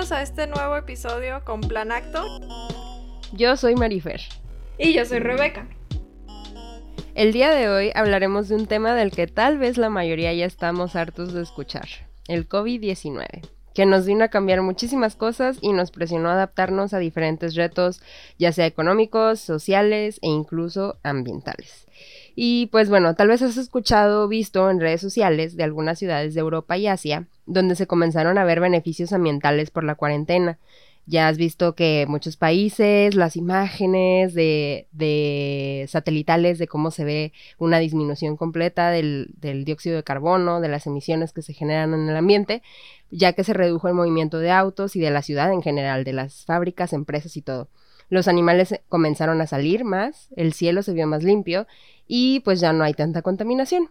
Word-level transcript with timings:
Bienvenidos 0.00 0.18
a 0.18 0.22
este 0.22 0.46
nuevo 0.46 0.76
episodio 0.78 1.44
con 1.44 1.60
Plan 1.60 1.92
Acto. 1.92 2.24
Yo 3.34 3.54
soy 3.58 3.74
Marifer. 3.74 4.22
Y 4.78 4.94
yo 4.94 5.04
soy 5.04 5.18
Rebeca. 5.18 5.68
El 7.14 7.34
día 7.34 7.50
de 7.50 7.68
hoy 7.68 7.92
hablaremos 7.94 8.48
de 8.48 8.54
un 8.54 8.66
tema 8.66 8.94
del 8.94 9.10
que 9.10 9.26
tal 9.26 9.58
vez 9.58 9.76
la 9.76 9.90
mayoría 9.90 10.32
ya 10.32 10.46
estamos 10.46 10.96
hartos 10.96 11.34
de 11.34 11.42
escuchar, 11.42 11.86
el 12.28 12.48
COVID-19, 12.48 13.46
que 13.74 13.86
nos 13.86 14.06
vino 14.06 14.24
a 14.24 14.28
cambiar 14.28 14.62
muchísimas 14.62 15.16
cosas 15.16 15.58
y 15.60 15.72
nos 15.72 15.90
presionó 15.90 16.28
a 16.28 16.34
adaptarnos 16.34 16.94
a 16.94 16.98
diferentes 16.98 17.54
retos, 17.54 18.02
ya 18.38 18.52
sea 18.52 18.66
económicos, 18.66 19.40
sociales 19.40 20.18
e 20.22 20.28
incluso 20.28 20.98
ambientales. 21.02 21.86
Y 22.34 22.66
pues 22.66 22.88
bueno, 22.88 23.14
tal 23.14 23.28
vez 23.28 23.42
has 23.42 23.56
escuchado 23.56 24.24
o 24.24 24.28
visto 24.28 24.70
en 24.70 24.80
redes 24.80 25.00
sociales 25.00 25.56
de 25.56 25.64
algunas 25.64 25.98
ciudades 25.98 26.34
de 26.34 26.40
Europa 26.40 26.76
y 26.76 26.86
Asia 26.86 27.26
donde 27.50 27.74
se 27.74 27.86
comenzaron 27.86 28.38
a 28.38 28.44
ver 28.44 28.60
beneficios 28.60 29.12
ambientales 29.12 29.70
por 29.70 29.84
la 29.84 29.96
cuarentena. 29.96 30.58
Ya 31.06 31.28
has 31.28 31.38
visto 31.38 31.74
que 31.74 32.06
muchos 32.08 32.36
países, 32.36 33.14
las 33.14 33.34
imágenes 33.34 34.32
de, 34.34 35.86
satelitales 35.88 36.58
de 36.58 36.68
cómo 36.68 36.90
se 36.90 37.04
ve 37.04 37.32
una 37.58 37.78
disminución 37.78 38.36
completa 38.36 38.90
del, 38.90 39.30
del, 39.38 39.64
dióxido 39.64 39.96
de 39.96 40.04
carbono, 40.04 40.60
de 40.60 40.68
las 40.68 40.86
emisiones 40.86 41.32
que 41.32 41.42
se 41.42 41.52
generan 41.52 41.94
en 41.94 42.08
el 42.08 42.16
ambiente, 42.16 42.62
ya 43.10 43.32
que 43.32 43.44
se 43.44 43.54
redujo 43.54 43.88
el 43.88 43.94
movimiento 43.94 44.38
de 44.38 44.52
autos 44.52 44.94
y 44.94 45.00
de 45.00 45.10
la 45.10 45.22
ciudad 45.22 45.52
en 45.52 45.62
general, 45.62 46.04
de 46.04 46.12
las 46.12 46.44
fábricas, 46.44 46.92
empresas 46.92 47.36
y 47.36 47.42
todo. 47.42 47.68
Los 48.08 48.28
animales 48.28 48.80
comenzaron 48.88 49.40
a 49.40 49.46
salir 49.46 49.84
más, 49.84 50.28
el 50.36 50.52
cielo 50.52 50.82
se 50.82 50.92
vio 50.92 51.06
más 51.06 51.24
limpio 51.24 51.66
y 52.06 52.40
pues 52.40 52.60
ya 52.60 52.72
no 52.72 52.84
hay 52.84 52.94
tanta 52.94 53.22
contaminación. 53.22 53.90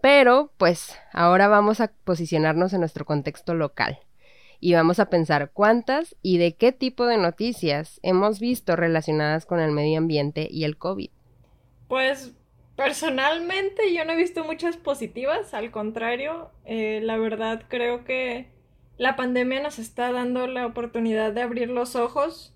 Pero 0.00 0.52
pues 0.56 0.96
ahora 1.12 1.48
vamos 1.48 1.80
a 1.80 1.92
posicionarnos 2.04 2.72
en 2.72 2.80
nuestro 2.80 3.04
contexto 3.04 3.54
local 3.54 4.00
y 4.60 4.74
vamos 4.74 5.00
a 5.00 5.10
pensar 5.10 5.50
cuántas 5.52 6.14
y 6.22 6.38
de 6.38 6.54
qué 6.54 6.72
tipo 6.72 7.06
de 7.06 7.16
noticias 7.16 7.98
hemos 8.02 8.38
visto 8.38 8.76
relacionadas 8.76 9.46
con 9.46 9.58
el 9.58 9.72
medio 9.72 9.98
ambiente 9.98 10.46
y 10.50 10.64
el 10.64 10.76
COVID. 10.76 11.10
Pues 11.88 12.34
personalmente 12.76 13.92
yo 13.94 14.04
no 14.04 14.12
he 14.12 14.16
visto 14.16 14.44
muchas 14.44 14.76
positivas, 14.76 15.54
al 15.54 15.70
contrario, 15.70 16.50
eh, 16.64 17.00
la 17.02 17.16
verdad 17.16 17.64
creo 17.68 18.04
que 18.04 18.48
la 18.96 19.16
pandemia 19.16 19.62
nos 19.62 19.78
está 19.78 20.12
dando 20.12 20.46
la 20.46 20.66
oportunidad 20.66 21.32
de 21.32 21.42
abrir 21.42 21.70
los 21.70 21.96
ojos 21.96 22.54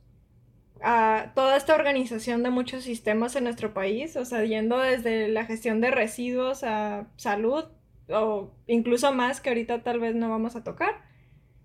a 0.83 1.33
toda 1.35 1.57
esta 1.57 1.75
organización 1.75 2.43
de 2.43 2.51
muchos 2.51 2.85
sistemas 2.85 3.35
en 3.37 3.45
nuestro 3.45 3.73
país, 3.73 4.17
o 4.17 4.27
sea, 4.27 4.45
yendo 4.45 4.79
desde 4.79 5.29
la 5.29 5.47
gestión 5.47 5.81
de 5.81 5.91
residuos 5.91 6.63
a 6.63 7.07
salud 7.17 7.65
o 8.11 8.51
incluso 8.67 9.13
más 9.15 9.41
que 9.41 9.49
ahorita 9.49 9.83
tal 9.83 10.01
vez 10.01 10.15
no 10.15 10.29
vamos 10.29 10.57
a 10.57 10.65
tocar, 10.65 11.03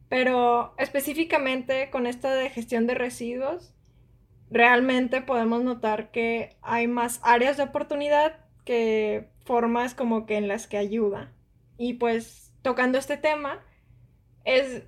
pero 0.10 0.74
específicamente 0.78 1.90
con 1.92 2.08
esta 2.08 2.34
de 2.34 2.50
gestión 2.50 2.88
de 2.88 2.96
residuos, 2.96 3.74
realmente 4.50 5.22
podemos 5.22 5.64
notar 5.64 6.12
que 6.12 6.58
hay 6.62 6.88
más 6.88 7.20
áreas 7.24 7.58
de 7.58 7.64
oportunidad 7.64 8.46
que 8.66 9.30
formas 9.46 9.94
como 9.94 10.26
que 10.26 10.38
en 10.38 10.48
las 10.48 10.68
que 10.68 10.78
ayuda. 10.78 11.32
Y 11.78 11.94
pues 11.94 12.52
tocando 12.64 12.98
este 12.98 13.18
tema, 13.18 13.64
es 14.44 14.84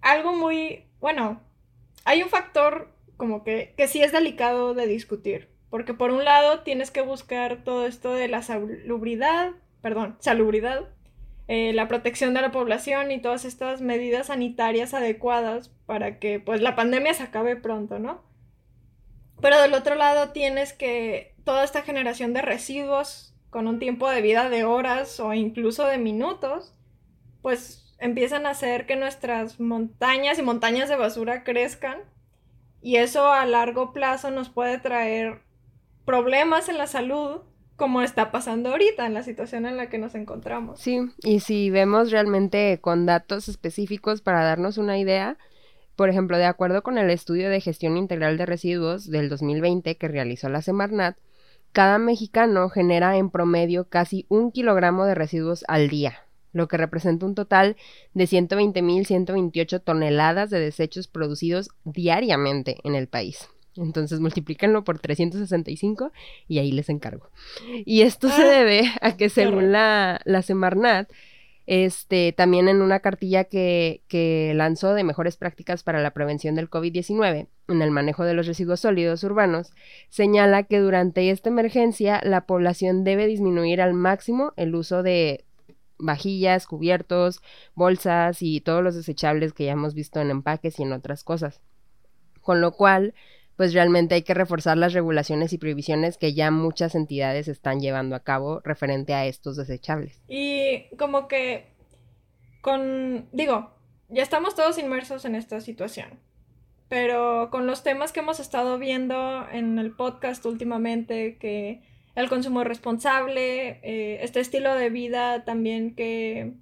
algo 0.00 0.34
muy, 0.34 0.86
bueno, 1.00 1.40
hay 2.04 2.22
un 2.22 2.30
factor 2.30 2.94
como 3.16 3.44
que, 3.44 3.74
que 3.76 3.86
sí 3.86 4.02
es 4.02 4.12
delicado 4.12 4.74
de 4.74 4.86
discutir. 4.86 5.50
Porque 5.70 5.94
por 5.94 6.10
un 6.10 6.24
lado 6.24 6.60
tienes 6.60 6.90
que 6.90 7.00
buscar 7.00 7.64
todo 7.64 7.86
esto 7.86 8.12
de 8.12 8.28
la 8.28 8.42
salubridad, 8.42 9.52
perdón, 9.80 10.16
salubridad, 10.20 10.88
eh, 11.54 11.74
la 11.74 11.86
protección 11.86 12.32
de 12.32 12.40
la 12.40 12.50
población 12.50 13.10
y 13.10 13.20
todas 13.20 13.44
estas 13.44 13.82
medidas 13.82 14.28
sanitarias 14.28 14.94
adecuadas 14.94 15.68
para 15.84 16.18
que 16.18 16.40
pues 16.40 16.62
la 16.62 16.74
pandemia 16.74 17.12
se 17.12 17.24
acabe 17.24 17.56
pronto, 17.56 17.98
¿no? 17.98 18.22
Pero 19.42 19.60
del 19.60 19.74
otro 19.74 19.94
lado 19.94 20.30
tienes 20.30 20.72
que 20.72 21.34
toda 21.44 21.62
esta 21.62 21.82
generación 21.82 22.32
de 22.32 22.40
residuos 22.40 23.36
con 23.50 23.66
un 23.66 23.78
tiempo 23.78 24.08
de 24.08 24.22
vida 24.22 24.48
de 24.48 24.64
horas 24.64 25.20
o 25.20 25.34
incluso 25.34 25.84
de 25.84 25.98
minutos, 25.98 26.74
pues 27.42 27.94
empiezan 27.98 28.46
a 28.46 28.50
hacer 28.52 28.86
que 28.86 28.96
nuestras 28.96 29.60
montañas 29.60 30.38
y 30.38 30.42
montañas 30.42 30.88
de 30.88 30.96
basura 30.96 31.44
crezcan 31.44 31.98
y 32.80 32.96
eso 32.96 33.30
a 33.30 33.44
largo 33.44 33.92
plazo 33.92 34.30
nos 34.30 34.48
puede 34.48 34.78
traer 34.78 35.42
problemas 36.06 36.70
en 36.70 36.78
la 36.78 36.86
salud 36.86 37.42
como 37.82 38.00
está 38.00 38.30
pasando 38.30 38.70
ahorita 38.70 39.06
en 39.06 39.14
la 39.14 39.24
situación 39.24 39.66
en 39.66 39.76
la 39.76 39.88
que 39.88 39.98
nos 39.98 40.14
encontramos. 40.14 40.78
Sí, 40.78 41.00
y 41.24 41.40
si 41.40 41.68
vemos 41.68 42.12
realmente 42.12 42.78
con 42.80 43.06
datos 43.06 43.48
específicos 43.48 44.20
para 44.20 44.44
darnos 44.44 44.78
una 44.78 45.00
idea, 45.00 45.36
por 45.96 46.08
ejemplo, 46.08 46.38
de 46.38 46.44
acuerdo 46.44 46.84
con 46.84 46.96
el 46.96 47.10
estudio 47.10 47.50
de 47.50 47.60
gestión 47.60 47.96
integral 47.96 48.38
de 48.38 48.46
residuos 48.46 49.10
del 49.10 49.28
2020 49.28 49.96
que 49.96 50.06
realizó 50.06 50.48
la 50.48 50.62
Semarnat, 50.62 51.16
cada 51.72 51.98
mexicano 51.98 52.68
genera 52.68 53.16
en 53.16 53.30
promedio 53.30 53.88
casi 53.88 54.26
un 54.28 54.52
kilogramo 54.52 55.04
de 55.04 55.16
residuos 55.16 55.64
al 55.66 55.88
día 55.88 56.20
lo 56.52 56.68
que 56.68 56.76
representa 56.76 57.26
un 57.26 57.34
total 57.34 57.76
de 58.12 58.24
120.128 58.24 59.82
toneladas 59.82 60.50
de 60.50 60.60
desechos 60.60 61.08
producidos 61.08 61.70
diariamente 61.82 62.76
en 62.84 62.94
el 62.94 63.08
país. 63.08 63.48
Entonces 63.76 64.20
multiplícanlo 64.20 64.84
por 64.84 64.98
365 64.98 66.12
y 66.48 66.58
ahí 66.58 66.72
les 66.72 66.88
encargo. 66.88 67.30
Y 67.84 68.02
esto 68.02 68.28
se 68.28 68.42
ah, 68.42 68.46
debe 68.46 68.82
a 69.00 69.16
que 69.16 69.28
según 69.28 69.72
la, 69.72 70.20
la 70.24 70.42
Semarnat, 70.42 71.10
este, 71.66 72.32
también 72.32 72.68
en 72.68 72.82
una 72.82 73.00
cartilla 73.00 73.44
que, 73.44 74.02
que 74.08 74.52
lanzó 74.54 74.94
de 74.94 75.04
mejores 75.04 75.36
prácticas 75.36 75.82
para 75.82 76.02
la 76.02 76.10
prevención 76.10 76.54
del 76.54 76.68
COVID-19 76.68 77.46
en 77.68 77.82
el 77.82 77.90
manejo 77.90 78.24
de 78.24 78.34
los 78.34 78.46
residuos 78.46 78.80
sólidos 78.80 79.22
urbanos, 79.24 79.72
señala 80.08 80.64
que 80.64 80.80
durante 80.80 81.30
esta 81.30 81.48
emergencia 81.48 82.20
la 82.24 82.46
población 82.46 83.04
debe 83.04 83.26
disminuir 83.26 83.80
al 83.80 83.94
máximo 83.94 84.52
el 84.56 84.74
uso 84.74 85.02
de 85.02 85.44
vajillas, 85.98 86.66
cubiertos, 86.66 87.40
bolsas 87.74 88.42
y 88.42 88.60
todos 88.60 88.82
los 88.82 88.94
desechables 88.94 89.52
que 89.52 89.64
ya 89.64 89.72
hemos 89.72 89.94
visto 89.94 90.20
en 90.20 90.30
empaques 90.30 90.78
y 90.78 90.82
en 90.82 90.92
otras 90.92 91.24
cosas. 91.24 91.60
Con 92.40 92.60
lo 92.60 92.72
cual, 92.72 93.14
pues 93.56 93.74
realmente 93.74 94.14
hay 94.14 94.22
que 94.22 94.34
reforzar 94.34 94.76
las 94.78 94.92
regulaciones 94.92 95.52
y 95.52 95.58
prohibiciones 95.58 96.18
que 96.18 96.34
ya 96.34 96.50
muchas 96.50 96.94
entidades 96.94 97.48
están 97.48 97.80
llevando 97.80 98.16
a 98.16 98.20
cabo 98.20 98.60
referente 98.64 99.14
a 99.14 99.26
estos 99.26 99.56
desechables. 99.56 100.20
Y 100.28 100.94
como 100.96 101.28
que 101.28 101.72
con, 102.60 103.28
digo, 103.32 103.70
ya 104.08 104.22
estamos 104.22 104.54
todos 104.54 104.78
inmersos 104.78 105.24
en 105.24 105.34
esta 105.34 105.60
situación, 105.60 106.20
pero 106.88 107.48
con 107.50 107.66
los 107.66 107.82
temas 107.82 108.12
que 108.12 108.20
hemos 108.20 108.40
estado 108.40 108.78
viendo 108.78 109.46
en 109.50 109.78
el 109.78 109.92
podcast 109.92 110.44
últimamente, 110.46 111.36
que 111.38 111.82
el 112.14 112.28
consumo 112.28 112.62
responsable, 112.62 113.80
eh, 113.82 114.18
este 114.22 114.40
estilo 114.40 114.74
de 114.74 114.90
vida 114.90 115.44
también 115.44 115.94
que 115.94 116.52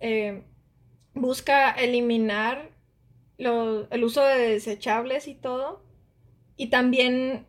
eh, 0.00 0.44
busca 1.14 1.72
eliminar 1.72 2.70
el 3.36 4.04
uso 4.04 4.24
de 4.24 4.38
desechables 4.38 5.28
y 5.28 5.34
todo. 5.34 5.82
Y 6.58 6.66
también 6.66 7.46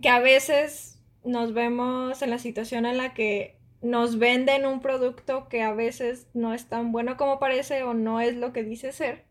que 0.00 0.08
a 0.08 0.20
veces 0.20 1.02
nos 1.24 1.52
vemos 1.52 2.22
en 2.22 2.30
la 2.30 2.38
situación 2.38 2.86
en 2.86 2.96
la 2.96 3.12
que 3.12 3.58
nos 3.82 4.18
venden 4.18 4.64
un 4.64 4.80
producto 4.80 5.48
que 5.48 5.62
a 5.62 5.74
veces 5.74 6.28
no 6.34 6.54
es 6.54 6.68
tan 6.68 6.92
bueno 6.92 7.16
como 7.16 7.38
parece 7.38 7.82
o 7.82 7.94
no 7.94 8.20
es 8.20 8.36
lo 8.36 8.52
que 8.52 8.62
dice 8.62 8.92
ser, 8.92 9.24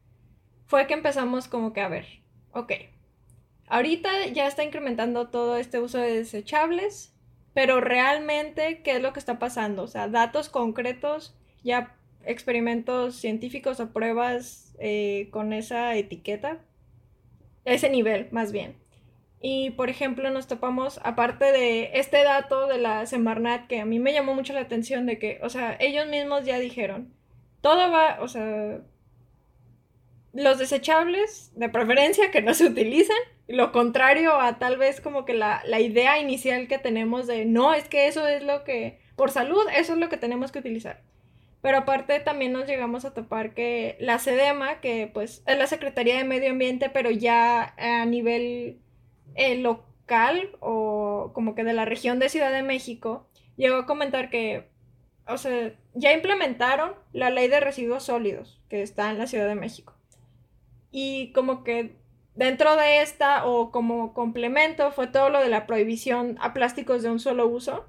fue 0.68 0.88
que 0.88 0.94
empezamos 0.94 1.48
como 1.48 1.72
que 1.72 1.82
a 1.82 1.88
ver, 1.88 2.06
ok, 2.52 2.74
ahorita 3.68 4.28
ya 4.28 4.46
está 4.46 4.64
incrementando 4.64 5.30
todo 5.30 5.58
este 5.58 5.80
uso 5.80 5.98
de 5.98 6.14
desechables, 6.14 7.16
pero 7.54 7.80
realmente, 7.80 8.82
¿qué 8.84 8.98
es 8.98 9.02
lo 9.02 9.14
que 9.14 9.20
está 9.20 9.40
pasando? 9.40 9.84
O 9.84 9.88
sea, 9.88 10.10
datos 10.10 10.50
concretos, 10.50 11.36
ya 11.64 11.96
experimentos 12.26 13.16
científicos 13.16 13.80
o 13.80 13.94
pruebas 13.94 14.76
eh, 14.80 15.30
con 15.32 15.54
esa 15.54 15.96
etiqueta, 15.96 16.60
ese 17.64 17.90
nivel 17.90 18.28
más 18.32 18.52
bien. 18.52 18.83
Y 19.46 19.72
por 19.72 19.90
ejemplo, 19.90 20.30
nos 20.30 20.48
topamos, 20.48 21.02
aparte 21.04 21.52
de 21.52 21.92
este 21.96 22.24
dato 22.24 22.66
de 22.66 22.78
la 22.78 23.06
Semarnat, 23.06 23.68
que 23.68 23.82
a 23.82 23.86
mí 23.86 24.00
me 24.00 24.14
llamó 24.14 24.34
mucho 24.34 24.54
la 24.54 24.62
atención 24.62 25.06
de 25.06 25.20
que, 25.20 25.42
o 25.44 25.50
sea, 25.50 25.76
ellos 25.82 26.08
mismos 26.08 26.46
ya 26.46 26.60
dijeron, 26.60 27.14
todo 27.60 27.92
va, 27.92 28.22
o 28.22 28.30
sea, 28.30 28.80
los 30.32 30.60
desechables, 30.60 31.52
de 31.58 31.68
preferencia 31.68 32.32
que 32.32 32.42
no 32.42 32.54
se 32.54 32.68
utilizan, 32.68 33.18
lo 33.50 33.74
contrario 33.74 34.40
a 34.40 34.60
tal 34.60 34.78
vez 34.78 35.02
como 35.02 35.26
que 35.26 35.34
la, 35.34 35.62
idea 35.78 36.20
inicial 36.20 36.70
que 36.70 36.80
tenemos 36.80 37.28
de 37.28 37.44
no, 37.44 37.74
es 37.74 37.90
que 37.90 38.08
eso 38.08 38.26
es 38.26 38.44
lo 38.44 38.64
que, 38.64 39.02
por 39.18 39.30
salud, 39.30 39.66
eso 39.76 39.92
es 39.92 40.00
lo 40.00 40.08
que 40.08 40.16
tenemos 40.16 40.54
que 40.54 40.60
utilizar. 40.60 41.02
Pero 41.62 41.80
aparte 41.80 42.22
también 42.22 42.54
nos 42.54 42.66
llegamos 42.66 43.04
a 43.04 43.14
topar 43.14 43.54
que 43.54 43.98
la 44.00 44.20
SEDEMA, 44.20 44.80
que 44.80 45.12
pues 45.14 45.44
es 45.46 45.58
la 45.58 45.68
Secretaría 45.68 46.18
de 46.18 46.24
Medio 46.24 46.52
Ambiente, 46.52 46.90
pero 46.90 47.12
ya 47.12 47.74
a 47.78 48.06
nivel 48.06 48.80
eh, 49.36 49.58
local 49.58 50.52
o 50.60 51.32
como 51.34 51.56
que 51.56 51.64
de 51.64 51.74
la 51.74 51.86
región 51.86 52.20
de 52.20 52.30
Ciudad 52.30 52.52
de 52.52 52.64
México, 52.64 53.28
llegó 53.56 53.78
a 53.78 53.86
comentar 53.86 54.30
que 54.30 54.74
o 55.28 55.38
sea, 55.38 55.74
ya 55.94 56.14
implementaron 56.14 56.94
la 57.14 57.30
ley 57.30 57.48
de 57.48 57.60
residuos 57.60 58.04
sólidos 58.04 58.62
que 58.70 58.82
está 58.82 59.10
en 59.12 59.20
la 59.20 59.28
Ciudad 59.28 59.48
de 59.48 59.56
México. 59.56 59.94
Y 60.92 61.32
como 61.34 61.64
que 61.64 61.96
dentro 62.36 62.76
de 62.76 63.02
esta 63.02 63.46
o 63.46 63.72
como 63.72 64.14
complemento 64.14 64.92
fue 64.92 65.08
todo 65.08 65.30
lo 65.30 65.40
de 65.40 65.50
la 65.50 65.66
prohibición 65.66 66.38
a 66.42 66.54
plásticos 66.54 67.02
de 67.04 67.12
un 67.12 67.20
solo 67.20 67.48
uso. 67.48 67.86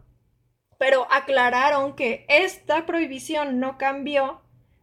Pero 0.79 1.07
aclararon 1.11 1.95
que 1.95 2.25
esta 2.29 2.87
prohibición 2.87 3.59
no 3.59 3.79
cambió 3.79 4.41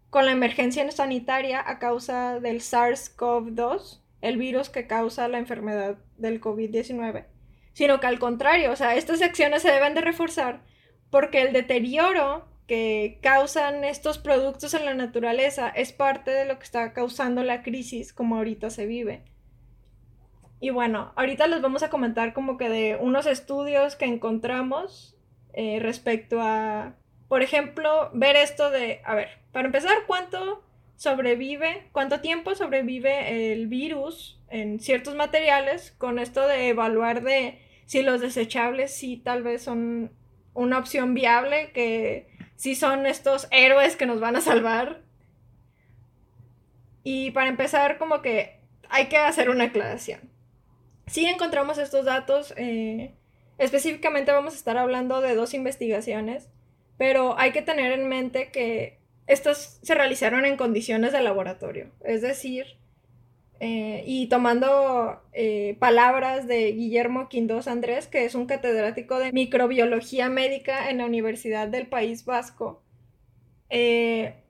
con 0.09 0.25
la 0.25 0.31
emergencia 0.31 0.89
sanitaria 0.91 1.63
a 1.65 1.79
causa 1.79 2.39
del 2.39 2.59
SARS-CoV-2, 2.59 4.01
el 4.21 4.37
virus 4.37 4.69
que 4.69 4.87
causa 4.87 5.27
la 5.27 5.39
enfermedad 5.39 5.97
del 6.17 6.39
COVID-19, 6.39 7.25
sino 7.73 7.99
que 7.99 8.07
al 8.07 8.19
contrario, 8.19 8.71
o 8.71 8.75
sea, 8.75 8.95
estas 8.95 9.21
acciones 9.21 9.61
se 9.61 9.71
deben 9.71 9.93
de 9.93 10.01
reforzar 10.01 10.61
porque 11.09 11.41
el 11.41 11.53
deterioro 11.53 12.47
que 12.67 13.19
causan 13.21 13.83
estos 13.83 14.17
productos 14.17 14.73
en 14.73 14.85
la 14.85 14.93
naturaleza 14.93 15.69
es 15.69 15.91
parte 15.91 16.31
de 16.31 16.45
lo 16.45 16.57
que 16.57 16.63
está 16.63 16.93
causando 16.93 17.43
la 17.43 17.63
crisis 17.63 18.13
como 18.13 18.37
ahorita 18.37 18.69
se 18.69 18.85
vive. 18.85 19.25
Y 20.61 20.69
bueno, 20.69 21.11
ahorita 21.15 21.47
les 21.47 21.61
vamos 21.61 21.83
a 21.83 21.89
comentar 21.89 22.33
como 22.33 22.57
que 22.57 22.69
de 22.69 22.95
unos 22.95 23.25
estudios 23.25 23.95
que 23.95 24.05
encontramos 24.05 25.17
eh, 25.53 25.79
respecto 25.81 26.39
a, 26.39 26.95
por 27.27 27.41
ejemplo, 27.41 28.11
ver 28.13 28.35
esto 28.35 28.69
de, 28.69 29.01
a 29.03 29.15
ver, 29.15 29.29
para 29.51 29.65
empezar, 29.65 29.97
¿cuánto 30.07 30.63
sobrevive, 31.01 31.87
cuánto 31.93 32.21
tiempo 32.21 32.53
sobrevive 32.53 33.53
el 33.53 33.65
virus 33.65 34.39
en 34.49 34.79
ciertos 34.79 35.15
materiales 35.15 35.95
con 35.97 36.19
esto 36.19 36.47
de 36.47 36.67
evaluar 36.67 37.23
de 37.23 37.59
si 37.87 38.03
los 38.03 38.21
desechables 38.21 38.93
sí 38.93 39.17
tal 39.17 39.41
vez 39.41 39.63
son 39.63 40.11
una 40.53 40.77
opción 40.77 41.15
viable, 41.15 41.71
que 41.71 42.29
si 42.55 42.75
son 42.75 43.07
estos 43.07 43.47
héroes 43.49 43.95
que 43.95 44.05
nos 44.05 44.19
van 44.19 44.35
a 44.35 44.41
salvar. 44.41 45.01
Y 47.01 47.31
para 47.31 47.49
empezar, 47.49 47.97
como 47.97 48.21
que 48.21 48.59
hay 48.87 49.07
que 49.07 49.17
hacer 49.17 49.49
una 49.49 49.63
aclaración. 49.63 50.29
Si 51.07 51.25
encontramos 51.25 51.79
estos 51.79 52.05
datos, 52.05 52.53
eh, 52.57 53.15
específicamente 53.57 54.31
vamos 54.31 54.53
a 54.53 54.57
estar 54.57 54.77
hablando 54.77 55.19
de 55.19 55.33
dos 55.33 55.55
investigaciones, 55.55 56.47
pero 56.99 57.39
hay 57.39 57.53
que 57.53 57.63
tener 57.63 57.91
en 57.91 58.07
mente 58.07 58.51
que 58.51 59.00
estas 59.31 59.79
se 59.81 59.95
realizaron 59.95 60.45
en 60.45 60.57
condiciones 60.57 61.13
de 61.13 61.21
laboratorio, 61.21 61.91
es 62.03 62.21
decir, 62.21 62.65
eh, 63.61 64.03
y 64.05 64.27
tomando 64.27 65.21
eh, 65.33 65.77
palabras 65.79 66.47
de 66.47 66.71
Guillermo 66.71 67.29
Quindós 67.29 67.67
Andrés, 67.67 68.07
que 68.07 68.25
es 68.25 68.35
un 68.35 68.45
catedrático 68.45 69.19
de 69.19 69.31
microbiología 69.31 70.29
médica 70.29 70.89
en 70.89 70.97
la 70.97 71.05
Universidad 71.05 71.67
del 71.67 71.87
País 71.87 72.25
Vasco. 72.25 72.83
Eh, 73.69 74.43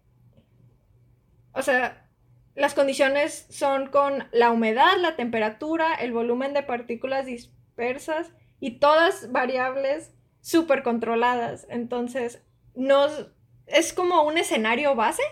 o 1.54 1.62
sea, 1.62 2.10
las 2.56 2.74
condiciones 2.74 3.46
son 3.50 3.88
con 3.88 4.24
la 4.32 4.50
humedad, 4.50 4.98
la 4.98 5.16
temperatura, 5.16 5.94
el 5.94 6.12
volumen 6.14 6.54
de 6.54 6.64
partículas 6.64 7.26
dispersas 7.26 8.32
y 8.60 8.80
todas 8.80 9.32
variables 9.32 10.14
súper 10.40 10.84
controladas. 10.84 11.68
Entonces, 11.70 12.42
nos, 12.76 13.28
es 13.74 13.94
como 13.94 14.24
un 14.24 14.38
escenario 14.38 14.96
base 14.96 15.24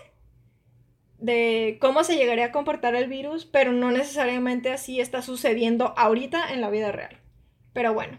de 1.18 1.78
cómo 1.80 2.02
se 2.02 2.16
llegaría 2.16 2.46
a 2.46 2.52
comportar 2.52 2.94
el 2.94 3.08
virus, 3.08 3.44
pero 3.44 3.72
no 3.72 3.90
necesariamente 3.90 4.72
así 4.72 5.00
está 5.00 5.22
sucediendo 5.22 5.94
ahorita 5.96 6.52
en 6.52 6.60
la 6.60 6.70
vida 6.70 6.92
real. 6.92 7.18
Pero 7.72 7.92
bueno, 7.92 8.18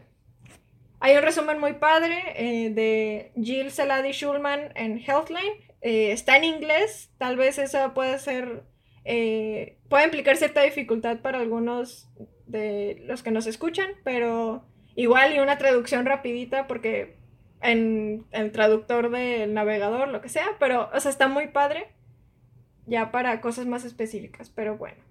hay 1.00 1.15
un 1.15 1.23
resumen 1.23 1.59
muy 1.59 1.73
padre 1.73 2.21
eh, 2.35 2.69
de 2.69 3.31
Jill 3.41 3.71
Saladi 3.71 4.12
Schulman 4.12 4.71
en 4.75 5.00
Healthline. 5.00 5.53
Eh, 5.81 6.12
está 6.12 6.38
en 6.38 6.44
inglés, 6.44 7.12
tal 7.18 7.38
vez 7.38 7.57
eso 7.57 7.94
puede 7.95 8.19
ser, 8.19 8.63
eh, 9.03 9.79
puede 9.89 10.06
implicar 10.06 10.38
cierta 10.38 10.62
dificultad 10.62 11.19
para 11.21 11.39
algunos 11.39 12.07
de 12.45 13.01
los 13.06 13.23
que 13.23 13.31
nos 13.31 13.47
escuchan, 13.47 13.89
pero 14.03 14.63
igual 14.95 15.33
y 15.33 15.39
una 15.39 15.57
traducción 15.57 16.06
rapidita 16.06 16.68
porque 16.68 17.18
en 17.62 18.25
el 18.31 18.52
traductor 18.52 19.10
del 19.12 19.54
navegador, 19.54 20.10
lo 20.10 20.22
que 20.22 20.30
sea, 20.30 20.48
pero, 20.60 20.90
o 20.94 21.00
sea, 21.00 21.12
está 21.12 21.28
muy 21.28 21.48
padre 21.48 21.88
ya 22.86 23.12
para 23.12 23.42
cosas 23.42 23.68
más 23.68 23.86
específicas, 23.86 24.50
pero 24.50 24.78
bueno. 24.78 25.02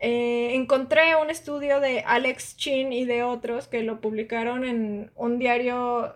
Eh, 0.00 0.54
encontré 0.54 1.16
un 1.16 1.28
estudio 1.28 1.80
de 1.80 2.00
Alex 2.00 2.56
Chin 2.56 2.92
y 2.92 3.04
de 3.04 3.24
otros 3.24 3.66
que 3.66 3.82
lo 3.82 4.00
publicaron 4.00 4.64
en 4.64 5.10
un 5.16 5.38
diario, 5.38 6.14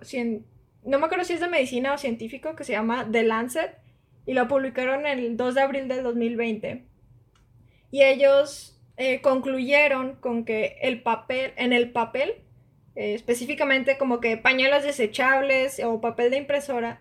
no 0.84 0.98
me 0.98 1.06
acuerdo 1.06 1.24
si 1.24 1.32
es 1.32 1.40
de 1.40 1.48
medicina 1.48 1.94
o 1.94 1.98
científico, 1.98 2.54
que 2.54 2.64
se 2.64 2.72
llama 2.72 3.08
The 3.10 3.24
Lancet, 3.24 3.76
y 4.24 4.34
lo 4.34 4.46
publicaron 4.46 5.06
el 5.06 5.36
2 5.36 5.54
de 5.54 5.60
abril 5.60 5.88
del 5.88 6.04
2020. 6.04 6.84
Y 7.90 8.02
ellos 8.02 8.80
eh, 8.96 9.20
concluyeron 9.20 10.16
con 10.16 10.44
que 10.44 10.78
el 10.82 11.02
papel, 11.02 11.52
en 11.56 11.72
el 11.72 11.90
papel, 11.90 12.34
eh, 12.94 13.14
específicamente 13.14 13.98
como 13.98 14.20
que 14.20 14.36
pañuelos 14.36 14.84
desechables 14.84 15.80
o 15.84 16.00
papel 16.00 16.30
de 16.30 16.38
impresora, 16.38 17.00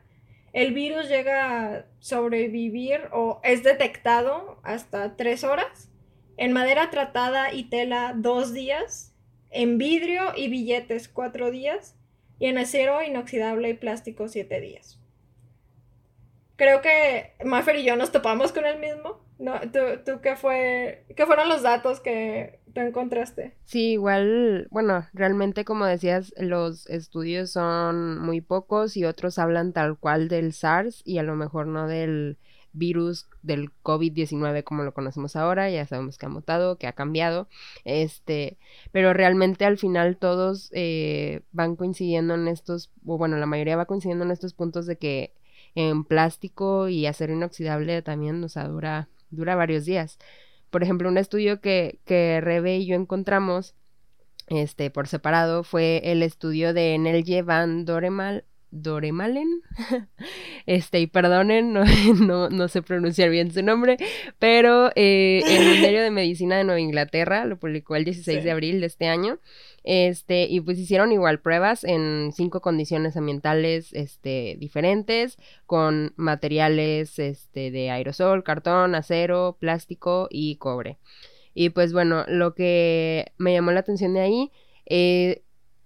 el 0.54 0.74
virus 0.74 1.08
llega 1.08 1.76
a 1.76 1.86
sobrevivir 2.00 3.02
o 3.14 3.40
es 3.44 3.64
detectado 3.64 4.60
hasta 4.64 5.16
tres 5.16 5.44
horas, 5.44 5.90
en 6.38 6.52
madera 6.52 6.90
tratada 6.90 7.54
y 7.54 7.70
tela 7.70 8.14
dos 8.16 8.54
días, 8.54 9.14
en 9.50 9.78
vidrio 9.78 10.34
y 10.36 10.50
billetes 10.50 11.08
cuatro 11.08 11.52
días, 11.52 11.96
y 12.40 12.48
en 12.48 12.58
acero 12.58 13.02
inoxidable 13.04 13.70
y 13.70 13.74
plástico 13.76 14.28
siete 14.28 14.60
días. 14.60 15.00
Creo 16.56 16.82
que 16.82 17.34
Maffer 17.44 17.78
y 17.78 17.84
yo 17.84 17.96
nos 17.96 18.12
topamos 18.12 18.52
con 18.52 18.66
el 18.66 18.80
mismo. 18.80 19.20
No, 19.42 19.60
¿tú, 19.72 20.22
qué, 20.22 20.36
fue, 20.36 21.04
qué 21.18 21.26
fueron 21.26 21.50
los 21.50 21.64
datos 21.64 22.00
que 22.00 22.60
tú 22.76 22.82
encontraste? 22.82 23.56
Sí, 23.66 23.94
igual, 23.94 24.68
bueno, 24.70 25.08
realmente 25.14 25.66
como 25.66 25.88
decías, 25.88 26.32
los 26.38 26.88
estudios 26.88 27.50
son 27.50 28.20
muy 28.20 28.42
pocos 28.42 28.96
y 28.96 29.04
otros 29.04 29.40
hablan 29.40 29.74
tal 29.74 29.98
cual 29.98 30.28
del 30.28 30.54
SARS 30.54 31.02
y 31.06 31.18
a 31.18 31.24
lo 31.24 31.36
mejor 31.36 31.66
no 31.66 31.88
del 31.88 32.38
virus 32.72 33.28
del 33.42 33.72
COVID-19 33.82 34.64
como 34.64 34.84
lo 34.84 34.94
conocemos 34.94 35.36
ahora, 35.36 35.72
ya 35.72 35.88
sabemos 35.88 36.20
que 36.20 36.28
ha 36.28 36.30
mutado, 36.30 36.78
que 36.78 36.86
ha 36.86 36.94
cambiado, 36.94 37.50
este, 37.84 38.60
pero 38.92 39.12
realmente 39.12 39.66
al 39.66 39.80
final 39.80 40.18
todos 40.18 40.70
eh, 40.72 41.42
van 41.52 41.76
coincidiendo 41.76 42.36
en 42.36 42.48
estos, 42.48 42.92
o 43.08 43.18
bueno, 43.18 43.38
la 43.38 43.48
mayoría 43.48 43.76
va 43.76 43.86
coincidiendo 43.86 44.24
en 44.24 44.30
estos 44.30 44.54
puntos 44.54 44.86
de 44.86 45.00
que 45.00 45.34
en 45.74 46.04
plástico 46.04 46.90
y 46.90 47.08
acero 47.08 47.34
inoxidable 47.34 48.04
también, 48.04 48.40
nos 48.40 48.54
dura 48.54 49.10
dura 49.32 49.56
varios 49.56 49.86
días. 49.86 50.20
Por 50.70 50.84
ejemplo, 50.84 51.10
un 51.10 51.18
estudio 51.18 51.60
que, 51.60 52.00
que 52.06 52.40
Rebe 52.42 52.78
y 52.78 52.86
yo 52.86 52.96
encontramos 52.96 53.76
este, 54.48 54.90
por 54.90 55.08
separado 55.08 55.64
fue 55.64 56.02
el 56.04 56.24
estudio 56.24 56.74
de 56.74 56.98
Nelje 56.98 57.42
van 57.42 57.86
Doremal, 57.86 58.44
Doremalen. 58.72 59.62
este, 60.66 61.00
y 61.00 61.08
perdonen, 61.08 61.74
no, 61.74 61.84
no, 62.20 62.50
no, 62.50 62.68
sé 62.68 62.82
pronunciar 62.82 63.30
bien 63.30 63.52
su 63.52 63.64
nombre, 63.64 63.98
pero 64.40 64.92
eh, 64.96 65.42
el 65.46 65.66
Ministerio 65.66 66.02
de 66.02 66.12
Medicina 66.12 66.58
de 66.58 66.64
Nueva 66.64 66.80
Inglaterra 66.80 67.46
lo 67.46 67.58
publicó 67.58 67.96
el 67.96 68.06
16 68.06 68.44
de 68.44 68.52
abril 68.52 68.82
de 68.82 68.88
este 68.88 69.08
año. 69.08 69.40
Este, 69.84 70.44
y 70.44 70.62
pues 70.62 70.78
hicieron 70.78 71.12
igual 71.12 71.40
pruebas 71.40 71.84
en 71.84 72.32
cinco 72.34 72.62
condiciones 72.62 73.18
ambientales 73.18 73.94
este, 73.94 74.56
diferentes, 74.60 75.38
con 75.66 76.14
materiales 76.18 77.18
este, 77.20 77.72
de 77.72 77.90
aerosol, 77.90 78.44
cartón, 78.44 78.96
acero, 78.96 79.58
plástico 79.60 80.28
y 80.30 80.58
cobre. 80.58 80.98
Y 81.54 81.70
pues 81.70 81.94
bueno, 81.94 82.26
lo 82.28 82.54
que 82.54 83.32
me 83.38 83.54
llamó 83.54 83.72
la 83.72 83.82
atención 83.82 84.14
de 84.14 84.22
ahí, 84.22 84.52
eh, 84.86 85.44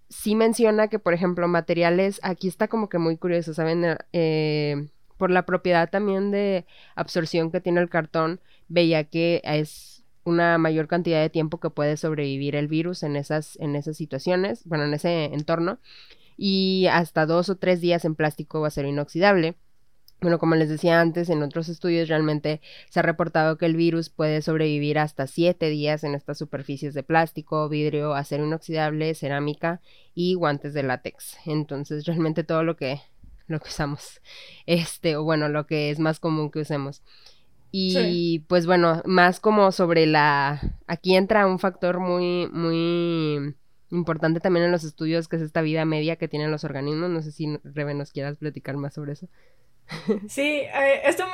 sí 0.10 0.36
menciona 0.36 0.88
que, 0.88 1.00
por 1.00 1.14
ejemplo, 1.14 1.48
materiales, 1.48 2.20
aquí 2.24 2.48
está 2.48 2.68
como 2.68 2.90
que 2.90 2.98
muy 3.00 3.18
curioso, 3.18 3.54
¿saben? 3.54 3.98
Eh, 4.14 4.88
por 5.18 5.32
la 5.32 5.46
propiedad 5.46 5.90
también 5.90 6.32
de 6.32 6.66
absorción 6.96 7.52
que 7.52 7.62
tiene 7.62 7.82
el 7.82 7.90
cartón, 7.90 8.42
veía 8.68 9.06
que 9.06 9.42
es 9.44 9.95
una 10.26 10.58
mayor 10.58 10.88
cantidad 10.88 11.22
de 11.22 11.30
tiempo 11.30 11.60
que 11.60 11.70
puede 11.70 11.98
sobrevivir 11.98 12.56
el 12.56 12.68
virus 12.68 13.04
en 13.04 13.16
esas, 13.16 13.58
en 13.62 13.76
esas 13.76 13.96
situaciones, 13.96 14.66
bueno, 14.66 14.84
en 14.84 14.94
ese 14.94 15.26
entorno, 15.26 15.80
y 16.36 16.88
hasta 16.92 17.26
dos 17.26 17.50
o 17.50 17.56
tres 17.56 17.80
días 17.80 18.04
en 18.04 18.16
plástico 18.16 18.60
o 18.60 18.66
acero 18.66 18.90
inoxidable. 18.90 19.56
Bueno, 20.22 20.40
como 20.40 20.56
les 20.56 20.70
decía 20.70 21.02
antes, 21.02 21.30
en 21.30 21.44
otros 21.44 21.70
estudios 21.70 22.10
realmente 22.10 22.62
se 22.90 23.00
ha 23.00 23.04
reportado 23.04 23.58
que 23.58 23.66
el 23.68 23.76
virus 23.76 24.10
puede 24.10 24.42
sobrevivir 24.42 24.98
hasta 24.98 25.28
siete 25.28 25.70
días 25.70 26.04
en 26.04 26.16
estas 26.16 26.38
superficies 26.38 26.94
de 26.94 27.04
plástico, 27.04 27.70
vidrio, 27.70 28.16
acero 28.16 28.46
inoxidable, 28.46 29.14
cerámica 29.14 29.82
y 30.16 30.34
guantes 30.34 30.74
de 30.74 30.84
látex. 30.84 31.38
Entonces, 31.46 32.06
realmente 32.06 32.44
todo 32.44 32.64
lo 32.64 32.76
que, 32.76 33.02
lo 33.48 33.60
que 33.60 33.70
usamos, 33.70 34.22
este, 34.66 35.16
o 35.18 35.24
bueno, 35.24 35.50
lo 35.50 35.68
que 35.68 35.92
es 35.92 36.00
más 36.00 36.20
común 36.20 36.50
que 36.50 36.60
usemos. 36.60 37.04
Y 37.78 38.40
pues 38.48 38.66
bueno, 38.66 39.02
más 39.06 39.40
como 39.42 39.72
sobre 39.74 40.06
la... 40.06 40.62
Aquí 40.88 41.16
entra 41.16 41.46
un 41.46 41.60
factor 41.60 42.00
muy, 42.00 42.48
muy 42.54 43.56
importante 43.92 44.40
también 44.40 44.66
en 44.66 44.72
los 44.72 44.86
estudios, 44.86 45.28
que 45.28 45.36
es 45.36 45.42
esta 45.42 45.62
vida 45.62 45.84
media 45.84 46.16
que 46.16 46.30
tienen 46.30 46.52
los 46.52 46.64
organismos. 46.64 47.10
No 47.10 47.22
sé 47.22 47.34
si, 47.34 47.60
Rebe, 47.64 47.94
nos 47.94 48.12
quieras 48.12 48.38
platicar 48.38 48.78
más 48.78 48.94
sobre 48.94 49.14
eso. 49.14 49.28
Sí, 50.30 50.62
eh, 50.62 51.02
esto 51.04 51.26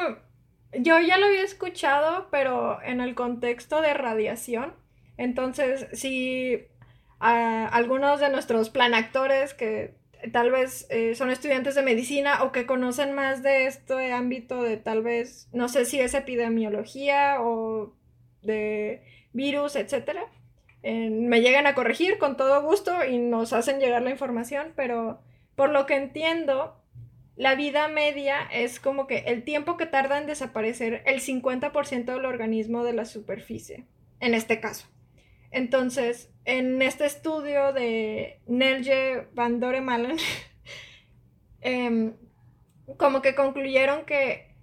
yo 0.73 0.99
ya 0.99 1.17
lo 1.17 1.27
había 1.27 1.43
escuchado, 1.43 2.27
pero 2.31 2.81
en 2.81 3.01
el 3.01 3.13
contexto 3.13 3.81
de 3.81 3.93
radiación. 3.93 4.73
Entonces, 5.17 5.87
si 5.93 6.65
algunos 7.19 8.19
de 8.19 8.29
nuestros 8.29 8.71
planactores 8.71 9.53
que 9.53 10.00
tal 10.31 10.51
vez 10.51 10.87
eh, 10.89 11.15
son 11.15 11.29
estudiantes 11.29 11.75
de 11.75 11.81
medicina 11.81 12.43
o 12.43 12.51
que 12.51 12.65
conocen 12.65 13.13
más 13.13 13.43
de 13.43 13.65
este 13.65 14.13
ámbito 14.13 14.63
de 14.63 14.77
tal 14.77 15.03
vez, 15.03 15.47
no 15.53 15.69
sé 15.69 15.85
si 15.85 15.99
es 15.99 16.13
epidemiología 16.13 17.37
o 17.41 17.93
de 18.41 19.03
virus, 19.33 19.75
etcétera, 19.75 20.25
me 20.83 21.41
llegan 21.41 21.67
a 21.67 21.75
corregir 21.75 22.17
con 22.17 22.37
todo 22.37 22.63
gusto 22.63 23.05
y 23.05 23.19
nos 23.19 23.53
hacen 23.53 23.79
llegar 23.79 24.01
la 24.01 24.09
información, 24.09 24.73
pero 24.75 25.21
por 25.55 25.69
lo 25.69 25.85
que 25.85 25.95
entiendo, 25.95 26.81
la 27.35 27.55
vida 27.55 27.87
media 27.87 28.41
es 28.51 28.79
como 28.79 29.07
que 29.07 29.19
el 29.27 29.43
tiempo 29.43 29.77
que 29.77 29.85
tarda 29.85 30.17
en 30.17 30.27
desaparecer 30.27 31.03
el 31.05 31.21
50% 31.21 32.05
del 32.05 32.25
organismo 32.25 32.83
de 32.83 32.93
la 32.93 33.05
superficie, 33.05 33.85
en 34.19 34.33
este 34.33 34.59
caso. 34.59 34.87
Entonces, 35.51 36.31
en 36.45 36.81
este 36.81 37.05
estudio 37.05 37.73
de 37.73 38.41
Nelje 38.47 39.27
van 39.33 39.59
Doremalen, 39.59 40.17
em, 41.61 42.15
como 42.97 43.21
que 43.21 43.35
concluyeron 43.35 44.05
que 44.05 44.55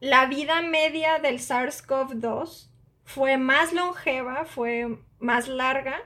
la 0.00 0.26
vida 0.26 0.62
media 0.62 1.18
del 1.18 1.38
SARS-CoV-2 1.38 2.70
fue 3.04 3.38
más 3.38 3.72
longeva, 3.72 4.44
fue 4.44 4.98
más 5.18 5.48
larga, 5.48 5.96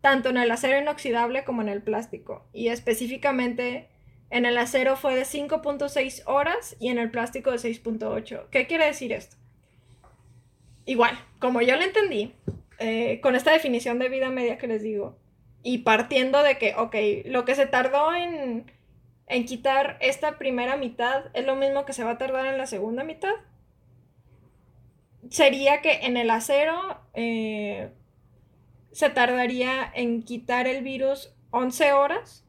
tanto 0.00 0.30
en 0.30 0.36
el 0.36 0.50
acero 0.50 0.78
inoxidable 0.78 1.44
como 1.44 1.62
en 1.62 1.68
el 1.68 1.82
plástico. 1.82 2.48
Y 2.52 2.68
específicamente 2.68 3.88
en 4.30 4.46
el 4.46 4.56
acero 4.56 4.96
fue 4.96 5.14
de 5.14 5.22
5.6 5.22 6.22
horas 6.26 6.76
y 6.80 6.88
en 6.88 6.98
el 6.98 7.10
plástico 7.10 7.50
de 7.50 7.58
6.8. 7.58 8.48
¿Qué 8.50 8.66
quiere 8.66 8.86
decir 8.86 9.12
esto? 9.12 9.36
Igual, 10.86 11.18
como 11.38 11.60
yo 11.60 11.76
lo 11.76 11.82
entendí, 11.82 12.34
eh, 12.82 13.20
con 13.20 13.36
esta 13.36 13.52
definición 13.52 13.98
de 13.98 14.08
vida 14.08 14.30
media 14.30 14.58
que 14.58 14.66
les 14.66 14.82
digo, 14.82 15.16
y 15.62 15.78
partiendo 15.78 16.42
de 16.42 16.58
que, 16.58 16.74
ok, 16.74 16.96
lo 17.26 17.44
que 17.44 17.54
se 17.54 17.66
tardó 17.66 18.12
en, 18.12 18.70
en 19.28 19.44
quitar 19.44 19.98
esta 20.00 20.36
primera 20.36 20.76
mitad 20.76 21.26
es 21.34 21.46
lo 21.46 21.54
mismo 21.54 21.84
que 21.84 21.92
se 21.92 22.02
va 22.02 22.12
a 22.12 22.18
tardar 22.18 22.46
en 22.46 22.58
la 22.58 22.66
segunda 22.66 23.04
mitad, 23.04 23.34
sería 25.30 25.80
que 25.80 26.06
en 26.06 26.16
el 26.16 26.28
acero 26.30 27.00
eh, 27.14 27.90
se 28.90 29.10
tardaría 29.10 29.90
en 29.94 30.22
quitar 30.24 30.66
el 30.66 30.82
virus 30.82 31.34
11 31.52 31.92
horas 31.92 32.44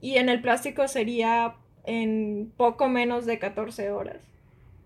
y 0.00 0.16
en 0.16 0.28
el 0.28 0.42
plástico 0.42 0.86
sería 0.88 1.56
en 1.84 2.52
poco 2.56 2.88
menos 2.88 3.26
de 3.26 3.38
14 3.38 3.90
horas. 3.90 4.22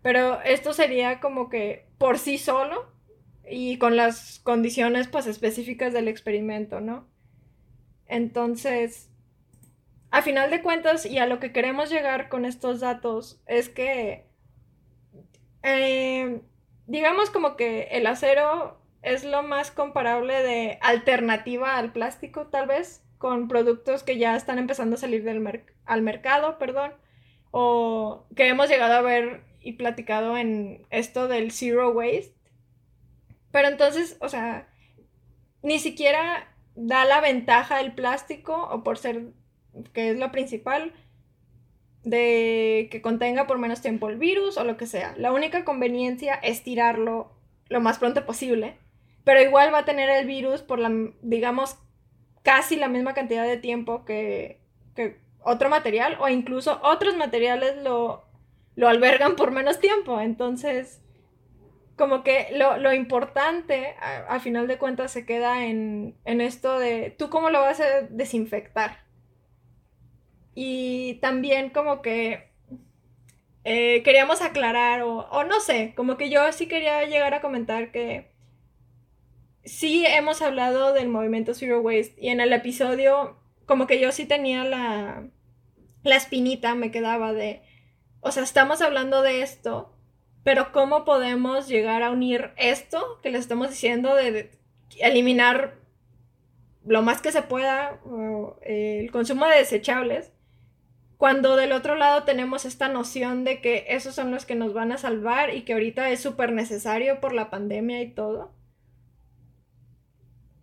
Pero 0.03 0.41
esto 0.43 0.73
sería 0.73 1.19
como 1.21 1.49
que 1.49 1.87
por 1.99 2.19
sí 2.19 2.39
solo 2.39 2.94
y 3.49 3.79
con 3.79 3.97
las 3.97 4.41
condiciones 4.41 5.09
pues 5.09 5.27
específicas 5.27 5.93
del 5.93 6.09
experimento, 6.09 6.81
¿no? 6.81 7.07
Entonces, 8.07 9.11
a 10.11 10.23
final 10.23 10.51
de 10.51 10.63
cuentas 10.63 11.07
y 11.07 11.19
a 11.19 11.27
lo 11.27 11.41
que 11.41 11.53
queremos 11.53 11.91
llegar 11.91 12.29
con 12.29 12.45
estos 12.45 12.81
datos 12.81 13.43
es 13.47 13.69
que 13.69 14.27
eh, 15.63 16.41
digamos 16.87 17.31
como 17.31 17.57
que 17.57 17.89
el 17.93 18.07
acero 18.07 18.81
es 19.03 19.25
lo 19.25 19.43
más 19.43 19.71
comparable 19.71 20.43
de 20.43 20.79
alternativa 20.81 21.77
al 21.77 21.93
plástico, 21.93 22.47
tal 22.47 22.67
vez, 22.67 23.03
con 23.19 23.49
productos 23.49 24.03
que 24.03 24.19
ya 24.19 24.37
están 24.37 24.59
empezando 24.59 24.97
a 24.97 24.99
salir 24.99 25.25
del 25.25 25.65
al 25.85 26.03
mercado, 26.03 26.59
perdón, 26.59 26.93
o 27.51 28.27
que 28.37 28.49
hemos 28.49 28.69
llegado 28.69 28.95
a 28.95 29.03
ver 29.03 29.43
y 29.61 29.75
platicado 29.75 30.37
en 30.37 30.87
esto 30.91 31.29
del 31.29 31.51
zero 31.51 31.91
waste. 31.91 32.34
Pero 33.55 33.69
entonces, 33.69 34.17
o 34.19 34.29
sea, 34.29 34.67
ni 35.63 35.79
siquiera 35.79 36.53
da 36.75 37.05
la 37.05 37.21
ventaja 37.21 37.81
el 37.81 37.95
plástico, 37.95 38.69
o 38.69 38.83
por 38.83 38.99
ser 38.99 39.27
que 39.93 40.11
es 40.11 40.19
lo 40.19 40.33
principal, 40.33 40.93
de 42.03 42.89
que 42.91 43.01
contenga 43.01 43.47
por 43.47 43.59
menos 43.59 43.81
tiempo 43.81 44.09
el 44.09 44.17
virus 44.17 44.57
o 44.57 44.65
lo 44.65 44.77
que 44.77 44.89
sea. 44.89 45.15
La 45.19 45.31
única 45.31 45.65
conveniencia 45.65 46.35
es 46.35 46.65
tirarlo 46.65 47.31
lo 47.69 47.81
más 47.81 48.01
pronto 48.01 48.27
posible, 48.27 48.77
pero 49.23 49.41
igual 49.41 49.73
va 49.73 49.79
a 49.79 49.85
tener 49.85 50.11
el 50.11 50.27
virus 50.27 50.63
por 50.63 50.81
la, 50.81 50.91
digamos, 51.23 51.79
casi 52.43 52.75
la 52.75 52.89
misma 52.89 53.15
cantidad 53.15 53.47
de 53.47 53.57
tiempo 53.57 54.05
que, 54.05 54.59
que 54.97 55.21
otro 55.45 55.69
material 55.69 56.17
o 56.19 56.29
incluso 56.29 56.81
otros 56.83 57.17
materiales 57.17 57.77
lo, 57.85 58.25
lo 58.75 58.89
albergan 58.89 59.37
por 59.37 59.53
menos 59.53 59.79
tiempo. 59.79 60.21
Entonces, 60.21 61.04
como 61.97 62.25
que 62.25 62.49
lo, 62.53 62.77
lo 62.79 62.93
importante, 62.93 63.95
a, 64.01 64.35
a, 64.35 64.41
final 64.41 64.67
de 64.67 64.79
cuentas, 64.79 65.13
se 65.13 65.25
queda 65.25 65.65
en, 65.65 66.17
en 66.25 66.41
esto 66.41 66.79
de, 66.79 67.11
¿tú 67.11 67.31
cómo 67.31 67.51
lo 67.51 67.61
vas 67.61 67.81
a 67.81 68.03
desinfectar? 68.11 69.05
Y 70.55 71.15
también 71.21 71.71
como 71.71 72.03
que 72.03 72.55
eh, 73.65 74.03
queríamos 74.03 74.43
aclarar, 74.43 75.03
o, 75.03 75.45
no 75.45 75.61
sé, 75.61 75.95
como 75.97 76.19
que 76.19 76.29
yo 76.29 76.53
sí 76.53 76.67
quería 76.67 77.05
llegar 77.07 77.33
a 77.33 77.41
comentar 77.41 77.91
que 77.93 78.31
sí 79.65 80.05
hemos 80.07 80.43
hablado 80.43 80.93
del 80.93 81.09
movimiento 81.09 81.55
Zero 81.55 81.81
Waste 81.81 82.15
y 82.19 82.29
en 82.29 82.41
el 82.41 82.53
episodio 82.53 83.39
como 83.65 83.87
que 83.87 83.99
yo 83.99 84.13
sí 84.13 84.27
tenía 84.27 84.65
la, 84.65 85.27
la 86.03 86.17
espinita, 86.17 86.75
me 86.75 86.91
quedaba 86.91 87.33
de, 87.33 87.63
o 88.21 88.31
sea, 88.31 88.43
estamos 88.43 88.83
hablando 88.83 89.23
de 89.23 89.41
esto, 89.41 89.94
pero 90.45 90.71
¿cómo 90.73 91.05
podemos 91.05 91.67
llegar 91.67 92.03
a 92.03 92.11
unir 92.11 92.51
esto 92.57 93.19
que 93.23 93.31
les 93.31 93.41
estamos 93.41 93.71
diciendo 93.71 94.15
de, 94.15 94.51
eliminar 95.01 95.75
lo 96.87 97.03
más 97.03 97.21
que 97.21 97.33
se 97.33 97.43
pueda 97.43 97.99
el 98.63 99.11
consumo 99.11 99.47
de 99.47 99.57
desechables 99.57 100.31
cuando 101.17 101.57
del 101.57 101.73
otro 101.73 101.97
lado 101.97 102.25
tenemos 102.25 102.65
esta 102.65 102.89
noción 102.89 103.45
de 103.45 103.61
que 103.61 103.87
esos 103.89 104.15
son 104.15 104.31
los 104.31 104.45
que 104.45 104.55
nos 104.55 104.75
van 104.75 104.93
a 104.93 104.99
salvar 104.99 105.55
y 105.55 105.63
que 105.63 105.73
ahorita 105.73 106.11
es 106.11 106.21
súper 106.21 106.53
necesario 106.53 107.21
por 107.21 107.33
la 107.33 107.51
pandemia 107.51 108.03
y 108.03 108.11
todo. 108.11 108.53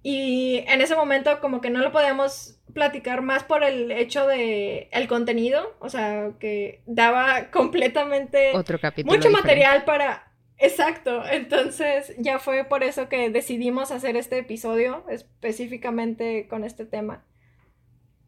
Y 0.03 0.63
en 0.67 0.81
ese 0.81 0.95
momento 0.95 1.39
como 1.41 1.61
que 1.61 1.69
no 1.69 1.79
lo 1.79 1.91
podíamos 1.91 2.59
platicar 2.73 3.21
más 3.21 3.43
por 3.43 3.63
el 3.63 3.91
hecho 3.91 4.25
de 4.25 4.89
el 4.91 5.07
contenido, 5.07 5.75
o 5.79 5.89
sea, 5.89 6.31
que 6.39 6.81
daba 6.85 7.49
completamente 7.51 8.51
Otro 8.55 8.79
capítulo 8.79 9.15
mucho 9.15 9.29
material 9.29 9.83
para 9.83 10.27
Exacto, 10.57 11.25
entonces 11.25 12.13
ya 12.19 12.37
fue 12.37 12.63
por 12.65 12.83
eso 12.83 13.09
que 13.09 13.31
decidimos 13.31 13.91
hacer 13.91 14.15
este 14.15 14.37
episodio 14.37 15.03
específicamente 15.09 16.47
con 16.47 16.63
este 16.63 16.85
tema. 16.85 17.25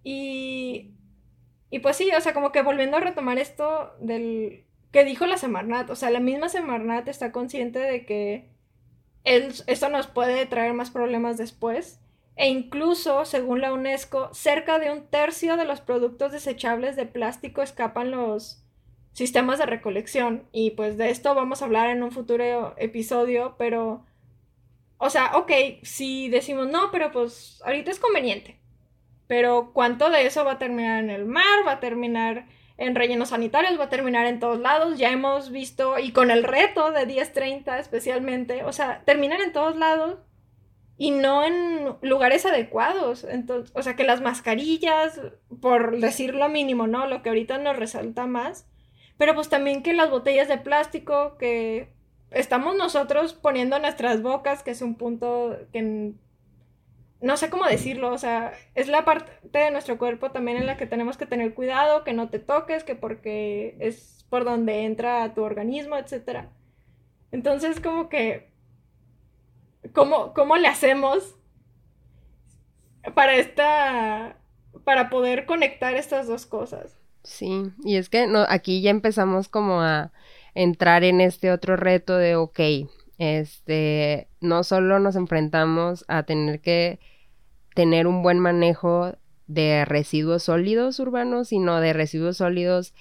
Y 0.04 0.94
y 1.74 1.80
pues 1.80 1.98
sí, 1.98 2.12
o 2.16 2.22
sea, 2.22 2.36
como 2.36 2.52
que 2.52 2.62
volviendo 2.62 2.98
a 2.98 3.00
retomar 3.00 3.40
esto 3.40 3.96
del 4.00 4.64
que 4.92 5.04
dijo 5.04 5.26
la 5.26 5.40
Semarnat, 5.40 5.90
o 5.90 5.96
sea, 5.96 6.12
la 6.12 6.20
misma 6.20 6.48
Semarnat 6.48 7.08
está 7.08 7.32
consciente 7.32 7.80
de 7.80 8.06
que 8.06 8.53
esto 9.24 9.90
nos 9.90 10.08
puede 10.08 10.46
traer 10.46 10.74
más 10.74 10.92
problemas 10.92 11.38
después. 11.38 12.00
E 12.36 12.50
incluso, 12.50 13.26
según 13.26 13.62
la 13.62 13.74
UNESCO, 13.74 14.34
cerca 14.34 14.80
de 14.80 14.92
un 14.92 15.06
tercio 15.08 15.56
de 15.56 15.66
los 15.66 15.82
productos 15.82 16.32
desechables 16.32 16.96
de 16.96 17.06
plástico 17.06 17.62
escapan 17.62 18.12
los 18.12 18.64
sistemas 19.12 19.60
de 19.60 19.68
recolección. 19.68 20.48
Y 20.52 20.72
pues 20.72 20.98
de 20.98 21.10
esto 21.10 21.36
vamos 21.36 21.62
a 21.62 21.66
hablar 21.66 21.90
en 21.90 22.04
un 22.04 22.12
futuro 22.12 22.74
episodio, 22.78 23.56
pero... 23.58 24.06
O 24.98 25.10
sea, 25.10 25.36
ok, 25.36 25.52
si 25.84 26.30
decimos 26.30 26.68
no, 26.68 26.90
pero 26.92 27.12
pues 27.12 27.62
ahorita 27.66 27.92
es 27.92 28.00
conveniente. 28.00 28.60
Pero 29.28 29.72
¿cuánto 29.74 30.10
de 30.10 30.26
eso 30.26 30.46
va 30.46 30.54
a 30.54 30.60
terminar 30.60 31.04
en 31.04 31.10
el 31.10 31.26
mar? 31.26 31.68
¿Va 31.68 31.74
a 31.74 31.80
terminar 31.80 32.48
en 32.84 32.96
rellenos 32.96 33.30
sanitarios? 33.30 33.80
¿Va 33.80 33.86
a 33.86 33.90
terminar 33.90 34.26
en 34.26 34.40
todos 34.40 34.60
lados? 34.60 34.98
Ya 34.98 35.12
hemos 35.12 35.52
visto, 35.52 35.98
y 36.00 36.12
con 36.12 36.32
el 36.32 36.44
reto 36.44 36.92
de 36.92 37.08
10-30 37.08 37.80
especialmente, 37.80 38.64
o 38.64 38.72
sea, 38.74 39.02
terminan 39.06 39.42
en 39.42 39.54
todos 39.54 39.76
lados 39.76 40.20
y 40.98 41.12
no 41.12 41.44
en 41.44 41.96
lugares 42.02 42.46
adecuados. 42.46 43.24
Entonces, 43.24 43.72
o 43.76 43.82
sea, 43.82 43.96
que 43.96 44.04
las 44.04 44.22
mascarillas, 44.22 45.20
por 45.62 46.00
decir 46.00 46.36
lo 46.36 46.50
mínimo, 46.50 46.88
¿no? 46.88 47.08
Lo 47.08 47.22
que 47.22 47.30
ahorita 47.30 47.58
nos 47.58 47.78
resalta 47.78 48.26
más. 48.26 48.68
Pero 49.18 49.36
pues 49.36 49.50
también 49.50 49.84
que 49.84 49.94
las 49.94 50.10
botellas 50.10 50.48
de 50.48 50.58
plástico 50.58 51.38
que 51.38 51.94
estamos 52.32 52.76
nosotros 52.76 53.34
poniendo 53.34 53.76
en 53.76 53.84
nuestras 53.84 54.22
bocas, 54.22 54.64
que 54.64 54.72
es 54.72 54.82
un 54.82 54.96
punto 54.96 55.58
que 55.72 56.14
no 57.24 57.38
sé 57.38 57.50
cómo 57.50 57.66
decirlo, 57.66 58.12
o 58.12 58.18
sea, 58.18 58.54
es 58.76 58.88
la 58.88 59.06
parte 59.06 59.32
de 59.58 59.72
nuestro 59.72 59.98
cuerpo 59.98 60.32
también 60.32 60.58
en 60.58 60.68
la 60.68 60.78
que 60.78 60.86
tenemos 60.86 61.18
que 61.18 61.26
tener 61.26 61.54
cuidado, 61.54 62.04
que 62.04 62.14
no 62.14 62.30
te 62.30 62.38
toques, 62.38 62.84
que 62.84 62.96
porque 62.96 63.78
es 63.80 64.26
por 64.30 64.44
donde 64.44 64.84
entra 64.84 65.34
tu 65.34 65.42
organismo, 65.42 65.96
etc. 65.98 66.48
Entonces, 67.32 67.80
como 67.80 68.10
que, 68.10 68.52
¿cómo, 69.94 70.34
cómo 70.34 70.58
le 70.58 70.68
hacemos 70.68 71.36
para 73.16 73.36
esta, 73.36 74.38
para 74.84 75.10
poder 75.10 75.46
conectar 75.46 75.96
estas 75.96 76.28
dos 76.28 76.46
cosas. 76.46 76.98
Sí, 77.24 77.72
y 77.84 77.96
es 77.96 78.10
que 78.10 78.28
no, 78.28 78.46
aquí 78.48 78.82
ya 78.82 78.90
empezamos 78.90 79.48
como 79.48 79.82
a 79.82 80.12
entrar 80.56 81.04
en 81.04 81.22
este 81.22 81.52
otro 81.52 81.78
reto 81.78 82.18
de, 82.18 82.36
ok, 82.36 82.60
este, 83.18 84.28
no 84.42 84.64
solo 84.64 85.00
nos 85.00 85.16
enfrentamos 85.16 86.04
a 86.08 86.24
tener 86.24 86.60
que 86.60 87.00
tener 87.74 88.08
un 88.08 88.24
buen 88.24 88.40
manejo 88.40 89.16
de 89.48 89.86
residuos 89.86 90.44
sólidos 90.44 91.00
urbanos, 91.00 91.50
sino 91.50 91.80
de 91.80 91.94
residuos 91.94 92.38
sólidos 92.38 92.94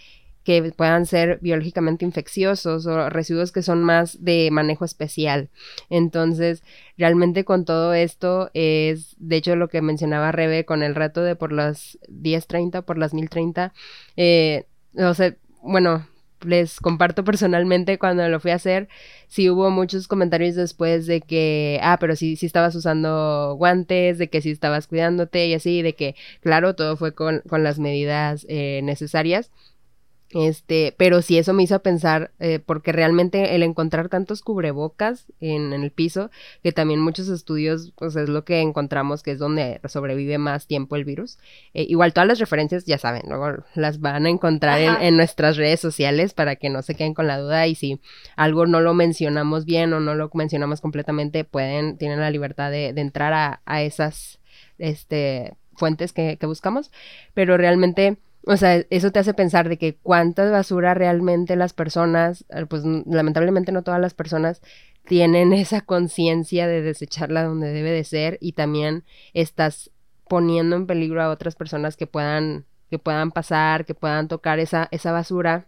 que 0.44 0.72
puedan 0.72 1.06
ser 1.06 1.38
biológicamente 1.40 2.04
infecciosos 2.04 2.86
o 2.86 3.08
residuos 3.08 3.52
que 3.52 3.62
son 3.62 3.82
más 3.82 4.24
de 4.24 4.48
manejo 4.50 4.84
especial. 4.84 5.50
Entonces, 5.88 6.64
realmente 6.98 7.44
con 7.44 7.64
todo 7.64 7.94
esto 7.94 8.50
es, 8.54 9.14
de 9.18 9.36
hecho, 9.36 9.56
lo 9.56 9.68
que 9.68 9.82
mencionaba 9.82 10.32
Rebe 10.32 10.64
con 10.64 10.82
el 10.82 10.94
reto 10.94 11.22
de 11.22 11.36
por 11.36 11.52
las 11.52 11.98
10.30, 12.08 12.82
por 12.82 12.98
las 12.98 13.14
1030, 13.14 13.72
eh, 14.16 14.66
o 14.96 15.14
sea, 15.14 15.36
bueno, 15.62 16.06
les 16.44 16.80
comparto 16.80 17.24
personalmente 17.24 17.98
cuando 17.98 18.28
lo 18.28 18.40
fui 18.40 18.50
a 18.50 18.56
hacer, 18.56 18.88
sí 19.28 19.48
hubo 19.50 19.70
muchos 19.70 20.08
comentarios 20.08 20.54
después 20.54 21.06
de 21.06 21.20
que, 21.20 21.80
ah, 21.82 21.96
pero 22.00 22.16
sí, 22.16 22.36
sí 22.36 22.46
estabas 22.46 22.74
usando 22.74 23.54
guantes, 23.58 24.18
de 24.18 24.28
que 24.28 24.40
sí 24.40 24.50
estabas 24.50 24.86
cuidándote 24.86 25.46
y 25.46 25.54
así, 25.54 25.82
de 25.82 25.94
que, 25.94 26.14
claro, 26.40 26.74
todo 26.74 26.96
fue 26.96 27.14
con, 27.14 27.40
con 27.48 27.62
las 27.62 27.78
medidas 27.78 28.46
eh, 28.48 28.80
necesarias. 28.82 29.50
Este, 30.32 30.94
pero 30.96 31.20
sí 31.20 31.36
eso 31.36 31.52
me 31.52 31.62
hizo 31.62 31.82
pensar, 31.82 32.30
eh, 32.40 32.58
porque 32.58 32.92
realmente 32.92 33.54
el 33.54 33.62
encontrar 33.62 34.08
tantos 34.08 34.40
cubrebocas 34.40 35.26
en, 35.40 35.72
el 35.74 35.90
piso, 35.90 36.30
que 36.62 36.72
también 36.72 37.00
muchos 37.00 37.28
estudios, 37.28 37.92
pues 37.96 38.16
es 38.16 38.28
lo 38.28 38.44
que 38.44 38.60
encontramos 38.60 39.22
que 39.22 39.32
es 39.32 39.38
donde 39.38 39.80
sobrevive 39.84 40.38
más 40.38 40.66
tiempo 40.66 40.96
el 40.96 41.04
virus. 41.04 41.38
Eh, 41.74 41.84
igual 41.88 42.14
todas 42.14 42.28
las 42.28 42.38
referencias, 42.38 42.86
ya 42.86 42.96
saben, 42.96 43.22
luego 43.28 43.62
las 43.74 44.00
van 44.00 44.24
a 44.24 44.30
encontrar 44.30 45.02
en, 45.02 45.16
nuestras 45.16 45.56
redes 45.56 45.80
sociales 45.80 46.32
para 46.32 46.56
que 46.56 46.70
no 46.70 46.80
se 46.80 46.94
queden 46.94 47.12
con 47.12 47.26
la 47.26 47.38
duda 47.38 47.66
y 47.66 47.74
si 47.74 48.00
algo 48.34 48.66
no 48.66 48.80
lo 48.80 48.94
mencionamos 48.94 49.66
bien 49.66 49.92
o 49.92 50.00
no 50.00 50.14
lo 50.14 50.30
mencionamos 50.32 50.80
completamente, 50.80 51.44
pueden, 51.44 51.98
tienen 51.98 52.20
la 52.20 52.30
libertad 52.30 52.70
de, 52.70 52.88
entrar 52.88 53.34
a, 53.34 53.60
a, 53.66 53.82
esas, 53.82 54.40
este, 54.78 55.54
fuentes 55.74 56.12
que, 56.12 56.38
que 56.38 56.46
buscamos, 56.46 56.90
pero 57.34 57.56
realmente 57.56 58.16
o 58.46 58.56
sea, 58.56 58.84
eso 58.90 59.12
te 59.12 59.20
hace 59.20 59.34
pensar 59.34 59.68
de 59.68 59.78
que 59.78 59.96
cuánta 59.96 60.50
basura 60.50 60.94
realmente 60.94 61.56
las 61.56 61.72
personas, 61.72 62.44
eh, 62.50 62.66
pues 62.66 62.82
lamentablemente 62.84 63.72
no 63.72 63.82
todas 63.82 64.00
las 64.00 64.14
personas 64.14 64.62
tienen 65.06 65.52
esa 65.52 65.80
conciencia 65.82 66.66
de 66.66 66.82
desecharla 66.82 67.44
donde 67.44 67.72
debe 67.72 67.90
de 67.90 68.04
ser 68.04 68.38
y 68.40 68.52
también 68.52 69.04
estás 69.34 69.90
poniendo 70.28 70.76
en 70.76 70.86
peligro 70.86 71.22
a 71.22 71.30
otras 71.30 71.56
personas 71.56 71.96
que 71.96 72.06
puedan 72.06 72.66
que 72.90 72.98
puedan 72.98 73.30
pasar, 73.30 73.86
que 73.86 73.94
puedan 73.94 74.28
tocar 74.28 74.58
esa 74.58 74.88
esa 74.90 75.12
basura, 75.12 75.66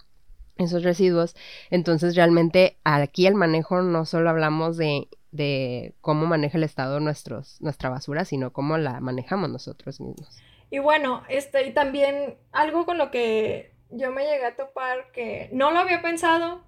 esos 0.57 0.83
residuos. 0.83 1.37
Entonces, 1.71 2.17
realmente 2.17 2.79
aquí 2.85 3.27
el 3.27 3.35
manejo 3.35 3.83
no 3.83 4.05
solo 4.05 4.31
hablamos 4.31 4.77
de 4.77 5.09
de 5.33 5.95
cómo 6.01 6.27
maneja 6.27 6.59
el 6.59 6.65
Estado 6.65 7.01
nuestros, 7.01 7.61
nuestra 7.61 7.91
basura, 7.91 8.25
sino 8.25 8.53
cómo 8.53 8.79
la 8.79 9.01
manejamos 9.01 9.51
nosotros 9.51 10.01
mismos. 10.01 10.41
Y 10.71 10.79
bueno, 10.79 11.23
este, 11.29 11.67
y 11.67 11.73
también 11.73 12.37
algo 12.53 12.85
con 12.85 12.99
lo 12.99 13.11
que 13.11 13.73
yo 13.91 14.11
me 14.11 14.25
llegué 14.25 14.45
a 14.45 14.57
topar 14.57 15.13
que 15.13 15.49
no 15.53 15.71
lo 15.71 15.79
había 15.79 16.03
pensado. 16.03 16.65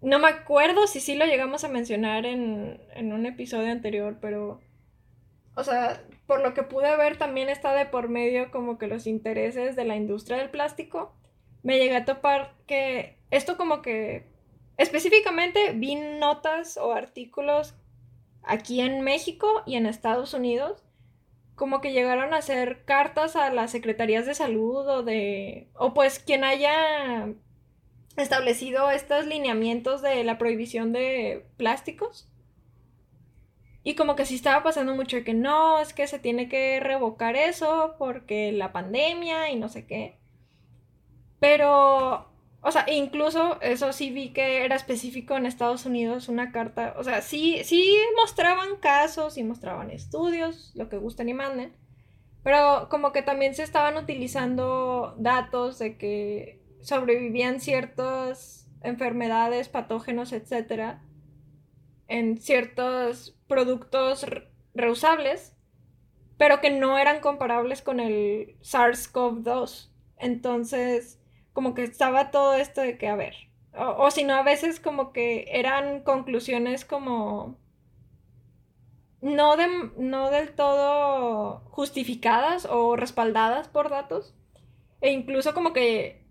No 0.00 0.18
me 0.18 0.28
acuerdo 0.28 0.86
si 0.86 1.00
sí 1.00 1.16
lo 1.16 1.24
llegamos 1.24 1.64
a 1.64 1.68
mencionar 1.68 2.26
en, 2.26 2.80
en 2.94 3.12
un 3.12 3.26
episodio 3.26 3.70
anterior, 3.70 4.18
pero. 4.20 4.60
O 5.54 5.64
sea, 5.64 6.02
por 6.26 6.42
lo 6.42 6.52
que 6.52 6.62
pude 6.62 6.96
ver, 6.96 7.16
también 7.16 7.48
está 7.48 7.72
de 7.74 7.86
por 7.86 8.08
medio 8.08 8.50
como 8.50 8.78
que 8.78 8.88
los 8.88 9.06
intereses 9.06 9.76
de 9.76 9.84
la 9.84 9.96
industria 9.96 10.36
del 10.36 10.50
plástico. 10.50 11.14
Me 11.62 11.78
llegué 11.78 11.96
a 11.96 12.04
topar 12.04 12.54
que 12.66 13.16
esto 13.30 13.56
como 13.56 13.82
que 13.82 14.26
específicamente 14.76 15.72
vi 15.72 15.96
notas 15.96 16.76
o 16.76 16.92
artículos 16.92 17.74
aquí 18.42 18.80
en 18.80 19.02
México 19.02 19.62
y 19.66 19.76
en 19.76 19.86
Estados 19.86 20.34
Unidos 20.34 20.85
como 21.56 21.80
que 21.80 21.92
llegaron 21.92 22.34
a 22.34 22.38
hacer 22.38 22.84
cartas 22.84 23.34
a 23.34 23.50
las 23.50 23.72
secretarías 23.72 24.26
de 24.26 24.34
salud 24.34 24.86
o 24.86 25.02
de, 25.02 25.68
o 25.74 25.94
pues 25.94 26.18
quien 26.18 26.44
haya 26.44 27.28
establecido 28.16 28.90
estos 28.90 29.26
lineamientos 29.26 30.02
de 30.02 30.22
la 30.22 30.38
prohibición 30.38 30.92
de 30.92 31.46
plásticos. 31.56 32.28
Y 33.82 33.94
como 33.94 34.16
que 34.16 34.26
sí 34.26 34.34
estaba 34.34 34.62
pasando 34.62 34.94
mucho 34.94 35.16
de 35.16 35.24
que 35.24 35.34
no, 35.34 35.80
es 35.80 35.92
que 35.92 36.06
se 36.06 36.18
tiene 36.18 36.48
que 36.48 36.80
revocar 36.80 37.36
eso 37.36 37.94
porque 37.98 38.52
la 38.52 38.72
pandemia 38.72 39.50
y 39.50 39.56
no 39.56 39.68
sé 39.68 39.86
qué. 39.86 40.18
Pero 41.40 42.28
o 42.60 42.72
sea, 42.72 42.84
incluso 42.90 43.60
eso 43.60 43.92
sí 43.92 44.10
vi 44.10 44.32
que 44.32 44.64
era 44.64 44.76
específico 44.76 45.36
en 45.36 45.46
Estados 45.46 45.86
Unidos 45.86 46.28
una 46.28 46.50
carta. 46.52 46.94
O 46.98 47.04
sea, 47.04 47.22
sí, 47.22 47.62
sí 47.64 47.96
mostraban 48.16 48.76
casos 48.76 49.38
y 49.38 49.44
mostraban 49.44 49.90
estudios, 49.90 50.72
lo 50.74 50.88
que 50.88 50.98
gusten 50.98 51.28
y 51.28 51.34
manden. 51.34 51.76
Pero 52.42 52.88
como 52.88 53.12
que 53.12 53.22
también 53.22 53.54
se 53.54 53.62
estaban 53.62 53.96
utilizando 53.96 55.14
datos 55.18 55.78
de 55.78 55.96
que 55.96 56.62
sobrevivían 56.80 57.60
ciertas 57.60 58.68
enfermedades, 58.82 59.68
patógenos, 59.68 60.32
etcétera, 60.32 61.02
en 62.08 62.38
ciertos 62.38 63.36
productos 63.48 64.24
reusables, 64.74 65.56
pero 66.38 66.60
que 66.60 66.70
no 66.70 66.98
eran 66.98 67.20
comparables 67.20 67.82
con 67.82 67.98
el 67.98 68.56
SARS-CoV-2. 68.60 69.90
Entonces, 70.18 71.20
como 71.56 71.72
que 71.72 71.84
estaba 71.84 72.30
todo 72.30 72.54
esto 72.54 72.82
de 72.82 72.98
que, 72.98 73.08
a 73.08 73.16
ver, 73.16 73.34
o, 73.72 74.10
si 74.10 74.24
no, 74.24 74.34
a 74.34 74.42
veces 74.42 74.78
como 74.78 75.10
que 75.14 75.46
eran 75.48 76.00
conclusiones 76.00 76.84
como 76.84 77.56
no, 79.22 79.56
de, 79.56 79.66
no 79.96 80.30
del 80.30 80.50
todo 80.50 81.62
justificadas 81.70 82.66
o 82.66 82.94
respaldadas 82.94 83.68
por 83.68 83.88
datos. 83.88 84.34
E 85.00 85.12
incluso 85.12 85.54
como 85.54 85.72
que, 85.72 86.26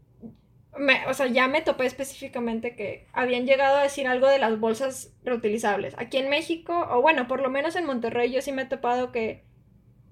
me, 0.78 1.08
o 1.08 1.16
sea, 1.16 1.26
ya 1.26 1.48
me 1.48 1.64
topé 1.64 1.88
específicamente 1.88 2.76
que 2.76 3.08
habían 3.12 3.48
llegado 3.48 3.78
a 3.78 3.82
decir 3.82 4.08
algo 4.08 4.28
de 4.28 4.38
las 4.38 4.60
bolsas 4.60 5.12
reutilizables. 5.24 5.96
Aquí 5.98 6.18
en 6.18 6.30
México, 6.30 6.88
o 6.92 7.02
bueno, 7.02 7.28
por 7.28 7.42
lo 7.42 7.50
menos 7.50 7.76
en 7.76 7.88
Monterrey 7.88 8.32
yo 8.32 8.44
sí 8.44 8.52
me 8.52 8.62
he 8.62 8.66
topado 8.68 9.12
que, 9.12 9.44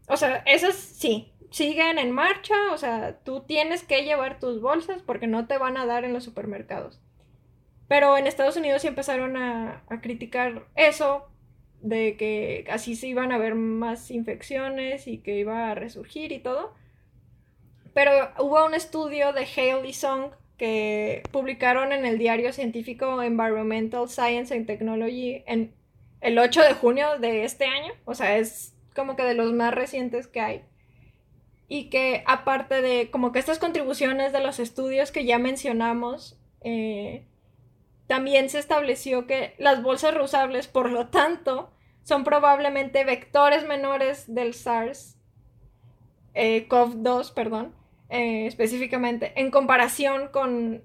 o 0.08 0.18
sea, 0.18 0.38
esas 0.48 0.74
sí, 0.74 1.33
siguen 1.54 2.00
en 2.00 2.12
marcha, 2.12 2.56
o 2.74 2.78
sea, 2.80 3.20
tú 3.24 3.42
tienes 3.42 3.84
que 3.84 4.04
llevar 4.04 4.40
tus 4.40 4.60
bolsas 4.60 5.04
porque 5.04 5.28
no 5.28 5.46
te 5.46 5.60
van 5.60 5.78
a 5.78 5.86
dar 5.86 6.04
en 6.04 6.12
los 6.12 6.24
supermercados. 6.24 7.00
Pero 7.88 8.18
en 8.18 8.26
Estados 8.26 8.58
Unidos 8.58 8.82
sí 8.82 8.88
empezaron 8.88 9.38
a, 9.38 9.84
criticar 10.02 10.66
eso, 10.76 11.28
de 11.82 12.18
que 12.18 12.66
así 12.72 12.96
se 12.96 13.08
iban 13.08 13.32
a 13.32 13.38
ver 13.38 13.54
más 13.54 14.10
infecciones 14.10 15.08
y 15.08 15.20
que 15.20 15.38
iba 15.38 15.70
a 15.70 15.76
resurgir 15.76 16.32
y 16.32 16.40
todo. 16.40 16.74
Pero 17.94 18.12
hubo 18.40 18.66
un 18.66 18.74
estudio 18.74 19.32
de 19.32 19.46
Hale 19.46 19.88
y 19.88 19.94
Song 19.94 20.32
que 20.58 21.22
publicaron 21.32 21.92
en 21.92 22.04
el 22.06 22.18
diario 22.18 22.52
científico 22.52 23.22
Environmental 23.22 24.10
Science 24.10 24.56
and 24.56 24.66
Technology 24.66 25.44
en 25.46 25.72
el 26.22 26.40
8 26.40 26.64
de 26.64 26.74
junio 26.74 27.20
de 27.20 27.44
este 27.44 27.66
año. 27.66 27.94
O 28.06 28.16
sea, 28.16 28.40
es 28.40 28.74
como 28.96 29.16
que 29.16 29.24
de 29.24 29.36
los 29.36 29.54
más 29.54 29.72
recientes 29.76 30.26
que 30.26 30.40
hay 30.40 30.64
y 31.68 31.90
que 31.90 32.24
aparte 32.28 32.82
de 32.82 33.10
como 33.12 33.32
que 33.32 33.40
estas 33.40 33.60
contribuciones 33.60 34.34
de 34.34 34.42
los 34.42 34.60
estudios 34.60 35.12
que 35.12 35.26
ya 35.26 35.40
mencionamos, 35.40 36.38
eh, 36.62 37.26
también 38.08 38.50
se 38.50 38.60
estableció 38.60 39.28
que 39.28 39.56
las 39.58 39.82
bolsas 39.82 40.14
reusables, 40.14 40.68
por 40.68 40.92
lo 40.92 41.08
tanto, 41.08 41.72
son 42.04 42.24
probablemente 42.24 43.06
vectores 43.06 43.66
menores 43.66 44.34
del 44.34 44.54
SARS, 44.54 45.18
eh, 46.34 46.68
CoV-2, 46.68 47.34
perdón, 47.34 47.74
eh, 48.10 48.46
específicamente, 48.46 49.34
en 49.40 49.52
comparación 49.52 50.28
con 50.28 50.84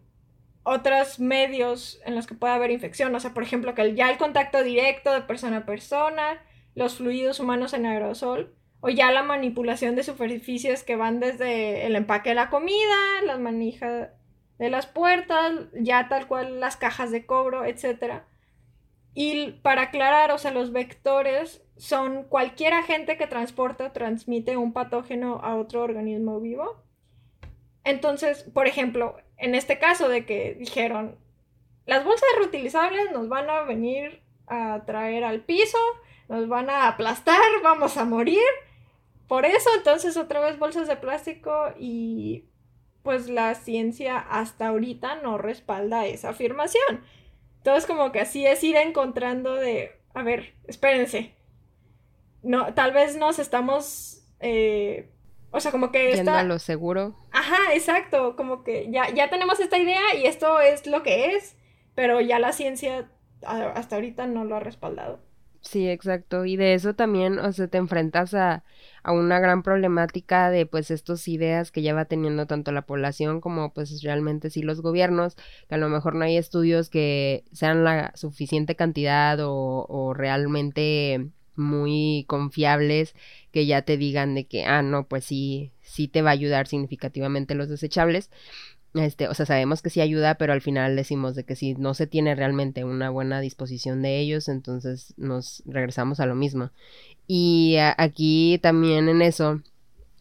otros 0.63 1.19
medios 1.19 2.01
en 2.05 2.15
los 2.15 2.27
que 2.27 2.35
puede 2.35 2.53
haber 2.53 2.71
infección. 2.71 3.15
O 3.15 3.21
sea, 3.21 3.35
por 3.35 3.43
ejemplo, 3.43 3.75
que 3.75 3.95
ya 3.95 4.11
el 4.11 4.19
contacto 4.19 4.63
directo 4.63 5.13
de 5.13 5.23
persona 5.23 5.59
a 5.59 5.67
persona, 5.67 6.43
los 6.75 6.97
fluidos 6.97 7.41
humanos 7.41 7.73
en 7.73 7.87
aerosol, 7.87 8.55
o 8.81 8.89
ya 8.89 9.11
la 9.11 9.23
manipulación 9.23 9.97
de 9.97 10.05
superficies 10.05 10.85
que 10.85 10.97
van 10.97 11.21
desde 11.21 11.87
el 11.87 11.97
empaque 11.97 12.31
de 12.31 12.37
la 12.37 12.51
comida, 12.51 13.23
las 13.25 13.41
manijas 13.41 14.11
de 14.59 14.71
las 14.71 14.87
puertas, 14.87 15.53
ya 15.73 16.09
tal 16.09 16.27
cual 16.27 16.61
las 16.61 16.77
cajas 16.77 17.11
de 17.11 17.27
cobro, 17.27 17.65
etc. 17.65 18.23
Y 19.15 19.53
para 19.63 19.83
aclarar, 19.83 20.31
o 20.33 20.39
sea, 20.39 20.53
los 20.53 20.73
vectores 20.73 21.65
son 21.77 22.25
cualquier 22.25 22.75
agente 22.75 23.17
que 23.17 23.27
transporta 23.27 23.87
o 23.87 23.93
transmite 23.93 24.57
un 24.57 24.73
patógeno 24.73 25.41
a 25.43 25.57
otro 25.57 25.83
organismo 25.83 26.41
vivo. 26.41 26.83
Entonces, 27.85 28.43
por 28.43 28.67
ejemplo, 28.67 29.17
en 29.39 29.55
este 29.55 29.79
caso 29.79 30.09
de 30.09 30.27
que 30.27 30.55
dijeron, 30.55 31.17
las 31.87 32.05
bolsas 32.05 32.29
reutilizables 32.37 33.11
nos 33.13 33.29
van 33.29 33.49
a 33.49 33.63
venir 33.63 34.23
a 34.47 34.83
traer 34.85 35.25
al 35.25 35.41
piso, 35.41 35.79
nos 36.29 36.49
van 36.49 36.69
a 36.69 36.89
aplastar, 36.89 37.41
vamos 37.63 37.97
a 37.97 38.05
morir, 38.05 38.43
por 39.29 39.45
eso 39.45 39.69
entonces 39.77 40.17
otra 40.17 40.41
vez 40.41 40.59
bolsas 40.59 40.89
de 40.89 40.97
plástico 40.97 41.53
y 41.79 42.47
pues 43.03 43.29
la 43.29 43.55
ciencia 43.55 44.19
hasta 44.19 44.69
ahorita 44.69 45.17
no 45.23 45.39
respalda 45.39 46.07
esa 46.07 46.31
afirmación. 46.31 47.05
Entonces 47.59 47.87
como 47.87 48.11
que 48.11 48.21
así 48.21 48.47
es 48.47 48.65
ir 48.65 48.77
encontrando 48.77 49.55
de, 49.55 49.93
a 50.15 50.23
ver, 50.23 50.55
espérense. 50.67 51.35
No, 52.43 52.73
tal 52.75 52.93
vez 52.93 53.17
nos 53.17 53.39
estamos, 53.39 54.23
eh, 54.41 55.11
o 55.51 55.61
sea, 55.61 55.73
como 55.73 55.93
que... 55.93 56.13
Yendo 56.13 56.33
a 56.33 56.43
lo 56.43 56.59
seguro. 56.59 57.15
Ajá, 57.31 57.75
exacto, 57.75 58.37
como 58.37 58.65
que 58.65 58.91
ya, 58.91 59.11
ya 59.11 59.29
tenemos 59.29 59.61
esta 59.61 59.77
idea 59.77 60.15
y 60.17 60.25
esto 60.27 60.61
es 60.61 60.87
lo 60.87 61.03
que 61.03 61.37
es, 61.37 61.57
pero 61.95 62.21
ya 62.21 62.39
la 62.39 62.53
ciencia 62.53 63.11
hasta 63.43 63.97
ahorita 63.97 64.27
no 64.27 64.45
lo 64.45 64.57
ha 64.57 64.61
respaldado. 64.61 65.21
Sí, 65.71 65.87
exacto. 65.89 66.47
Y 66.47 66.57
de 66.57 66.73
eso 66.73 66.95
también, 66.95 67.39
o 67.39 67.53
sea, 67.53 67.69
te 67.69 67.77
enfrentas 67.77 68.33
a, 68.33 68.65
a 69.03 69.13
una 69.13 69.39
gran 69.39 69.63
problemática 69.63 70.49
de 70.51 70.65
pues 70.65 70.91
estas 70.91 71.29
ideas 71.29 71.71
que 71.71 71.83
ya 71.83 71.93
va 71.95 72.07
teniendo 72.07 72.47
tanto 72.47 72.73
la 72.73 72.87
población 72.87 73.43
como 73.43 73.75
pues 73.75 74.03
realmente 74.03 74.49
sí 74.49 74.63
los 74.63 74.81
gobiernos, 74.81 75.37
que 75.69 75.75
a 75.75 75.79
lo 75.79 75.91
mejor 75.91 76.15
no 76.15 76.25
hay 76.25 76.39
estudios 76.39 76.89
que 76.89 77.45
sean 77.53 77.85
la 77.85 78.13
suficiente 78.15 78.77
cantidad 78.77 79.39
o, 79.41 79.85
o 79.89 80.15
realmente 80.15 81.29
muy 81.55 82.25
confiables 82.29 83.15
que 83.51 83.67
ya 83.67 83.83
te 83.83 83.99
digan 83.99 84.35
de 84.35 84.47
que, 84.47 84.65
ah, 84.65 84.81
no, 84.83 85.07
pues 85.07 85.25
sí, 85.25 85.73
sí 85.83 86.09
te 86.09 86.23
va 86.23 86.31
a 86.31 86.33
ayudar 86.33 86.67
significativamente 86.67 87.55
los 87.55 87.69
desechables. 87.69 88.31
Este, 88.95 89.29
o 89.29 89.35
sea, 89.35 89.47
sabemos 89.47 89.83
que 89.83 89.91
sí 89.91 90.01
ayuda, 90.01 90.37
pero 90.37 90.53
al 90.53 90.63
final 90.63 90.97
decimos 90.97 91.35
de 91.35 91.45
que 91.45 91.57
si 91.57 91.75
no 91.75 91.95
se 91.95 92.07
tiene 92.07 92.35
realmente 92.35 92.85
una 92.85 93.11
buena 93.11 93.41
disposición 93.41 94.03
de 94.03 94.19
ellos, 94.19 94.49
entonces 94.49 95.15
nos 95.17 95.63
regresamos 95.67 96.21
a 96.21 96.27
lo 96.27 96.35
mismo. 96.35 96.71
Y 97.27 97.77
aquí 97.99 98.59
también 98.63 99.09
en 99.09 99.21
eso 99.23 99.61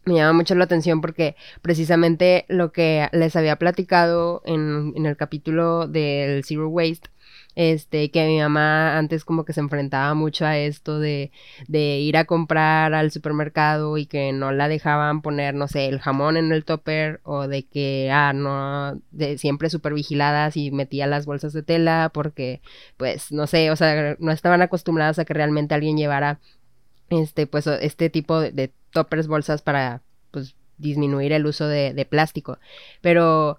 me 0.05 0.15
llama 0.15 0.33
mucho 0.33 0.55
la 0.55 0.65
atención 0.65 1.01
porque 1.01 1.35
precisamente 1.61 2.45
lo 2.49 2.71
que 2.71 3.07
les 3.11 3.35
había 3.35 3.57
platicado 3.57 4.41
en, 4.45 4.93
en 4.95 5.05
el 5.05 5.17
capítulo 5.17 5.87
del 5.87 6.43
Zero 6.43 6.69
Waste 6.69 7.09
este, 7.57 8.11
que 8.11 8.27
mi 8.27 8.37
mamá 8.37 8.99
antes 8.99 9.25
como 9.25 9.43
que 9.43 9.51
se 9.51 9.61
enfrentaba 9.61 10.13
mucho 10.13 10.45
a 10.45 10.59
esto 10.59 10.99
de, 10.99 11.31
ir 11.67 12.15
a 12.15 12.25
comprar 12.25 12.93
al 12.93 13.09
supermercado 13.09 13.97
y 13.97 14.05
que 14.05 14.31
no 14.31 14.51
la 14.51 14.67
dejaban 14.67 15.23
poner, 15.23 15.55
no 15.55 15.67
sé, 15.67 15.87
el 15.87 15.99
jamón 15.99 16.37
en 16.37 16.51
el 16.51 16.65
topper 16.65 17.19
o 17.23 17.47
de 17.47 17.65
que, 17.65 18.11
ah, 18.13 18.31
no, 18.31 19.01
de, 19.09 19.39
siempre 19.39 19.71
súper 19.71 19.95
vigiladas 19.95 20.55
y 20.55 20.69
metía 20.69 21.07
las 21.07 21.25
bolsas 21.25 21.51
de 21.51 21.63
tela 21.63 22.11
porque, 22.13 22.61
pues, 22.95 23.31
no 23.31 23.47
sé, 23.47 23.71
o 23.71 23.75
sea, 23.75 24.15
no 24.19 24.31
estaban 24.31 24.61
acostumbradas 24.61 25.17
a 25.17 25.25
que 25.25 25.33
realmente 25.33 25.73
alguien 25.73 25.97
llevara, 25.97 26.39
este, 27.09 27.47
pues, 27.47 27.65
este 27.65 28.11
tipo 28.11 28.39
de, 28.39 28.71
toppers, 28.91 29.27
bolsas 29.27 29.63
para, 29.63 30.03
pues, 30.29 30.55
disminuir 30.77 31.33
el 31.33 31.47
uso 31.47 31.67
de 31.67 32.05
plástico. 32.07 32.59
Pero 33.01 33.57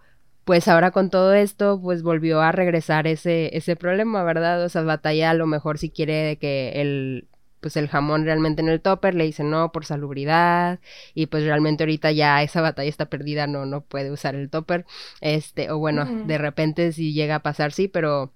pues 0.49 0.67
ahora 0.67 0.93
con 0.93 1.11
todo 1.11 1.35
esto, 1.35 1.79
pues 1.79 2.03
volvió 2.03 2.41
a 2.41 2.53
regresar 2.53 3.07
ese, 3.07 3.55
ese 3.55 3.77
problema, 3.77 4.25
¿verdad? 4.25 4.65
O 4.65 4.71
sea, 4.71 4.81
batalla 4.81 5.29
a 5.29 5.35
lo 5.35 5.47
mejor 5.47 5.77
si 5.77 5.91
quiere 5.91 6.39
que 6.39 6.81
el, 6.81 7.29
pues 7.61 7.77
el 7.77 7.87
jamón 7.87 8.25
realmente 8.25 8.63
en 8.63 8.71
el 8.71 8.81
topper, 8.81 9.15
le 9.15 9.25
dicen 9.25 9.51
no 9.51 9.71
por 9.73 9.85
salubridad 9.85 10.81
y 11.13 11.27
pues 11.27 11.45
realmente 11.45 11.85
ahorita 11.85 12.13
ya 12.13 12.43
esa 12.43 12.63
batalla 12.63 12.89
está 12.89 13.11
perdida, 13.11 13.47
no, 13.47 13.67
no 13.67 13.83
puede 13.83 14.11
usar 14.11 14.37
el 14.37 14.49
topper, 14.49 14.87
este, 15.21 15.71
o 15.71 15.77
bueno, 15.77 16.07
de 16.25 16.39
repente 16.39 16.93
si 16.93 17.13
llega 17.13 17.35
a 17.35 17.43
pasar, 17.43 17.73
sí, 17.73 17.87
pero 17.87 18.33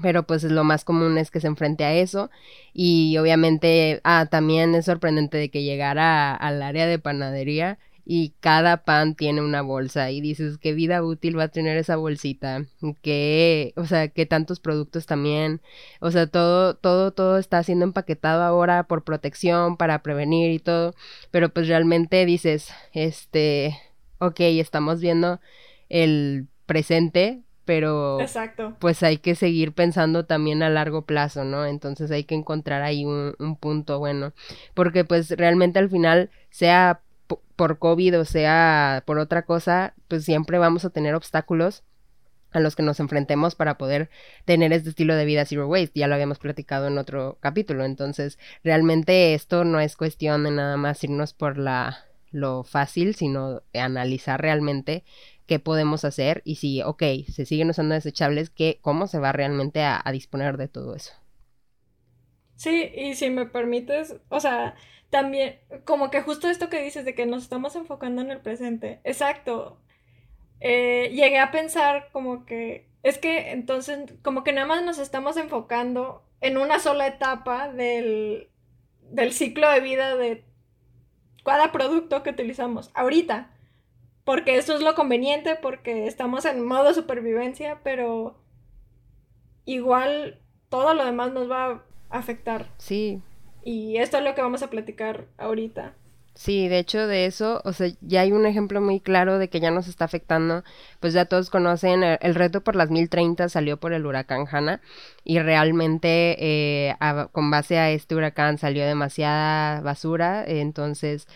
pero 0.00 0.22
pues 0.22 0.44
lo 0.44 0.62
más 0.62 0.84
común 0.84 1.18
es 1.18 1.32
que 1.32 1.40
se 1.40 1.48
enfrente 1.48 1.82
a 1.82 1.92
eso 1.92 2.30
y 2.72 3.18
obviamente, 3.18 4.00
ah, 4.04 4.26
también 4.30 4.76
es 4.76 4.84
sorprendente 4.84 5.38
de 5.38 5.50
que 5.50 5.64
llegara 5.64 6.36
al 6.36 6.62
área 6.62 6.86
de 6.86 7.00
panadería 7.00 7.80
y 8.04 8.34
cada 8.40 8.84
pan 8.84 9.14
tiene 9.14 9.40
una 9.42 9.62
bolsa 9.62 10.10
y 10.10 10.20
dices 10.20 10.58
qué 10.58 10.72
vida 10.72 11.02
útil 11.02 11.38
va 11.38 11.44
a 11.44 11.48
tener 11.48 11.76
esa 11.76 11.96
bolsita, 11.96 12.64
que, 13.00 13.72
o 13.76 13.84
sea, 13.86 14.08
que 14.08 14.26
tantos 14.26 14.58
productos 14.60 15.06
también, 15.06 15.60
o 16.00 16.10
sea, 16.10 16.26
todo, 16.26 16.74
todo, 16.74 17.12
todo 17.12 17.38
está 17.38 17.62
siendo 17.62 17.84
empaquetado 17.84 18.42
ahora 18.42 18.84
por 18.84 19.04
protección, 19.04 19.76
para 19.76 20.02
prevenir 20.02 20.50
y 20.50 20.58
todo, 20.58 20.94
pero 21.30 21.50
pues 21.50 21.68
realmente 21.68 22.26
dices, 22.26 22.72
este, 22.92 23.78
ok, 24.18 24.40
estamos 24.40 25.00
viendo 25.00 25.40
el 25.88 26.48
presente, 26.66 27.42
pero 27.64 28.20
Exacto. 28.20 28.76
pues 28.80 29.04
hay 29.04 29.18
que 29.18 29.36
seguir 29.36 29.72
pensando 29.72 30.24
también 30.24 30.64
a 30.64 30.70
largo 30.70 31.02
plazo, 31.02 31.44
¿no? 31.44 31.64
Entonces 31.66 32.10
hay 32.10 32.24
que 32.24 32.34
encontrar 32.34 32.82
ahí 32.82 33.04
un, 33.04 33.36
un 33.38 33.56
punto 33.56 34.00
bueno, 34.00 34.32
porque 34.74 35.04
pues 35.04 35.30
realmente 35.30 35.78
al 35.78 35.88
final 35.88 36.30
sea 36.50 37.00
por 37.62 37.78
COVID 37.78 38.18
o 38.18 38.24
sea 38.24 39.04
por 39.06 39.20
otra 39.20 39.44
cosa, 39.44 39.94
pues 40.08 40.24
siempre 40.24 40.58
vamos 40.58 40.84
a 40.84 40.90
tener 40.90 41.14
obstáculos 41.14 41.84
a 42.50 42.58
los 42.58 42.74
que 42.74 42.82
nos 42.82 42.98
enfrentemos 42.98 43.54
para 43.54 43.78
poder 43.78 44.10
tener 44.44 44.72
este 44.72 44.88
estilo 44.88 45.14
de 45.14 45.24
vida 45.24 45.44
zero 45.44 45.68
waste. 45.68 45.92
Ya 45.94 46.08
lo 46.08 46.16
habíamos 46.16 46.40
platicado 46.40 46.88
en 46.88 46.98
otro 46.98 47.38
capítulo. 47.38 47.84
Entonces, 47.84 48.36
realmente 48.64 49.34
esto 49.34 49.62
no 49.62 49.78
es 49.78 49.94
cuestión 49.94 50.42
de 50.42 50.50
nada 50.50 50.76
más 50.76 51.04
irnos 51.04 51.34
por 51.34 51.56
la 51.56 52.04
lo 52.32 52.64
fácil, 52.64 53.14
sino 53.14 53.62
analizar 53.74 54.42
realmente 54.42 55.04
qué 55.46 55.60
podemos 55.60 56.04
hacer 56.04 56.42
y 56.44 56.56
si, 56.56 56.82
ok, 56.82 57.04
se 57.28 57.46
siguen 57.46 57.70
usando 57.70 57.94
desechables, 57.94 58.50
¿qué, 58.50 58.80
¿cómo 58.80 59.06
se 59.06 59.20
va 59.20 59.30
realmente 59.30 59.84
a 59.84 60.02
disponer 60.10 60.56
de 60.56 60.66
todo 60.66 60.96
eso? 60.96 61.12
Sí, 62.56 62.90
y 62.92 63.14
si 63.14 63.30
me 63.30 63.46
permites, 63.46 64.16
o 64.30 64.40
sea, 64.40 64.74
también, 65.12 65.58
como 65.84 66.10
que 66.10 66.22
justo 66.22 66.48
esto 66.48 66.70
que 66.70 66.82
dices 66.82 67.04
de 67.04 67.14
que 67.14 67.26
nos 67.26 67.42
estamos 67.42 67.76
enfocando 67.76 68.22
en 68.22 68.30
el 68.30 68.40
presente. 68.40 68.98
Exacto. 69.04 69.76
Eh, 70.58 71.10
llegué 71.12 71.38
a 71.38 71.50
pensar 71.50 72.08
como 72.12 72.46
que, 72.46 72.88
es 73.02 73.18
que 73.18 73.50
entonces, 73.50 74.10
como 74.22 74.42
que 74.42 74.54
nada 74.54 74.66
más 74.66 74.82
nos 74.82 74.96
estamos 74.98 75.36
enfocando 75.36 76.24
en 76.40 76.56
una 76.56 76.78
sola 76.78 77.06
etapa 77.06 77.68
del, 77.68 78.48
del 79.02 79.34
ciclo 79.34 79.70
de 79.70 79.80
vida 79.80 80.16
de 80.16 80.46
cada 81.44 81.72
producto 81.72 82.22
que 82.22 82.30
utilizamos 82.30 82.90
ahorita. 82.94 83.50
Porque 84.24 84.56
eso 84.56 84.74
es 84.74 84.80
lo 84.80 84.94
conveniente, 84.94 85.56
porque 85.56 86.06
estamos 86.06 86.46
en 86.46 86.64
modo 86.64 86.94
supervivencia, 86.94 87.80
pero 87.84 88.40
igual 89.66 90.40
todo 90.70 90.94
lo 90.94 91.04
demás 91.04 91.34
nos 91.34 91.50
va 91.50 91.66
a 92.08 92.18
afectar. 92.18 92.70
Sí, 92.78 93.20
y 93.64 93.96
esto 93.96 94.18
es 94.18 94.24
lo 94.24 94.34
que 94.34 94.42
vamos 94.42 94.62
a 94.62 94.70
platicar 94.70 95.26
ahorita. 95.38 95.94
Sí, 96.34 96.66
de 96.68 96.78
hecho 96.78 97.06
de 97.06 97.26
eso, 97.26 97.60
o 97.64 97.74
sea, 97.74 97.88
ya 98.00 98.22
hay 98.22 98.32
un 98.32 98.46
ejemplo 98.46 98.80
muy 98.80 99.00
claro 99.00 99.38
de 99.38 99.48
que 99.50 99.60
ya 99.60 99.70
nos 99.70 99.86
está 99.86 100.06
afectando, 100.06 100.64
pues 100.98 101.12
ya 101.12 101.26
todos 101.26 101.50
conocen, 101.50 102.02
el, 102.02 102.34
reto 102.34 102.62
por 102.62 102.74
las 102.74 102.90
1030 102.90 103.50
salió 103.50 103.78
por 103.78 103.92
el 103.92 104.06
huracán 104.06 104.46
Hanna 104.50 104.80
y 105.24 105.38
realmente 105.40 106.36
eh, 106.38 106.96
con 107.32 107.50
base 107.50 107.78
a 107.78 107.90
este 107.90 108.14
huracán 108.14 108.56
salió 108.56 108.86
demasiada 108.86 109.82
basura, 109.82 110.42
entonces 110.46 111.28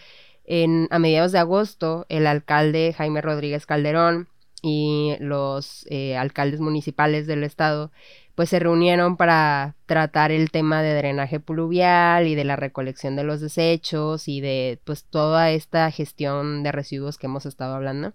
en, 0.45 0.89
a 0.91 0.99
mediados 0.99 1.33
de 1.33 1.41
agosto 1.41 2.07
el 2.09 2.27
alcalde 2.27 2.95
Jaime 2.97 3.21
Rodríguez 3.21 3.67
Calderón 3.67 4.29
y 4.63 5.17
los 5.21 5.87
eh, 5.91 6.17
alcaldes 6.17 6.61
municipales 6.61 7.27
del 7.27 7.45
estado 7.45 7.93
pues 8.37 8.51
se 8.51 8.59
reunieron 8.59 9.17
para 9.17 9.75
tratar 9.87 10.31
el 10.31 10.51
tema 10.51 10.83
de 10.83 10.95
drenaje 10.95 11.41
pluvial 11.41 12.27
y 12.29 12.35
de 12.35 12.45
la 12.45 12.55
recolección 12.55 13.17
de 13.17 13.25
los 13.25 13.41
desechos 13.41 14.29
y 14.29 14.43
de 14.43 14.79
pues 14.85 15.05
toda 15.05 15.51
esta 15.51 15.91
gestión 15.91 16.63
de 16.63 16.71
residuos 16.71 17.17
que 17.17 17.27
hemos 17.27 17.47
estado 17.47 17.75
hablando. 17.75 18.13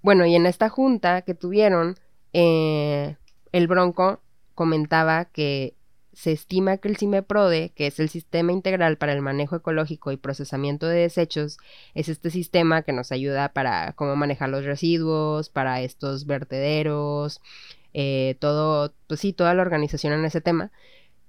Bueno, 0.00 0.24
y 0.26 0.36
en 0.36 0.46
esta 0.46 0.68
junta 0.68 1.22
que 1.22 1.34
tuvieron, 1.34 1.96
eh, 2.32 3.16
el 3.50 3.66
Bronco 3.66 4.20
comentaba 4.54 5.24
que 5.24 5.74
se 6.12 6.32
estima 6.32 6.76
que 6.78 6.88
el 6.88 6.96
CIMEPRODE, 6.96 7.72
que 7.74 7.88
es 7.88 7.98
el 7.98 8.08
Sistema 8.08 8.52
Integral 8.52 8.96
para 8.96 9.12
el 9.12 9.22
Manejo 9.22 9.56
Ecológico 9.56 10.12
y 10.12 10.16
Procesamiento 10.16 10.86
de 10.86 11.00
Desechos, 11.00 11.58
es 11.94 12.08
este 12.08 12.30
sistema 12.30 12.82
que 12.82 12.92
nos 12.92 13.10
ayuda 13.10 13.52
para 13.52 13.92
cómo 13.94 14.14
manejar 14.14 14.50
los 14.50 14.64
residuos, 14.64 15.48
para 15.48 15.80
estos 15.80 16.26
vertederos, 16.26 17.40
eh, 17.94 18.36
todo, 18.40 18.94
pues 19.06 19.20
sí, 19.20 19.32
toda 19.32 19.54
la 19.54 19.62
organización 19.62 20.12
en 20.12 20.24
ese 20.24 20.40
tema, 20.40 20.70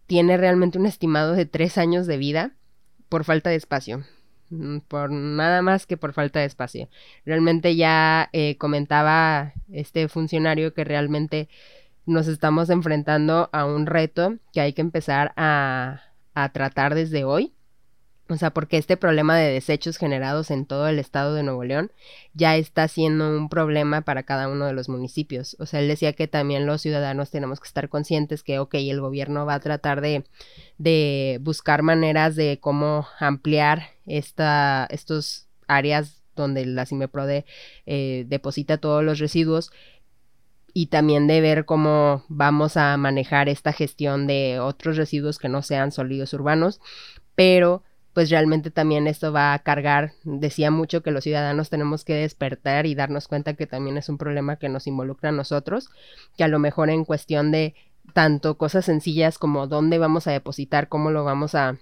tiene 0.08 0.38
realmente 0.38 0.80
un 0.80 0.86
estimado 0.86 1.34
de 1.34 1.46
tres 1.46 1.78
años 1.78 2.08
de 2.08 2.18
vida 2.18 2.52
por 3.10 3.24
falta 3.24 3.50
de 3.50 3.58
espacio. 3.58 4.04
Mm, 4.50 4.80
por 4.88 5.12
nada 5.12 5.62
más 5.62 5.86
que 5.86 5.98
por 5.98 6.14
falta 6.14 6.40
de 6.40 6.46
espacio. 6.46 6.90
Realmente 7.26 7.76
ya 7.76 8.30
eh, 8.34 8.58
comentaba 8.58 9.54
este 9.72 10.08
funcionario 10.08 10.74
que 10.74 10.84
realmente 10.84 11.50
nos 12.06 12.28
estamos 12.28 12.70
enfrentando 12.70 13.50
a 13.54 13.66
un 13.66 13.86
reto 13.86 14.38
que 14.54 14.62
hay 14.62 14.74
que 14.74 14.82
empezar 14.82 15.34
a, 15.38 16.02
a 16.34 16.50
tratar 16.52 16.96
desde 16.96 17.24
hoy 17.24 17.54
O 18.30 18.38
sea, 18.38 18.52
porque 18.52 18.78
este 18.78 18.96
problema 18.96 19.36
de 19.38 19.52
desechos 19.52 19.98
generados 19.98 20.52
en 20.52 20.68
todo 20.68 20.88
el 20.88 21.00
estado 21.00 21.34
de 21.34 21.42
Nuevo 21.42 21.64
León 21.64 21.92
ya 22.36 22.56
está 22.58 22.88
siendo 22.88 23.28
un 23.36 23.50
problema 23.50 24.02
para 24.02 24.22
cada 24.22 24.48
uno 24.48 24.68
de 24.68 24.74
los 24.74 24.88
municipios. 24.88 25.56
O 25.60 25.66
sea, 25.66 25.80
él 25.80 25.88
decía 25.88 26.14
que 26.14 26.28
también 26.28 26.68
los 26.68 26.84
ciudadanos 26.84 27.32
tenemos 27.32 27.60
que 27.60 27.68
estar 27.68 27.90
conscientes 27.90 28.44
que, 28.44 28.60
ok, 28.60 28.76
el 28.76 29.02
gobierno 29.02 29.48
va 29.48 29.56
a 29.56 29.60
tratar 29.60 30.02
de, 30.02 30.26
de 30.78 31.40
buscar 31.42 31.82
maneras 31.82 32.36
de 32.36 32.60
cómo 32.62 33.08
ampliar 33.20 33.90
esta, 34.06 34.88
estos 34.92 35.48
áreas 35.68 36.22
donde 36.36 36.68
la 36.68 36.86
CIMEPRODE 36.86 37.46
eh, 37.88 38.26
deposita 38.28 38.78
todos 38.78 39.04
los 39.04 39.18
residuos 39.18 39.72
y 40.72 40.88
también 40.88 41.26
de 41.26 41.42
ver 41.42 41.66
cómo 41.66 42.24
vamos 42.28 42.78
a 42.78 42.96
manejar 42.98 43.50
esta 43.50 43.74
gestión 43.74 44.28
de 44.28 44.60
otros 44.60 44.98
residuos 44.98 45.40
que 45.40 45.50
no 45.50 45.64
sean 45.64 45.92
sólidos 45.92 46.32
urbanos, 46.34 46.80
pero 47.34 47.84
pues 48.20 48.30
realmente 48.30 48.70
también 48.70 49.08
esto 49.08 49.32
va 49.32 49.54
a 49.54 49.60
cargar, 49.60 50.12
decía 50.26 50.72
mucho 50.72 51.02
que 51.02 51.12
los 51.12 51.24
ciudadanos 51.24 51.70
tenemos 51.70 52.04
que 52.04 52.16
despertar 52.16 52.86
y 52.86 52.94
darnos 52.94 53.30
cuenta 53.30 53.54
que 53.54 53.66
también 53.66 53.96
es 53.96 54.10
un 54.10 54.18
problema 54.18 54.58
que 54.58 54.68
nos 54.68 54.88
involucra 54.88 55.30
a 55.30 55.32
nosotros, 55.32 55.90
que 56.36 56.44
a 56.44 56.50
lo 56.50 56.60
mejor 56.60 56.90
en 56.90 57.06
cuestión 57.06 57.50
de 57.54 57.76
tanto 58.14 58.58
cosas 58.58 58.84
sencillas 58.84 59.38
como 59.38 59.68
dónde 59.68 60.00
vamos 60.00 60.28
a 60.28 60.32
depositar, 60.32 60.90
cómo 60.90 61.12
lo 61.12 61.24
vamos 61.24 61.56
a, 61.56 61.78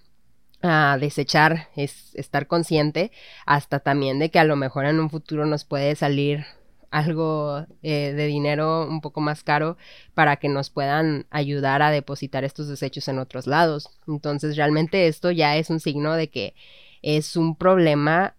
a 0.61 0.99
desechar, 1.01 1.69
es 1.75 2.13
estar 2.13 2.45
consciente, 2.45 3.11
hasta 3.47 3.79
también 3.79 4.19
de 4.19 4.29
que 4.29 4.37
a 4.37 4.43
lo 4.43 4.57
mejor 4.57 4.85
en 4.85 4.99
un 4.99 5.09
futuro 5.09 5.47
nos 5.47 5.65
puede 5.65 5.95
salir 5.95 6.45
algo 6.91 7.65
eh, 7.83 8.13
de 8.13 8.25
dinero 8.27 8.87
un 8.87 9.01
poco 9.01 9.21
más 9.21 9.43
caro 9.43 9.77
para 10.13 10.37
que 10.37 10.49
nos 10.49 10.69
puedan 10.69 11.25
ayudar 11.29 11.81
a 11.81 11.91
depositar 11.91 12.43
estos 12.43 12.67
desechos 12.67 13.07
en 13.07 13.19
otros 13.19 13.47
lados. 13.47 13.89
Entonces 14.07 14.55
realmente 14.55 15.07
esto 15.07 15.31
ya 15.31 15.57
es 15.57 15.69
un 15.69 15.79
signo 15.79 16.13
de 16.13 16.29
que 16.29 16.55
es 17.01 17.35
un 17.35 17.55
problema 17.55 18.35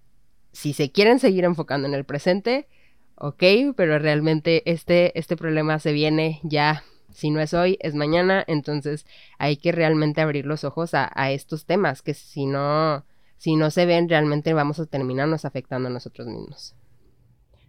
si 0.52 0.72
se 0.72 0.90
quieren 0.90 1.18
seguir 1.18 1.44
enfocando 1.44 1.86
en 1.86 1.94
el 1.94 2.04
presente, 2.04 2.68
ok, 3.14 3.42
pero 3.76 3.98
realmente 3.98 4.68
este, 4.70 5.16
este 5.18 5.36
problema 5.36 5.78
se 5.78 5.92
viene 5.92 6.40
ya, 6.42 6.82
si 7.12 7.30
no 7.30 7.40
es 7.40 7.54
hoy, 7.54 7.78
es 7.80 7.94
mañana, 7.94 8.44
entonces 8.46 9.06
hay 9.38 9.56
que 9.56 9.72
realmente 9.72 10.20
abrir 10.20 10.46
los 10.46 10.64
ojos 10.64 10.94
a, 10.94 11.10
a 11.14 11.30
estos 11.30 11.64
temas, 11.64 12.02
que 12.02 12.14
si 12.14 12.46
no, 12.46 13.04
si 13.36 13.56
no 13.56 13.70
se 13.70 13.86
ven, 13.86 14.08
realmente 14.08 14.52
vamos 14.52 14.80
a 14.80 14.86
terminarnos 14.86 15.44
afectando 15.44 15.88
a 15.88 15.92
nosotros 15.92 16.26
mismos. 16.26 16.74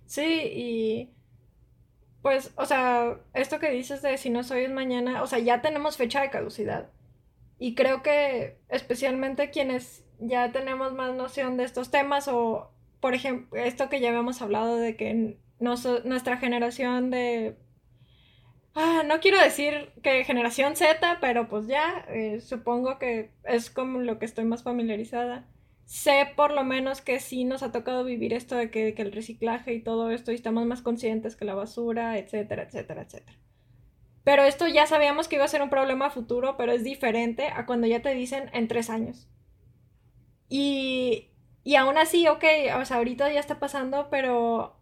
Sí, 0.10 0.24
y 0.24 1.13
pues, 2.24 2.52
o 2.56 2.65
sea, 2.65 3.19
esto 3.36 3.60
que 3.60 3.69
dices 3.69 4.02
de 4.02 4.17
si 4.17 4.32
no 4.32 4.43
soy 4.43 4.63
es 4.63 4.72
mañana, 4.72 5.22
o 5.22 5.28
sea, 5.28 5.38
ya 5.38 5.62
tenemos 5.62 5.98
fecha 5.98 6.22
de 6.22 6.32
caducidad. 6.32 6.89
Y 7.60 7.76
creo 7.76 8.02
que 8.02 8.58
especialmente 8.69 9.52
quienes 9.52 10.04
ya 10.19 10.52
tenemos 10.52 10.93
más 10.93 11.13
noción 11.13 11.58
de 11.58 11.65
estos 11.65 11.91
temas 11.91 12.28
o, 12.28 12.72
por 13.00 13.13
ejemplo, 13.13 13.62
esto 13.62 13.89
que 13.89 14.00
ya 14.00 14.10
habíamos 14.10 14.41
hablado 14.41 14.78
de 14.78 14.95
que 14.95 15.38
nuestra 15.60 16.38
generación 16.38 17.12
de... 17.12 17.56
Ah, 18.74 19.04
no 19.06 19.19
quiero 19.19 19.39
decir 19.39 19.91
que 20.02 20.24
generación 20.24 20.76
Z, 20.76 21.19
pero 21.22 21.50
pues 21.50 21.67
ya, 21.67 22.06
eh, 22.10 22.41
supongo 22.41 22.98
que 22.98 23.32
es 23.43 23.69
como 23.69 24.00
lo 24.00 24.17
que 24.17 24.26
estoy 24.26 24.45
más 24.45 24.63
familiarizada 24.63 25.48
sé 25.89 26.32
por 26.36 26.52
lo 26.52 26.63
menos 26.63 27.02
que 27.02 27.19
sí 27.19 27.45
nos 27.45 27.63
ha 27.63 27.71
tocado 27.71 28.04
vivir 28.04 28.32
esto 28.32 28.56
de 28.56 28.69
que, 28.69 28.93
el 28.95 29.12
reciclaje 29.12 29.73
y 29.73 29.82
todo 29.82 30.12
esto 30.12 30.32
y 30.32 30.36
estamos 30.36 30.67
más 30.67 30.84
conscientes 30.84 31.36
que 31.36 31.45
la 31.45 31.56
basura, 31.56 32.19
etcétera, 32.19 32.62
etcétera, 32.62 33.02
etcétera. 33.02 33.39
Pero 34.23 34.43
esto 34.43 34.67
ya 34.67 34.86
sabíamos 34.86 35.28
que 35.28 35.38
iba 35.38 35.45
a 35.45 35.47
ser 35.47 35.63
un 35.63 35.71
problema 35.71 36.12
futuro, 36.12 36.58
pero 36.58 36.73
es 36.73 36.84
diferente 36.84 37.47
a 37.47 37.65
cuando 37.65 37.88
ya 37.88 38.04
te 38.04 38.13
dicen 38.13 38.52
en 38.54 38.67
tres 38.67 38.91
años. 38.91 39.28
Y, 40.47 41.32
y 41.63 41.73
aún 41.73 41.97
así, 41.97 42.28
ok, 42.28 42.43
o 42.80 42.86
sea, 42.86 42.97
ahorita 42.97 43.34
ya 43.34 43.39
está 43.39 43.60
pasando, 43.60 44.10
pero 44.12 44.80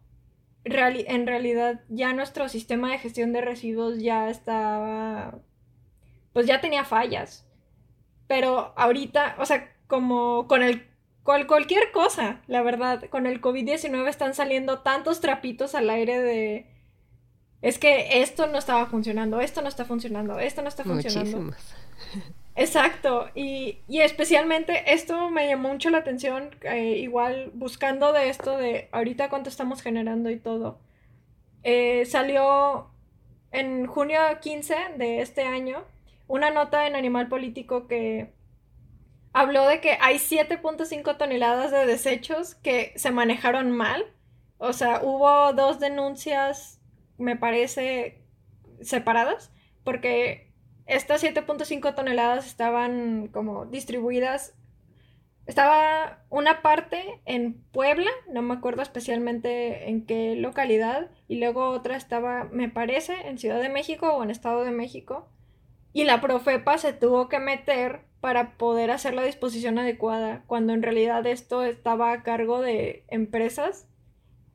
en 0.64 1.26
realidad 1.26 1.80
ya 1.88 2.12
nuestro 2.12 2.50
sistema 2.50 2.90
de 2.90 2.98
gestión 2.98 3.32
de 3.32 3.40
residuos 3.40 3.98
ya 3.98 4.28
estaba, 4.28 5.40
pues 6.34 6.46
ya 6.46 6.60
tenía 6.60 6.84
fallas. 6.84 7.48
Pero 8.26 8.74
ahorita, 8.76 9.36
o 9.38 9.46
sea, 9.46 9.74
como 9.86 10.46
con 10.48 10.62
el 10.62 10.87
cualquier 11.46 11.90
cosa, 11.92 12.40
la 12.46 12.62
verdad. 12.62 13.04
Con 13.10 13.26
el 13.26 13.40
COVID-19 13.40 14.08
están 14.08 14.34
saliendo 14.34 14.80
tantos 14.80 15.20
trapitos 15.20 15.74
al 15.74 15.90
aire 15.90 16.20
de... 16.20 16.66
Es 17.60 17.78
que 17.78 18.22
esto 18.22 18.46
no 18.46 18.58
estaba 18.58 18.86
funcionando, 18.86 19.40
esto 19.40 19.62
no 19.62 19.68
está 19.68 19.84
funcionando, 19.84 20.38
esto 20.38 20.62
no 20.62 20.68
está 20.68 20.84
funcionando. 20.84 21.54
Exacto, 22.58 23.28
y, 23.36 23.78
especialmente 23.88 24.92
esto 24.92 25.30
me 25.30 25.46
llamó 25.46 25.68
mucho 25.68 25.90
la 25.90 25.98
atención, 25.98 26.50
eh, 26.62 26.96
igual 26.98 27.52
buscando 27.54 28.12
de 28.12 28.30
esto 28.30 28.56
de 28.56 28.88
ahorita 28.90 29.28
cuánto 29.28 29.48
estamos 29.48 29.80
generando 29.80 30.28
y 30.28 30.40
todo. 30.40 30.80
Eh, 31.62 32.04
salió 32.04 32.88
en 33.52 33.86
junio 33.86 34.18
15 34.40 34.74
de 34.96 35.20
este 35.20 35.42
año 35.42 35.84
una 36.26 36.50
nota 36.50 36.86
en 36.86 36.96
Animal 36.96 37.28
Político 37.28 37.86
que 37.86 38.32
habló 39.38 39.66
de 39.66 39.80
que 39.80 39.96
hay 40.00 40.16
7.5 40.16 41.16
toneladas 41.16 41.70
de 41.70 41.86
desechos 41.86 42.56
que 42.56 42.92
se 42.96 43.12
manejaron 43.12 43.70
mal. 43.70 44.04
O 44.58 44.72
sea, 44.72 45.00
hubo 45.04 45.52
dos 45.52 45.78
denuncias, 45.78 46.80
me 47.18 47.36
parece, 47.36 48.20
separadas, 48.80 49.52
porque 49.84 50.52
estas 50.86 51.22
7.5 51.22 51.94
toneladas 51.94 52.48
estaban 52.48 53.28
como 53.28 53.66
distribuidas. 53.66 54.56
Estaba 55.46 56.24
una 56.30 56.60
parte 56.60 57.20
en 57.24 57.62
Puebla, 57.70 58.10
no 58.28 58.42
me 58.42 58.54
acuerdo 58.54 58.82
especialmente 58.82 59.88
en 59.88 60.04
qué 60.04 60.34
localidad, 60.34 61.12
y 61.28 61.38
luego 61.38 61.70
otra 61.70 61.96
estaba, 61.96 62.48
me 62.50 62.68
parece, 62.68 63.14
en 63.28 63.38
Ciudad 63.38 63.62
de 63.62 63.68
México 63.68 64.12
o 64.14 64.24
en 64.24 64.30
Estado 64.30 64.64
de 64.64 64.72
México. 64.72 65.30
Y 65.92 66.04
la 66.04 66.20
Profepa 66.20 66.78
se 66.78 66.92
tuvo 66.92 67.28
que 67.28 67.38
meter 67.38 68.00
para 68.20 68.56
poder 68.56 68.90
hacer 68.90 69.14
la 69.14 69.22
disposición 69.22 69.78
adecuada, 69.78 70.42
cuando 70.46 70.72
en 70.72 70.82
realidad 70.82 71.24
esto 71.26 71.62
estaba 71.62 72.12
a 72.12 72.22
cargo 72.22 72.60
de 72.60 73.04
empresas 73.08 73.86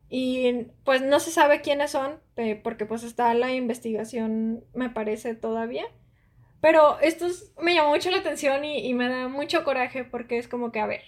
y 0.09 0.67
pues 0.83 1.01
no 1.01 1.19
se 1.19 1.31
sabe 1.31 1.61
quiénes 1.61 1.91
son, 1.91 2.19
eh, 2.35 2.59
porque 2.61 2.85
pues 2.85 3.03
está 3.03 3.33
la 3.33 3.53
investigación, 3.53 4.63
me 4.73 4.89
parece 4.89 5.33
todavía. 5.33 5.85
Pero 6.61 6.99
esto 6.99 7.25
me 7.59 7.73
llamó 7.73 7.89
mucho 7.89 8.11
la 8.11 8.17
atención 8.17 8.63
y, 8.63 8.85
y 8.87 8.93
me 8.93 9.09
da 9.09 9.27
mucho 9.27 9.63
coraje 9.63 10.03
porque 10.03 10.37
es 10.37 10.47
como 10.47 10.71
que, 10.71 10.79
a 10.79 10.85
ver, 10.85 11.01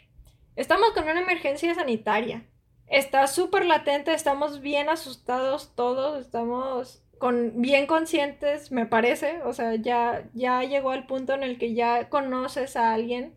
estamos 0.55 0.89
con 0.91 1.03
una 1.03 1.21
emergencia 1.21 1.75
sanitaria, 1.75 2.45
está 2.87 3.27
súper 3.27 3.65
latente, 3.65 4.13
estamos 4.13 4.61
bien 4.61 4.89
asustados 4.89 5.75
todos, 5.75 6.19
estamos 6.19 7.04
con, 7.17 7.61
bien 7.61 7.87
conscientes, 7.87 8.71
me 8.71 8.85
parece, 8.85 9.41
o 9.43 9.53
sea, 9.53 9.75
ya, 9.75 10.29
ya 10.33 10.63
llegó 10.63 10.91
al 10.91 11.07
punto 11.07 11.33
en 11.33 11.43
el 11.43 11.57
que 11.57 11.73
ya 11.73 12.09
conoces 12.09 12.75
a 12.75 12.93
alguien 12.93 13.35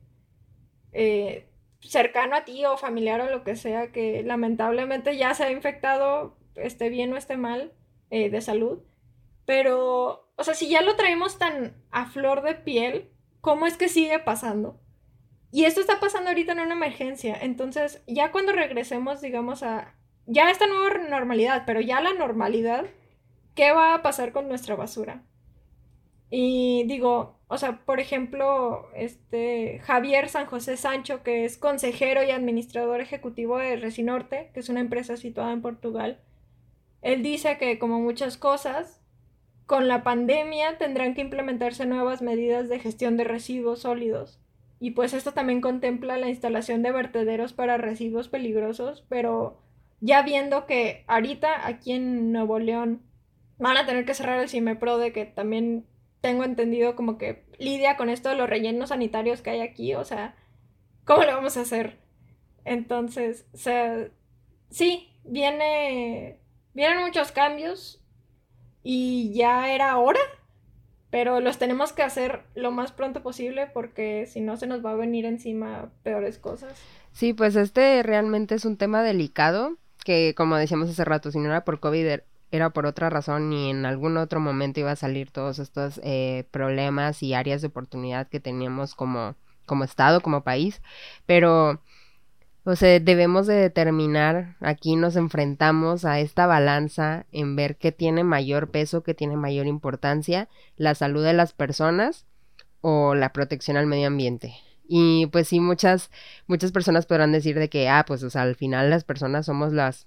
eh, 0.92 1.48
cercano 1.80 2.36
a 2.36 2.44
ti 2.44 2.64
o 2.64 2.76
familiar 2.76 3.20
o 3.20 3.30
lo 3.30 3.44
que 3.44 3.56
sea 3.56 3.92
que 3.92 4.22
lamentablemente 4.22 5.16
ya 5.16 5.34
se 5.34 5.44
ha 5.44 5.50
infectado, 5.50 6.36
esté 6.56 6.88
bien 6.88 7.12
o 7.12 7.16
esté 7.16 7.36
mal, 7.36 7.72
eh, 8.10 8.30
de 8.30 8.40
salud. 8.40 8.80
Pero, 9.44 10.30
o 10.36 10.44
sea, 10.44 10.54
si 10.54 10.68
ya 10.68 10.82
lo 10.82 10.96
traemos 10.96 11.38
tan 11.38 11.74
a 11.90 12.06
flor 12.06 12.42
de 12.42 12.54
piel, 12.54 13.10
¿cómo 13.40 13.66
es 13.66 13.76
que 13.76 13.88
sigue 13.88 14.18
pasando? 14.18 14.80
Y 15.50 15.64
esto 15.64 15.80
está 15.80 16.00
pasando 16.00 16.28
ahorita 16.28 16.52
en 16.52 16.60
una 16.60 16.74
emergencia. 16.74 17.36
Entonces, 17.40 18.02
ya 18.06 18.32
cuando 18.32 18.52
regresemos, 18.52 19.20
digamos, 19.20 19.62
a 19.62 19.94
ya 20.26 20.50
esta 20.50 20.66
nueva 20.66 20.98
normalidad, 21.08 21.62
pero 21.66 21.80
ya 21.80 22.02
la 22.02 22.12
normalidad, 22.12 22.84
¿qué 23.58 23.72
va 23.72 23.92
a 23.92 24.02
pasar 24.02 24.30
con 24.30 24.46
nuestra 24.46 24.76
basura? 24.76 25.24
Y 26.30 26.84
digo, 26.84 27.40
o 27.48 27.58
sea, 27.58 27.84
por 27.84 27.98
ejemplo, 27.98 28.88
este 28.94 29.80
Javier 29.80 30.28
San 30.28 30.46
José 30.46 30.76
Sancho, 30.76 31.24
que 31.24 31.44
es 31.44 31.58
consejero 31.58 32.22
y 32.22 32.30
administrador 32.30 33.00
ejecutivo 33.00 33.58
de 33.58 33.74
Resinorte, 33.74 34.52
que 34.54 34.60
es 34.60 34.68
una 34.68 34.78
empresa 34.78 35.16
situada 35.16 35.50
en 35.52 35.60
Portugal, 35.60 36.20
él 37.02 37.24
dice 37.24 37.58
que 37.58 37.80
como 37.80 37.98
muchas 37.98 38.36
cosas, 38.36 39.02
con 39.66 39.88
la 39.88 40.04
pandemia 40.04 40.78
tendrán 40.78 41.14
que 41.14 41.22
implementarse 41.22 41.84
nuevas 41.84 42.22
medidas 42.22 42.68
de 42.68 42.78
gestión 42.78 43.16
de 43.16 43.24
residuos 43.24 43.80
sólidos. 43.80 44.40
Y 44.78 44.92
pues 44.92 45.12
esto 45.14 45.32
también 45.32 45.60
contempla 45.60 46.16
la 46.16 46.28
instalación 46.28 46.84
de 46.84 46.92
vertederos 46.92 47.54
para 47.54 47.76
residuos 47.76 48.28
peligrosos, 48.28 49.04
pero 49.08 49.58
ya 49.98 50.22
viendo 50.22 50.64
que 50.66 51.02
ahorita 51.08 51.66
aquí 51.66 51.90
en 51.90 52.30
Nuevo 52.30 52.60
León 52.60 53.07
van 53.58 53.76
a 53.76 53.86
tener 53.86 54.04
que 54.04 54.14
cerrar 54.14 54.40
el 54.40 54.48
CIMEPRO 54.48 54.98
de 54.98 55.12
que 55.12 55.24
también 55.24 55.86
tengo 56.20 56.44
entendido 56.44 56.96
como 56.96 57.18
que 57.18 57.44
lidia 57.58 57.96
con 57.96 58.08
esto 58.08 58.28
de 58.28 58.36
los 58.36 58.48
rellenos 58.48 58.88
sanitarios 58.90 59.42
que 59.42 59.50
hay 59.50 59.60
aquí, 59.60 59.94
o 59.94 60.04
sea, 60.04 60.34
¿cómo 61.04 61.22
lo 61.24 61.34
vamos 61.34 61.56
a 61.56 61.62
hacer? 61.62 61.98
Entonces, 62.64 63.46
o 63.52 63.56
sea, 63.56 64.08
sí, 64.70 65.08
viene, 65.24 66.38
vienen 66.74 67.00
muchos 67.00 67.32
cambios 67.32 68.02
y 68.82 69.32
ya 69.32 69.72
era 69.72 69.98
hora, 69.98 70.20
pero 71.10 71.40
los 71.40 71.58
tenemos 71.58 71.92
que 71.92 72.02
hacer 72.02 72.44
lo 72.54 72.70
más 72.70 72.92
pronto 72.92 73.22
posible 73.22 73.66
porque 73.66 74.26
si 74.26 74.40
no 74.40 74.56
se 74.56 74.66
nos 74.66 74.84
va 74.84 74.92
a 74.92 74.96
venir 74.96 75.24
encima 75.24 75.90
peores 76.02 76.38
cosas. 76.38 76.78
Sí, 77.12 77.32
pues 77.32 77.56
este 77.56 78.02
realmente 78.02 78.54
es 78.54 78.64
un 78.64 78.76
tema 78.76 79.02
delicado 79.02 79.76
que 80.04 80.34
como 80.34 80.56
decíamos 80.56 80.90
hace 80.90 81.04
rato, 81.04 81.30
si 81.30 81.38
no 81.38 81.46
era 81.46 81.64
por 81.64 81.80
COVID 81.80 82.06
er, 82.06 82.24
era 82.50 82.70
por 82.70 82.87
otra 82.87 83.11
razón 83.11 83.52
y 83.52 83.70
en 83.70 83.87
algún 83.87 84.16
otro 84.16 84.40
momento 84.40 84.80
iba 84.80 84.92
a 84.92 84.96
salir 84.96 85.30
todos 85.30 85.58
estos 85.58 86.00
eh, 86.02 86.44
problemas 86.50 87.22
y 87.22 87.34
áreas 87.34 87.61
de 87.61 87.68
oportunidad 87.68 88.28
que 88.28 88.40
teníamos 88.40 88.94
como, 88.94 89.34
como 89.66 89.84
Estado, 89.84 90.20
como 90.20 90.42
país, 90.42 90.82
pero 91.26 91.80
o 92.68 92.76
sea, 92.76 93.00
debemos 93.00 93.46
de 93.46 93.54
determinar, 93.54 94.56
aquí 94.61 94.94
nos 94.94 95.16
enfrentamos 95.16 96.04
a 96.04 96.20
esta 96.20 96.46
balanza 96.46 97.24
en 97.32 97.56
ver 97.56 97.76
qué 97.76 97.92
tiene 97.92 98.24
mayor 98.24 98.70
peso, 98.70 99.02
qué 99.02 99.14
tiene 99.14 99.38
mayor 99.38 99.66
importancia, 99.66 100.50
la 100.76 100.94
salud 100.94 101.24
de 101.24 101.32
las 101.32 101.54
personas 101.54 102.26
o 102.82 103.14
la 103.14 103.32
protección 103.32 103.78
al 103.78 103.87
medio 103.87 104.08
ambiente. 104.08 104.54
Y 104.87 105.28
pues 105.28 105.48
sí, 105.48 105.61
muchas, 105.61 106.11
muchas 106.46 106.70
personas 106.70 107.06
podrán 107.06 107.32
decir 107.32 107.58
de 107.58 107.70
que, 107.70 107.88
ah, 107.88 108.04
pues, 108.06 108.37
al 108.37 108.54
final 108.54 108.90
las 108.90 109.04
personas 109.04 109.46
somos 109.46 109.72
las, 109.72 110.06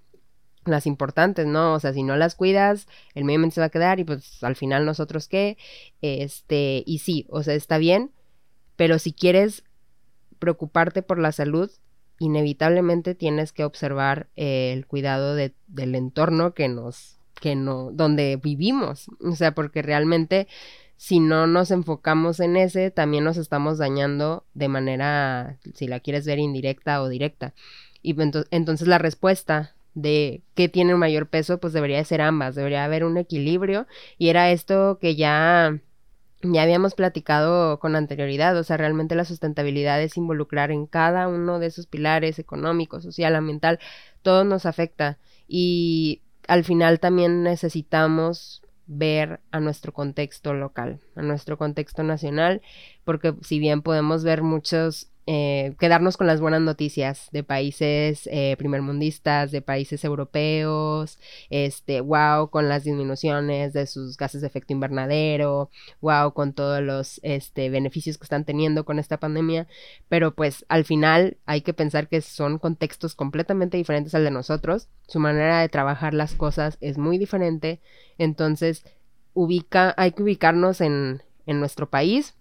las 0.65 0.85
importantes, 0.85 1.47
¿no? 1.47 1.73
O 1.73 1.79
sea, 1.79 1.93
si 1.93 2.03
no 2.03 2.15
las 2.15 2.35
cuidas, 2.35 2.87
el 3.15 3.23
medio 3.23 3.37
ambiente 3.37 3.55
se 3.55 3.61
va 3.61 3.67
a 3.67 3.71
quedar 3.71 3.99
y 3.99 4.03
pues 4.03 4.43
al 4.43 4.55
final 4.55 4.85
nosotros 4.85 5.27
qué, 5.27 5.57
este, 6.01 6.83
y 6.85 6.99
sí, 6.99 7.25
o 7.29 7.43
sea, 7.43 7.55
está 7.55 7.77
bien, 7.77 8.11
pero 8.75 8.99
si 8.99 9.13
quieres 9.13 9.63
preocuparte 10.39 11.01
por 11.01 11.19
la 11.19 11.31
salud, 11.31 11.69
inevitablemente 12.19 13.15
tienes 13.15 13.51
que 13.51 13.63
observar 13.63 14.27
el 14.35 14.85
cuidado 14.85 15.35
de, 15.35 15.53
del 15.67 15.95
entorno 15.95 16.53
que 16.53 16.67
nos, 16.67 17.17
que 17.39 17.55
no, 17.55 17.91
donde 17.91 18.39
vivimos. 18.41 19.07
O 19.21 19.35
sea, 19.35 19.53
porque 19.53 19.81
realmente 19.81 20.47
si 20.97 21.19
no 21.19 21.47
nos 21.47 21.71
enfocamos 21.71 22.39
en 22.39 22.57
ese, 22.57 22.91
también 22.91 23.23
nos 23.23 23.37
estamos 23.37 23.79
dañando 23.79 24.45
de 24.53 24.67
manera, 24.67 25.57
si 25.73 25.87
la 25.87 25.99
quieres 25.99 26.27
ver 26.27 26.37
indirecta 26.37 27.01
o 27.01 27.09
directa. 27.09 27.55
Y 28.03 28.15
entonces 28.51 28.87
la 28.87 28.99
respuesta 28.99 29.73
de 29.93 30.41
qué 30.55 30.69
tiene 30.69 30.93
un 30.93 30.99
mayor 30.99 31.27
peso, 31.27 31.59
pues 31.59 31.73
debería 31.73 32.03
ser 32.03 32.21
ambas, 32.21 32.55
debería 32.55 32.85
haber 32.85 33.03
un 33.03 33.17
equilibrio 33.17 33.87
y 34.17 34.29
era 34.29 34.51
esto 34.51 34.97
que 34.99 35.15
ya 35.15 35.79
ya 36.43 36.63
habíamos 36.63 36.95
platicado 36.95 37.79
con 37.79 37.95
anterioridad, 37.95 38.57
o 38.57 38.63
sea, 38.63 38.77
realmente 38.77 39.15
la 39.15 39.25
sustentabilidad 39.25 40.01
es 40.01 40.17
involucrar 40.17 40.71
en 40.71 40.87
cada 40.87 41.27
uno 41.27 41.59
de 41.59 41.67
esos 41.67 41.85
pilares 41.85 42.39
económico, 42.39 42.99
social, 42.99 43.35
ambiental, 43.35 43.79
todo 44.23 44.43
nos 44.43 44.65
afecta 44.65 45.19
y 45.47 46.21
al 46.47 46.63
final 46.63 46.99
también 46.99 47.43
necesitamos 47.43 48.63
ver 48.87 49.39
a 49.51 49.59
nuestro 49.59 49.93
contexto 49.93 50.53
local, 50.53 50.99
a 51.15 51.21
nuestro 51.21 51.57
contexto 51.57 52.03
nacional, 52.03 52.61
porque 53.03 53.35
si 53.41 53.59
bien 53.59 53.83
podemos 53.83 54.23
ver 54.23 54.41
muchos 54.41 55.10
eh, 55.27 55.75
quedarnos 55.79 56.17
con 56.17 56.25
las 56.25 56.41
buenas 56.41 56.61
noticias 56.61 57.29
de 57.31 57.43
países 57.43 58.27
eh, 58.31 58.55
primermundistas, 58.57 59.51
de 59.51 59.61
países 59.61 60.03
europeos, 60.03 61.19
este, 61.49 62.01
wow, 62.01 62.49
con 62.49 62.67
las 62.67 62.83
disminuciones 62.83 63.73
de 63.73 63.85
sus 63.85 64.17
gases 64.17 64.41
de 64.41 64.47
efecto 64.47 64.73
invernadero, 64.73 65.69
wow, 66.01 66.33
con 66.33 66.53
todos 66.53 66.81
los 66.81 67.19
este, 67.23 67.69
beneficios 67.69 68.17
que 68.17 68.23
están 68.23 68.45
teniendo 68.45 68.83
con 68.83 68.97
esta 68.97 69.17
pandemia, 69.17 69.67
pero 70.09 70.33
pues 70.33 70.65
al 70.69 70.85
final 70.85 71.37
hay 71.45 71.61
que 71.61 71.73
pensar 71.73 72.07
que 72.07 72.21
son 72.21 72.57
contextos 72.57 73.13
completamente 73.13 73.77
diferentes 73.77 74.15
al 74.15 74.23
de 74.23 74.31
nosotros, 74.31 74.87
su 75.07 75.19
manera 75.19 75.61
de 75.61 75.69
trabajar 75.69 76.13
las 76.15 76.33
cosas 76.33 76.77
es 76.81 76.97
muy 76.97 77.17
diferente, 77.19 77.79
entonces 78.17 78.85
ubica, 79.33 79.93
hay 79.97 80.13
que 80.13 80.23
ubicarnos 80.23 80.81
en, 80.81 81.21
en 81.45 81.59
nuestro 81.59 81.89
país, 81.89 82.35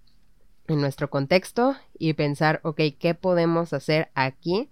en 0.72 0.80
nuestro 0.80 1.11
contexto 1.11 1.76
y 1.98 2.12
pensar, 2.14 2.61
ok, 2.62 2.80
¿qué 2.98 3.14
podemos 3.14 3.72
hacer 3.72 4.11
aquí 4.14 4.70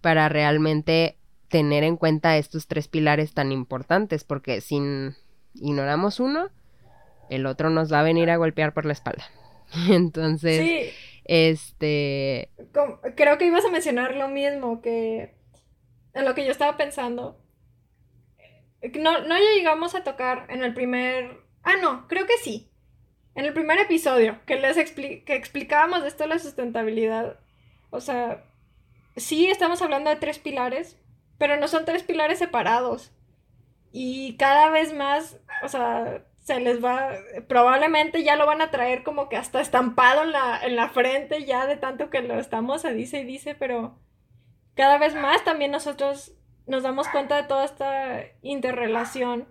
para 0.00 0.28
realmente 0.28 1.16
tener 1.48 1.84
en 1.84 1.96
cuenta 1.96 2.36
estos 2.36 2.66
tres 2.66 2.88
pilares 2.88 3.32
tan 3.34 3.52
importantes? 3.52 4.24
Porque 4.24 4.60
si 4.60 4.78
ignoramos 5.54 6.20
uno, 6.20 6.50
el 7.30 7.46
otro 7.46 7.70
nos 7.70 7.92
va 7.92 8.00
a 8.00 8.04
venir 8.04 8.30
a 8.30 8.36
golpear 8.36 8.74
por 8.74 8.84
la 8.84 8.92
espalda. 8.92 9.24
Entonces, 9.88 10.94
este... 11.24 12.50
creo 13.16 13.38
que 13.38 13.46
ibas 13.46 13.64
a 13.64 13.70
mencionar 13.70 14.16
lo 14.16 14.28
mismo 14.28 14.80
que 14.80 15.34
en 16.14 16.24
lo 16.24 16.34
que 16.34 16.44
yo 16.44 16.50
estaba 16.50 16.76
pensando. 16.76 17.40
No, 19.00 19.20
no 19.22 19.36
llegamos 19.38 19.94
a 19.94 20.04
tocar 20.04 20.46
en 20.50 20.62
el 20.62 20.74
primer... 20.74 21.42
Ah, 21.62 21.74
no, 21.80 22.06
creo 22.06 22.26
que 22.26 22.36
sí. 22.42 22.67
En 23.38 23.44
el 23.44 23.52
primer 23.52 23.78
episodio 23.78 24.36
que 24.46 24.56
les 24.56 24.74
que 24.90 25.36
explicábamos 25.36 26.04
esto 26.04 26.24
de 26.24 26.30
la 26.30 26.40
sustentabilidad, 26.40 27.38
o 27.90 28.00
sea, 28.00 28.42
sí 29.14 29.48
estamos 29.48 29.80
hablando 29.80 30.10
de 30.10 30.16
tres 30.16 30.40
pilares, 30.40 30.98
pero 31.38 31.56
no 31.56 31.68
son 31.68 31.84
tres 31.84 32.02
pilares 32.02 32.40
separados. 32.40 33.12
Y 33.92 34.36
cada 34.38 34.70
vez 34.70 34.92
más, 34.92 35.38
o 35.62 35.68
sea, 35.68 36.24
se 36.40 36.58
les 36.58 36.84
va, 36.84 37.12
probablemente 37.46 38.24
ya 38.24 38.34
lo 38.34 38.44
van 38.44 38.60
a 38.60 38.72
traer 38.72 39.04
como 39.04 39.28
que 39.28 39.36
hasta 39.36 39.60
estampado 39.60 40.24
en 40.24 40.32
la, 40.32 40.58
en 40.60 40.74
la 40.74 40.88
frente 40.88 41.44
ya 41.44 41.68
de 41.68 41.76
tanto 41.76 42.10
que 42.10 42.22
lo 42.22 42.40
estamos 42.40 42.84
a 42.84 42.90
dice 42.90 43.20
y 43.20 43.24
dice, 43.24 43.54
pero 43.54 44.00
cada 44.74 44.98
vez 44.98 45.14
más 45.14 45.44
también 45.44 45.70
nosotros 45.70 46.32
nos 46.66 46.82
damos 46.82 47.06
cuenta 47.06 47.36
de 47.36 47.46
toda 47.46 47.64
esta 47.64 48.20
interrelación 48.42 49.46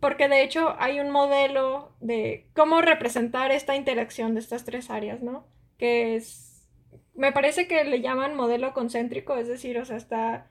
porque 0.00 0.28
de 0.28 0.42
hecho 0.42 0.74
hay 0.78 0.98
un 0.98 1.10
modelo 1.10 1.92
de 2.00 2.48
cómo 2.54 2.80
representar 2.80 3.52
esta 3.52 3.76
interacción 3.76 4.34
de 4.34 4.40
estas 4.40 4.64
tres 4.64 4.90
áreas, 4.90 5.22
¿no? 5.22 5.46
Que 5.78 6.16
es, 6.16 6.66
me 7.14 7.32
parece 7.32 7.68
que 7.68 7.84
le 7.84 8.00
llaman 8.00 8.34
modelo 8.34 8.72
concéntrico, 8.72 9.36
es 9.36 9.46
decir, 9.46 9.78
o 9.78 9.84
sea, 9.84 9.96
está, 9.96 10.50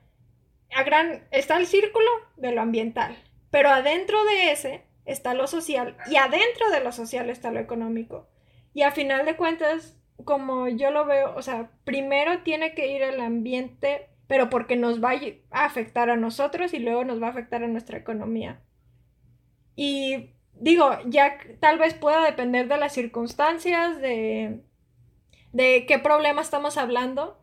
a 0.74 0.82
gran, 0.84 1.26
está 1.32 1.56
el 1.58 1.66
círculo 1.66 2.08
de 2.36 2.52
lo 2.52 2.60
ambiental, 2.60 3.16
pero 3.50 3.70
adentro 3.70 4.24
de 4.24 4.52
ese 4.52 4.84
está 5.04 5.34
lo 5.34 5.48
social 5.48 5.96
y 6.08 6.16
adentro 6.16 6.70
de 6.70 6.80
lo 6.80 6.92
social 6.92 7.28
está 7.28 7.50
lo 7.50 7.58
económico. 7.58 8.28
Y 8.72 8.82
a 8.82 8.92
final 8.92 9.26
de 9.26 9.36
cuentas, 9.36 10.00
como 10.24 10.68
yo 10.68 10.92
lo 10.92 11.04
veo, 11.06 11.34
o 11.34 11.42
sea, 11.42 11.72
primero 11.84 12.42
tiene 12.42 12.74
que 12.74 12.94
ir 12.94 13.02
el 13.02 13.20
ambiente, 13.20 14.10
pero 14.28 14.48
porque 14.48 14.76
nos 14.76 15.02
va 15.02 15.10
a 15.50 15.64
afectar 15.64 16.08
a 16.08 16.16
nosotros 16.16 16.72
y 16.72 16.78
luego 16.78 17.02
nos 17.04 17.20
va 17.20 17.28
a 17.28 17.30
afectar 17.30 17.64
a 17.64 17.68
nuestra 17.68 17.98
economía. 17.98 18.60
Y 19.82 20.34
digo, 20.52 20.90
ya 21.06 21.38
tal 21.58 21.78
vez 21.78 21.94
pueda 21.94 22.22
depender 22.22 22.68
de 22.68 22.76
las 22.76 22.92
circunstancias, 22.92 23.98
de, 23.98 24.60
de 25.54 25.86
qué 25.88 25.98
problema 25.98 26.42
estamos 26.42 26.76
hablando, 26.76 27.42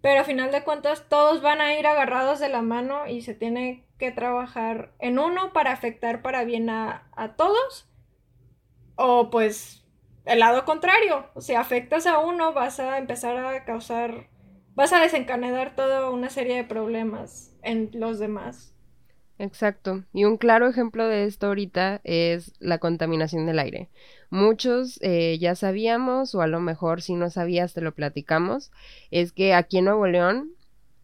pero 0.00 0.22
a 0.22 0.24
final 0.24 0.50
de 0.50 0.64
cuentas 0.64 1.10
todos 1.10 1.42
van 1.42 1.60
a 1.60 1.78
ir 1.78 1.86
agarrados 1.86 2.40
de 2.40 2.48
la 2.48 2.62
mano 2.62 3.06
y 3.06 3.20
se 3.20 3.34
tiene 3.34 3.86
que 3.98 4.12
trabajar 4.12 4.94
en 4.98 5.18
uno 5.18 5.52
para 5.52 5.72
afectar 5.72 6.22
para 6.22 6.44
bien 6.44 6.70
a, 6.70 7.06
a 7.14 7.36
todos. 7.36 7.86
O 8.96 9.28
pues 9.28 9.84
el 10.24 10.38
lado 10.38 10.64
contrario, 10.64 11.26
si 11.36 11.52
afectas 11.54 12.06
a 12.06 12.18
uno 12.18 12.54
vas 12.54 12.80
a 12.80 12.96
empezar 12.96 13.36
a 13.36 13.62
causar, 13.66 14.30
vas 14.74 14.94
a 14.94 15.00
desencadenar 15.00 15.76
toda 15.76 16.08
una 16.08 16.30
serie 16.30 16.56
de 16.56 16.64
problemas 16.64 17.54
en 17.62 17.90
los 17.92 18.18
demás. 18.18 18.73
Exacto. 19.38 20.04
Y 20.12 20.24
un 20.24 20.36
claro 20.36 20.68
ejemplo 20.68 21.08
de 21.08 21.24
esto 21.24 21.48
ahorita 21.48 22.00
es 22.04 22.52
la 22.60 22.78
contaminación 22.78 23.46
del 23.46 23.58
aire. 23.58 23.88
Muchos 24.30 24.98
eh, 25.02 25.38
ya 25.40 25.54
sabíamos, 25.56 26.34
o 26.34 26.40
a 26.40 26.46
lo 26.46 26.60
mejor 26.60 27.02
si 27.02 27.14
no 27.14 27.30
sabías 27.30 27.74
te 27.74 27.80
lo 27.80 27.94
platicamos, 27.94 28.70
es 29.10 29.32
que 29.32 29.52
aquí 29.54 29.78
en 29.78 29.86
Nuevo 29.86 30.06
León, 30.06 30.52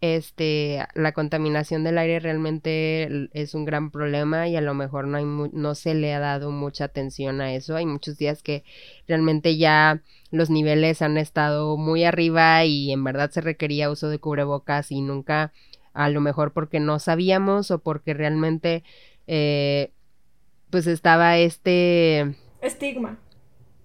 este, 0.01 0.87
la 0.95 1.13
contaminación 1.13 1.85
del 1.85 1.99
aire 1.99 2.21
realmente 2.21 3.29
es 3.33 3.55
un 3.55 3.65
gran 3.67 3.91
problema 3.91 4.49
y 4.49 4.57
a 4.57 4.61
lo 4.63 4.73
mejor 4.75 5.07
no, 5.07 5.19
hay 5.19 5.25
no 5.25 5.75
se 5.75 5.95
le 5.95 6.15
ha 6.15 6.21
dado 6.21 6.51
mucha 6.53 6.85
atención 6.85 7.41
a 7.41 7.53
eso. 7.55 7.77
Hay 7.77 7.85
muchos 7.87 8.17
días 8.17 8.43
que 8.43 8.65
realmente 9.09 9.59
ya 9.59 10.03
los 10.31 10.51
niveles 10.51 11.03
han 11.03 11.19
estado 11.19 11.77
muy 11.77 12.05
arriba 12.05 12.65
y 12.65 12.93
en 12.93 13.05
verdad 13.05 13.31
se 13.31 13.41
requería 13.41 13.91
uso 13.91 14.09
de 14.09 14.19
cubrebocas 14.21 14.91
y 14.93 15.03
nunca 15.03 15.53
a 15.93 16.09
lo 16.09 16.21
mejor 16.21 16.53
porque 16.53 16.81
no 16.81 16.99
sabíamos 16.99 17.71
o 17.71 17.79
porque 17.79 18.15
realmente 18.15 18.85
eh, 19.27 19.93
pues 20.71 20.87
estaba 20.87 21.39
este 21.39 22.37
estigma. 22.63 23.19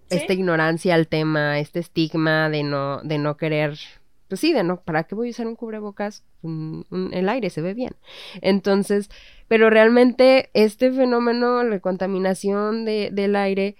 esta 0.09 0.33
ignorancia 0.33 0.95
al 0.95 1.07
tema 1.07 1.59
este 1.59 1.79
estigma 1.79 2.49
de 2.49 2.63
no 2.63 3.01
de 3.01 3.17
no 3.17 3.37
querer 3.37 3.77
pues 4.27 4.41
sí 4.41 4.53
de 4.53 4.63
no 4.63 4.81
para 4.81 5.03
qué 5.03 5.15
voy 5.15 5.27
a 5.27 5.31
usar 5.31 5.47
un 5.47 5.55
cubrebocas 5.55 6.23
el 6.43 7.29
aire 7.29 7.49
se 7.49 7.61
ve 7.61 7.73
bien. 7.73 7.95
Entonces 8.41 9.09
pero 9.47 9.69
realmente 9.69 10.49
este 10.53 10.91
fenómeno 10.91 11.63
la 11.63 11.79
contaminación 11.79 12.85
de, 12.85 13.09
del 13.11 13.35
aire 13.35 13.75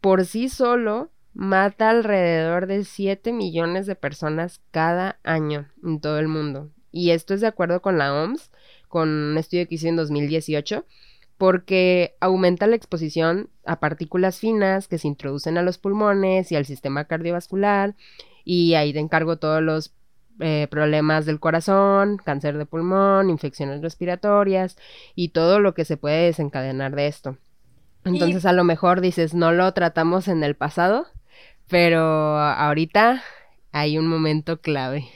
por 0.00 0.26
sí 0.26 0.48
solo 0.48 1.10
mata 1.34 1.88
alrededor 1.88 2.66
de 2.66 2.84
7 2.84 3.32
millones 3.32 3.86
de 3.86 3.96
personas 3.96 4.60
cada 4.70 5.18
año 5.24 5.68
en 5.82 6.00
todo 6.00 6.18
el 6.18 6.28
mundo 6.28 6.70
y 6.92 7.10
esto 7.10 7.34
es 7.34 7.40
de 7.40 7.46
acuerdo 7.48 7.82
con 7.82 7.98
la 7.98 8.14
OMS, 8.14 8.50
con 8.88 9.08
un 9.08 9.38
estudio 9.38 9.66
que 9.66 9.74
hizo 9.74 9.88
en 9.88 9.96
2018, 9.96 10.84
porque 11.38 12.14
aumenta 12.20 12.66
la 12.66 12.76
exposición 12.76 13.48
a 13.64 13.80
partículas 13.80 14.38
finas 14.38 14.86
que 14.86 14.98
se 14.98 15.08
introducen 15.08 15.58
a 15.58 15.62
los 15.62 15.78
pulmones 15.78 16.52
y 16.52 16.56
al 16.56 16.66
sistema 16.66 17.06
cardiovascular 17.06 17.96
y 18.44 18.74
ahí 18.74 18.92
te 18.92 19.00
encargo 19.00 19.38
todos 19.38 19.62
los 19.62 19.94
eh, 20.40 20.66
problemas 20.70 21.26
del 21.26 21.40
corazón, 21.40 22.16
cáncer 22.16 22.58
de 22.58 22.66
pulmón, 22.66 23.30
infecciones 23.30 23.82
respiratorias 23.82 24.76
y 25.14 25.28
todo 25.28 25.60
lo 25.60 25.74
que 25.74 25.84
se 25.84 25.96
puede 25.96 26.26
desencadenar 26.26 26.94
de 26.94 27.06
esto. 27.06 27.38
Entonces 28.04 28.46
a 28.46 28.52
lo 28.52 28.64
mejor 28.64 29.00
dices, 29.00 29.34
no 29.34 29.52
lo 29.52 29.72
tratamos 29.72 30.28
en 30.28 30.42
el 30.42 30.56
pasado, 30.56 31.06
pero 31.68 32.38
ahorita 32.38 33.22
hay 33.72 33.98
un 33.98 34.06
momento 34.06 34.60
clave. 34.60 35.08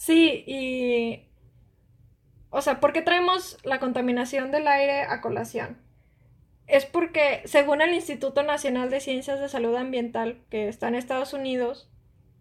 Sí, 0.00 0.44
y 0.46 1.28
o 2.48 2.62
sea, 2.62 2.80
¿por 2.80 2.94
qué 2.94 3.02
traemos 3.02 3.58
la 3.64 3.80
contaminación 3.80 4.50
del 4.50 4.66
aire 4.66 5.02
a 5.02 5.20
colación? 5.20 5.76
Es 6.66 6.86
porque, 6.86 7.42
según 7.44 7.82
el 7.82 7.92
Instituto 7.92 8.42
Nacional 8.42 8.88
de 8.88 9.00
Ciencias 9.00 9.40
de 9.40 9.50
Salud 9.50 9.76
Ambiental, 9.76 10.40
que 10.48 10.68
está 10.68 10.88
en 10.88 10.94
Estados 10.94 11.34
Unidos, 11.34 11.90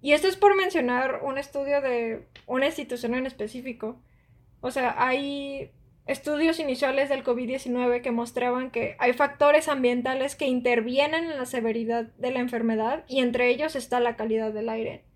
y 0.01 0.13
esto 0.13 0.29
es 0.29 0.37
por 0.37 0.55
mencionar 0.55 1.19
un 1.21 1.37
estudio 1.37 1.81
de 1.81 2.29
una 2.47 2.67
institución 2.67 3.13
en 3.13 3.25
específico, 3.25 4.01
o 4.61 4.71
sea, 4.71 4.95
hay 4.97 5.73
estudios 6.07 6.61
iniciales 6.61 7.09
del 7.09 7.25
COVID-19 7.25 8.01
que 8.01 8.11
mostraban 8.11 8.71
que 8.71 8.95
hay 8.99 9.11
factores 9.11 9.67
ambientales 9.67 10.37
que 10.37 10.47
intervienen 10.47 11.25
en 11.25 11.37
la 11.37 11.45
severidad 11.45 12.05
de 12.05 12.31
la 12.31 12.39
enfermedad 12.39 13.03
y 13.09 13.19
entre 13.19 13.49
ellos 13.49 13.75
está 13.75 13.99
la 13.99 14.15
calidad 14.15 14.53
del 14.53 14.69
aire. 14.69 15.08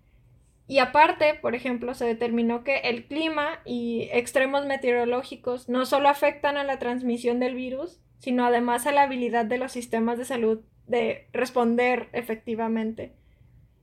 Y 0.66 0.78
aparte, 0.78 1.34
por 1.34 1.54
ejemplo, 1.54 1.94
se 1.94 2.06
determinó 2.06 2.64
que 2.64 2.78
el 2.78 3.06
clima 3.06 3.60
y 3.64 4.08
extremos 4.12 4.64
meteorológicos 4.64 5.68
no 5.68 5.84
solo 5.84 6.08
afectan 6.08 6.56
a 6.56 6.64
la 6.64 6.78
transmisión 6.78 7.38
del 7.38 7.54
virus, 7.54 8.00
sino 8.18 8.46
además 8.46 8.86
a 8.86 8.92
la 8.92 9.02
habilidad 9.02 9.44
de 9.44 9.58
los 9.58 9.72
sistemas 9.72 10.16
de 10.16 10.24
salud 10.24 10.60
de 10.86 11.28
responder 11.32 12.08
efectivamente. 12.12 13.14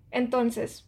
Entonces, 0.10 0.88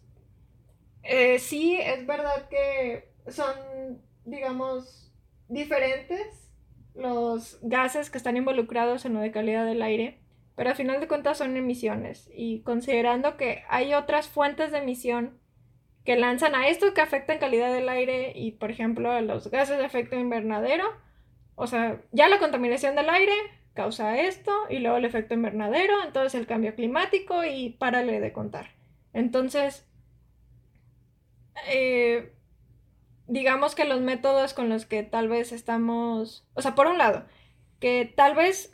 eh, 1.03 1.37
sí, 1.37 1.75
es 1.75 2.05
verdad 2.07 2.47
que 2.49 3.09
son, 3.27 4.01
digamos, 4.25 5.11
diferentes 5.47 6.49
los 6.95 7.59
gases 7.61 8.09
que 8.09 8.17
están 8.17 8.37
involucrados 8.37 9.05
en 9.05 9.13
lo 9.13 9.19
de 9.19 9.31
calidad 9.31 9.65
del 9.65 9.81
aire, 9.81 10.19
pero 10.55 10.69
al 10.69 10.75
final 10.75 10.99
de 10.99 11.07
cuentas 11.07 11.37
son 11.37 11.57
emisiones 11.57 12.29
y 12.33 12.61
considerando 12.61 13.37
que 13.37 13.63
hay 13.69 13.93
otras 13.93 14.27
fuentes 14.27 14.71
de 14.71 14.79
emisión 14.79 15.39
que 16.05 16.15
lanzan 16.17 16.55
a 16.55 16.67
esto 16.67 16.93
que 16.93 17.01
afecta 17.01 17.33
en 17.33 17.39
calidad 17.39 17.73
del 17.73 17.89
aire 17.89 18.33
y, 18.35 18.51
por 18.51 18.71
ejemplo, 18.71 19.11
a 19.11 19.21
los 19.21 19.49
gases 19.49 19.77
de 19.77 19.85
efecto 19.85 20.17
invernadero. 20.17 20.85
O 21.55 21.67
sea, 21.67 22.01
ya 22.11 22.27
la 22.27 22.39
contaminación 22.39 22.95
del 22.95 23.09
aire 23.09 23.35
causa 23.73 24.19
esto 24.19 24.51
y 24.69 24.79
luego 24.79 24.97
el 24.97 25.05
efecto 25.05 25.33
invernadero, 25.33 26.03
entonces 26.03 26.35
el 26.35 26.47
cambio 26.47 26.75
climático 26.75 27.43
y 27.43 27.71
párale 27.71 28.19
de 28.19 28.33
contar. 28.33 28.71
Entonces, 29.13 29.87
eh, 31.69 32.33
digamos 33.27 33.75
que 33.75 33.85
los 33.85 34.01
métodos 34.01 34.53
con 34.53 34.69
los 34.69 34.85
que 34.85 35.03
tal 35.03 35.27
vez 35.27 35.51
estamos, 35.51 36.45
o 36.53 36.61
sea, 36.61 36.75
por 36.75 36.87
un 36.87 36.97
lado, 36.97 37.25
que 37.79 38.11
tal 38.15 38.35
vez 38.35 38.71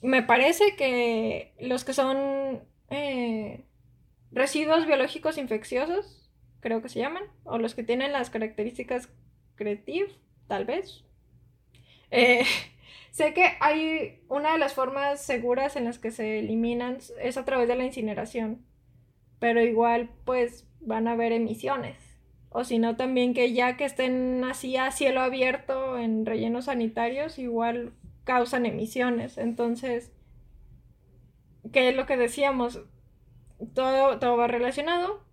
me 0.00 0.22
parece 0.22 0.76
que 0.76 1.54
los 1.60 1.84
que 1.84 1.94
son 1.94 2.64
eh, 2.90 3.64
residuos 4.32 4.86
biológicos 4.86 5.38
infecciosos, 5.38 6.21
creo 6.62 6.80
que 6.80 6.88
se 6.88 7.00
llaman, 7.00 7.24
o 7.44 7.58
los 7.58 7.74
que 7.74 7.82
tienen 7.82 8.12
las 8.12 8.30
características 8.30 9.10
creative, 9.56 10.08
tal 10.46 10.64
vez. 10.64 11.04
Eh, 12.10 12.44
sé 13.10 13.34
que 13.34 13.56
hay 13.60 14.22
una 14.28 14.52
de 14.52 14.58
las 14.58 14.72
formas 14.72 15.20
seguras 15.20 15.76
en 15.76 15.84
las 15.84 15.98
que 15.98 16.12
se 16.12 16.38
eliminan 16.38 16.98
es 17.20 17.36
a 17.36 17.44
través 17.44 17.68
de 17.68 17.76
la 17.76 17.84
incineración, 17.84 18.64
pero 19.40 19.60
igual 19.60 20.08
pues 20.24 20.66
van 20.80 21.08
a 21.08 21.12
haber 21.12 21.32
emisiones. 21.32 21.98
O 22.48 22.64
si 22.64 22.78
no, 22.78 22.96
también 22.96 23.34
que 23.34 23.52
ya 23.52 23.76
que 23.76 23.84
estén 23.84 24.44
así 24.44 24.76
a 24.76 24.90
cielo 24.92 25.20
abierto 25.20 25.98
en 25.98 26.26
rellenos 26.26 26.66
sanitarios, 26.66 27.38
igual 27.38 27.92
causan 28.24 28.66
emisiones. 28.66 29.38
Entonces, 29.38 30.12
¿qué 31.72 31.88
es 31.88 31.96
lo 31.96 32.06
que 32.06 32.16
decíamos? 32.16 32.82
Todo, 33.74 34.18
todo 34.18 34.36
va 34.36 34.48
relacionado 34.48 35.24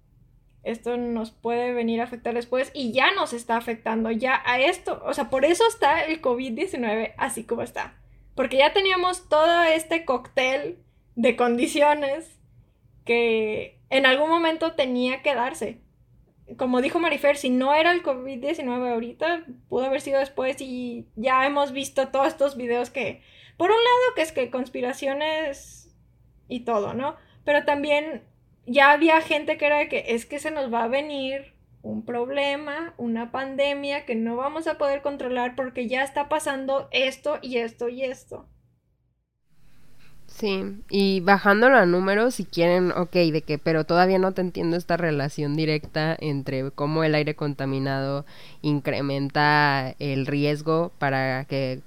esto 0.64 0.97
nos 0.97 1.32
puede 1.32 1.74
venir 1.74 2.01
a 2.01 2.03
afectar 2.03 2.34
después 2.34 2.72
y 2.74 2.91
ya 2.91 3.12
nos 3.14 3.34
está 3.34 3.57
afectando 3.57 4.12
ya 4.12 4.41
a 4.45 4.60
esto. 4.60 5.01
O 5.05 5.14
sea, 5.14 5.30
por 5.30 5.45
eso 5.45 5.64
está 5.68 6.03
el 6.03 6.22
COVID-19 6.22 7.14
así 7.18 7.45
como 7.45 7.62
está. 7.62 7.95
Porque 8.36 8.57
ya 8.57 8.74
teníamos 8.74 9.30
todo 9.30 9.64
este 9.64 10.05
cóctel 10.05 10.80
de 11.16 11.36
condiciones 11.36 12.39
que 13.05 13.80
en 13.89 14.05
algún 14.05 14.30
momento 14.30 14.74
tenía 14.74 15.22
que 15.22 15.36
darse. 15.36 15.82
Como 16.57 16.82
dijo 16.82 16.99
Marifer, 16.99 17.38
si 17.38 17.49
no 17.49 17.74
era 17.74 17.91
el 17.91 18.03
COVID-19 18.03 18.93
ahorita, 18.93 19.45
pudo 19.68 19.86
haber 19.86 20.01
sido 20.01 20.20
después 20.20 20.62
y 20.62 21.07
ya 21.16 21.45
hemos 21.45 21.72
visto 21.72 22.10
todos 22.10 22.28
estos 22.28 22.57
videos 22.57 22.89
que, 22.89 23.22
por 23.57 23.70
un 23.70 23.78
lado, 23.78 24.16
que 24.16 24.22
es 24.24 24.32
que 24.32 24.49
conspiraciones 24.49 25.95
y 26.47 26.62
todo, 26.62 26.93
¿no? 26.93 27.16
Pero 27.45 27.66
también 27.66 28.24
ya 28.66 28.91
había 28.91 29.22
gente 29.22 29.57
que 29.57 29.66
era 29.66 29.80
de 29.80 29.89
que 29.89 30.05
es 30.10 30.26
que 30.26 30.39
se 30.39 30.51
nos 30.51 30.74
va 30.74 30.84
a 30.84 30.88
venir 30.88 31.53
un 31.82 32.05
problema, 32.05 32.93
una 32.97 33.32
pandemia 33.32 34.05
que 34.05 34.16
no 34.16 34.36
vamos 34.36 34.68
a 34.68 34.78
poder 34.78 35.01
controlar 35.01 35.55
porque 35.55 35.88
ya 35.88 36.03
está 36.03 36.30
pasando 36.30 36.88
esto 36.91 37.39
y 37.41 37.57
esto 37.57 37.89
y 37.89 38.03
esto. 38.03 38.47
Sí, 40.28 40.64
y 40.89 41.20
bajándolo 41.22 41.76
a 41.78 41.86
números, 41.86 42.36
si 42.36 42.45
quieren, 42.45 42.91
ok, 42.91 43.12
de 43.12 43.41
que, 43.41 43.57
pero 43.57 43.84
todavía 43.84 44.20
no 44.20 44.32
te 44.32 44.41
entiendo 44.41 44.78
esta 44.78 44.95
relación 44.95 45.55
directa 45.55 46.16
entre 46.20 46.72
cómo 46.72 47.03
el 47.03 47.16
aire 47.16 47.36
contaminado 47.36 48.26
incrementa 48.62 49.95
el 49.99 50.28
riesgo 50.28 50.91
para 50.99 51.45
que 51.45 51.82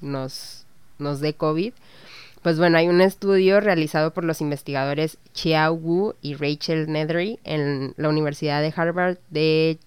nos, 0.00 0.66
nos 0.98 1.20
dé 1.20 1.34
COVID. 1.34 1.72
Pues 2.44 2.58
bueno, 2.58 2.76
hay 2.76 2.88
un 2.88 3.00
estudio 3.00 3.58
realizado 3.60 4.12
por 4.12 4.22
los 4.22 4.42
investigadores 4.42 5.16
Chiao 5.32 5.72
Wu 5.72 6.12
y 6.20 6.34
Rachel 6.34 6.92
Nedry 6.92 7.38
en 7.42 7.94
la 7.96 8.10
Universidad 8.10 8.60
de 8.60 8.70
Harvard 8.76 9.16
de 9.30 9.78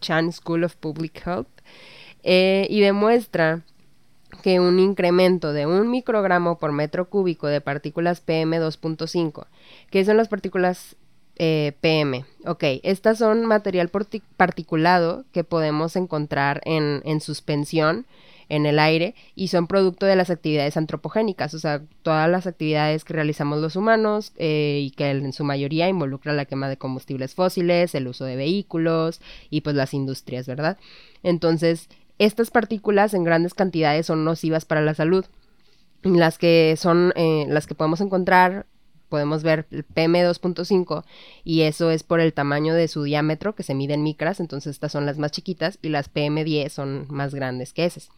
Chan 0.00 0.32
School 0.32 0.64
of 0.64 0.76
Public 0.76 1.20
Health 1.26 1.46
eh, 2.22 2.66
y 2.70 2.80
demuestra 2.80 3.60
que 4.42 4.60
un 4.60 4.80
incremento 4.80 5.52
de 5.52 5.66
un 5.66 5.90
microgramo 5.90 6.58
por 6.58 6.72
metro 6.72 7.10
cúbico 7.10 7.48
de 7.48 7.60
partículas 7.60 8.26
PM2.5, 8.26 9.44
que 9.90 10.06
son 10.06 10.16
las 10.16 10.28
partículas 10.28 10.96
eh, 11.36 11.74
PM. 11.82 12.24
Ok, 12.46 12.64
estas 12.82 13.18
son 13.18 13.44
material 13.44 13.90
particulado 14.38 15.26
que 15.32 15.44
podemos 15.44 15.96
encontrar 15.96 16.62
en, 16.64 17.02
en 17.04 17.20
suspensión 17.20 18.06
en 18.48 18.66
el 18.66 18.78
aire 18.78 19.14
y 19.34 19.48
son 19.48 19.66
producto 19.66 20.06
de 20.06 20.16
las 20.16 20.30
actividades 20.30 20.76
antropogénicas, 20.76 21.54
o 21.54 21.58
sea, 21.58 21.82
todas 22.02 22.28
las 22.28 22.46
actividades 22.46 23.04
que 23.04 23.14
realizamos 23.14 23.60
los 23.60 23.76
humanos 23.76 24.32
eh, 24.36 24.80
y 24.82 24.90
que 24.90 25.10
en 25.10 25.32
su 25.32 25.44
mayoría 25.44 25.88
involucra 25.88 26.32
la 26.32 26.44
quema 26.44 26.68
de 26.68 26.76
combustibles 26.76 27.34
fósiles, 27.34 27.94
el 27.94 28.08
uso 28.08 28.24
de 28.24 28.36
vehículos 28.36 29.20
y 29.50 29.62
pues 29.62 29.76
las 29.76 29.94
industrias, 29.94 30.46
¿verdad? 30.46 30.78
Entonces, 31.22 31.88
estas 32.18 32.50
partículas 32.50 33.14
en 33.14 33.24
grandes 33.24 33.54
cantidades 33.54 34.06
son 34.06 34.24
nocivas 34.24 34.64
para 34.64 34.82
la 34.82 34.94
salud. 34.94 35.24
Las 36.02 36.38
que 36.38 36.76
son, 36.76 37.12
eh, 37.16 37.46
las 37.48 37.66
que 37.66 37.74
podemos 37.74 38.00
encontrar 38.00 38.66
podemos 39.14 39.44
ver 39.44 39.68
el 39.70 39.86
PM2.5 39.86 41.04
y 41.44 41.60
eso 41.60 41.92
es 41.92 42.02
por 42.02 42.18
el 42.18 42.32
tamaño 42.32 42.74
de 42.74 42.88
su 42.88 43.04
diámetro 43.04 43.54
que 43.54 43.62
se 43.62 43.72
mide 43.72 43.94
en 43.94 44.02
micras, 44.02 44.40
entonces 44.40 44.72
estas 44.72 44.90
son 44.90 45.06
las 45.06 45.18
más 45.18 45.30
chiquitas 45.30 45.78
y 45.82 45.90
las 45.90 46.12
PM10 46.12 46.68
son 46.70 47.06
más 47.10 47.32
grandes 47.32 47.72
que 47.72 47.84
esas. 47.84 48.10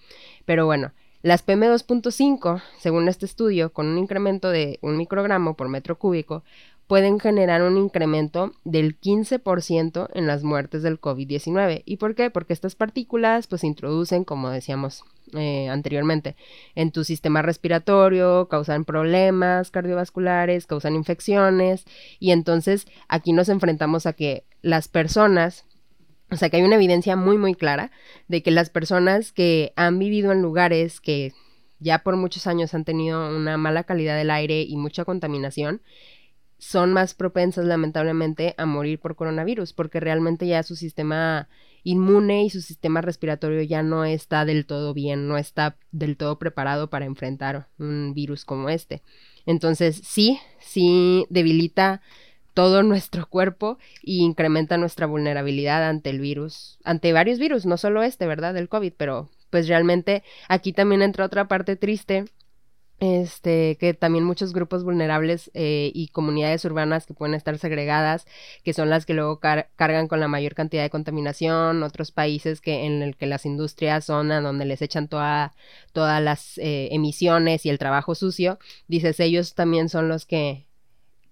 Pero 0.46 0.64
bueno, 0.64 0.92
las 1.20 1.46
PM2.5, 1.46 2.62
según 2.78 3.10
este 3.10 3.26
estudio, 3.26 3.74
con 3.74 3.88
un 3.88 3.98
incremento 3.98 4.48
de 4.48 4.78
un 4.80 4.96
microgramo 4.96 5.52
por 5.52 5.68
metro 5.68 5.98
cúbico, 5.98 6.44
pueden 6.86 7.20
generar 7.20 7.60
un 7.60 7.76
incremento 7.76 8.54
del 8.64 8.98
15% 8.98 10.08
en 10.14 10.26
las 10.26 10.44
muertes 10.44 10.82
del 10.82 10.98
COVID-19. 10.98 11.82
¿Y 11.84 11.98
por 11.98 12.14
qué? 12.14 12.30
Porque 12.30 12.54
estas 12.54 12.74
partículas 12.74 13.48
pues 13.48 13.64
introducen, 13.64 14.24
como 14.24 14.48
decíamos 14.48 15.04
eh, 15.34 15.68
anteriormente, 15.68 16.36
en 16.74 16.92
tu 16.92 17.04
sistema 17.04 17.42
respiratorio, 17.42 18.48
causan 18.48 18.84
problemas 18.84 19.70
cardiovasculares, 19.70 20.66
causan 20.66 20.94
infecciones 20.94 21.84
y 22.18 22.30
entonces 22.30 22.86
aquí 23.08 23.32
nos 23.32 23.48
enfrentamos 23.48 24.06
a 24.06 24.12
que 24.12 24.44
las 24.62 24.88
personas 24.88 25.64
o 26.28 26.36
sea 26.36 26.50
que 26.50 26.56
hay 26.56 26.62
una 26.64 26.74
evidencia 26.74 27.14
muy 27.14 27.38
muy 27.38 27.54
clara 27.54 27.92
de 28.26 28.42
que 28.42 28.50
las 28.50 28.68
personas 28.68 29.32
que 29.32 29.72
han 29.76 29.98
vivido 29.98 30.32
en 30.32 30.42
lugares 30.42 31.00
que 31.00 31.32
ya 31.78 32.00
por 32.00 32.16
muchos 32.16 32.46
años 32.46 32.74
han 32.74 32.84
tenido 32.84 33.28
una 33.34 33.56
mala 33.56 33.84
calidad 33.84 34.16
del 34.16 34.30
aire 34.30 34.62
y 34.62 34.76
mucha 34.76 35.04
contaminación, 35.04 35.82
son 36.58 36.92
más 36.92 37.14
propensas 37.14 37.66
lamentablemente 37.66 38.54
a 38.56 38.64
morir 38.64 38.98
por 38.98 39.14
coronavirus, 39.14 39.72
porque 39.72 40.00
realmente 40.00 40.46
ya 40.46 40.62
su 40.62 40.74
sistema 40.74 41.48
inmune 41.86 42.42
y 42.42 42.50
su 42.50 42.62
sistema 42.62 43.00
respiratorio 43.00 43.62
ya 43.62 43.84
no 43.84 44.04
está 44.04 44.44
del 44.44 44.66
todo 44.66 44.92
bien, 44.92 45.28
no 45.28 45.38
está 45.38 45.76
del 45.92 46.16
todo 46.16 46.36
preparado 46.36 46.90
para 46.90 47.04
enfrentar 47.04 47.68
un 47.78 48.12
virus 48.12 48.44
como 48.44 48.68
este. 48.68 49.02
Entonces, 49.46 50.02
sí, 50.04 50.40
sí 50.58 51.26
debilita 51.30 52.02
todo 52.54 52.82
nuestro 52.82 53.28
cuerpo 53.28 53.78
y 54.02 54.24
incrementa 54.24 54.76
nuestra 54.78 55.06
vulnerabilidad 55.06 55.88
ante 55.88 56.10
el 56.10 56.18
virus, 56.18 56.80
ante 56.82 57.12
varios 57.12 57.38
virus, 57.38 57.66
no 57.66 57.76
solo 57.76 58.02
este, 58.02 58.26
¿verdad? 58.26 58.52
Del 58.52 58.68
COVID, 58.68 58.94
pero 58.96 59.30
pues 59.50 59.68
realmente 59.68 60.24
aquí 60.48 60.72
también 60.72 61.02
entra 61.02 61.24
otra 61.24 61.46
parte 61.46 61.76
triste 61.76 62.24
este, 62.98 63.76
que 63.78 63.92
también 63.92 64.24
muchos 64.24 64.54
grupos 64.54 64.82
vulnerables 64.82 65.50
eh, 65.52 65.90
y 65.94 66.08
comunidades 66.08 66.64
urbanas 66.64 67.04
que 67.04 67.12
pueden 67.12 67.34
estar 67.34 67.58
segregadas, 67.58 68.26
que 68.64 68.72
son 68.72 68.88
las 68.88 69.04
que 69.04 69.12
luego 69.12 69.38
cargan 69.38 70.08
con 70.08 70.20
la 70.20 70.28
mayor 70.28 70.54
cantidad 70.54 70.82
de 70.82 70.90
contaminación, 70.90 71.82
otros 71.82 72.10
países 72.10 72.60
que 72.60 72.86
en 72.86 73.02
el 73.02 73.16
que 73.16 73.26
las 73.26 73.44
industrias 73.44 74.06
son 74.06 74.32
a 74.32 74.40
donde 74.40 74.64
les 74.64 74.80
echan 74.80 75.08
toda, 75.08 75.52
todas 75.92 76.22
las 76.22 76.56
eh, 76.58 76.88
emisiones 76.92 77.66
y 77.66 77.70
el 77.70 77.78
trabajo 77.78 78.14
sucio, 78.14 78.58
dices, 78.88 79.20
ellos 79.20 79.54
también 79.54 79.90
son 79.90 80.08
los 80.08 80.24
que 80.24 80.66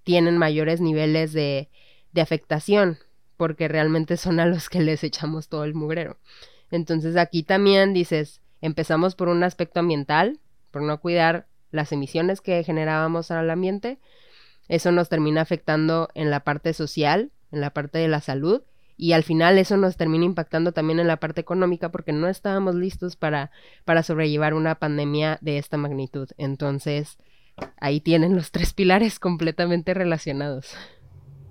tienen 0.03 0.37
mayores 0.37 0.83
niveles 0.83 1.33
de, 1.33 1.71
de 2.13 2.21
afectación, 2.21 2.99
porque 3.39 3.69
realmente 3.69 4.19
son 4.19 4.39
a 4.39 4.45
los 4.45 4.69
que 4.69 4.81
les 4.81 5.03
echamos 5.03 5.49
todo 5.49 5.65
el 5.65 5.75
mugrero. 5.75 6.19
Entonces 6.71 7.17
aquí 7.17 7.43
también 7.43 7.95
dices, 7.95 8.43
empezamos 8.61 9.15
por 9.15 9.29
un 9.29 9.43
aspecto 9.45 9.81
ambiental, 9.81 10.41
por 10.71 10.83
no 10.83 11.01
cuidar 11.01 11.47
las 11.75 11.93
emisiones 11.93 12.41
que 12.41 12.63
generábamos 12.63 13.31
al 13.31 13.51
ambiente, 13.51 13.99
eso 14.69 14.93
nos 14.93 15.09
termina 15.09 15.41
afectando 15.41 16.09
en 16.15 16.31
la 16.31 16.41
parte 16.41 16.73
social, 16.73 17.33
en 17.51 17.61
la 17.61 17.71
parte 17.71 17.99
de 17.99 18.09
la 18.09 18.21
salud, 18.21 18.63
y 18.97 19.13
al 19.13 19.25
final 19.25 19.59
eso 19.59 19.77
nos 19.77 19.97
termina 19.97 20.25
impactando 20.25 20.73
también 20.73 21.01
en 21.01 21.09
la 21.09 21.17
parte 21.17 21.41
económica 21.41 21.91
porque 21.91 22.13
no 22.13 22.29
estábamos 22.29 22.77
listos 22.77 23.17
para, 23.17 23.51
para 23.85 24.05
sobrellevar 24.05 24.55
una 24.55 24.77
pandemia 24.77 25.39
de 25.41 25.59
esta 25.59 25.77
magnitud. 25.77 26.29
Entonces, 26.39 27.19
ahí 27.81 28.01
tienen 28.01 28.37
los 28.37 28.53
tres 28.53 28.73
pilares 28.73 29.19
completamente 29.19 29.95
relacionados. 29.95 30.77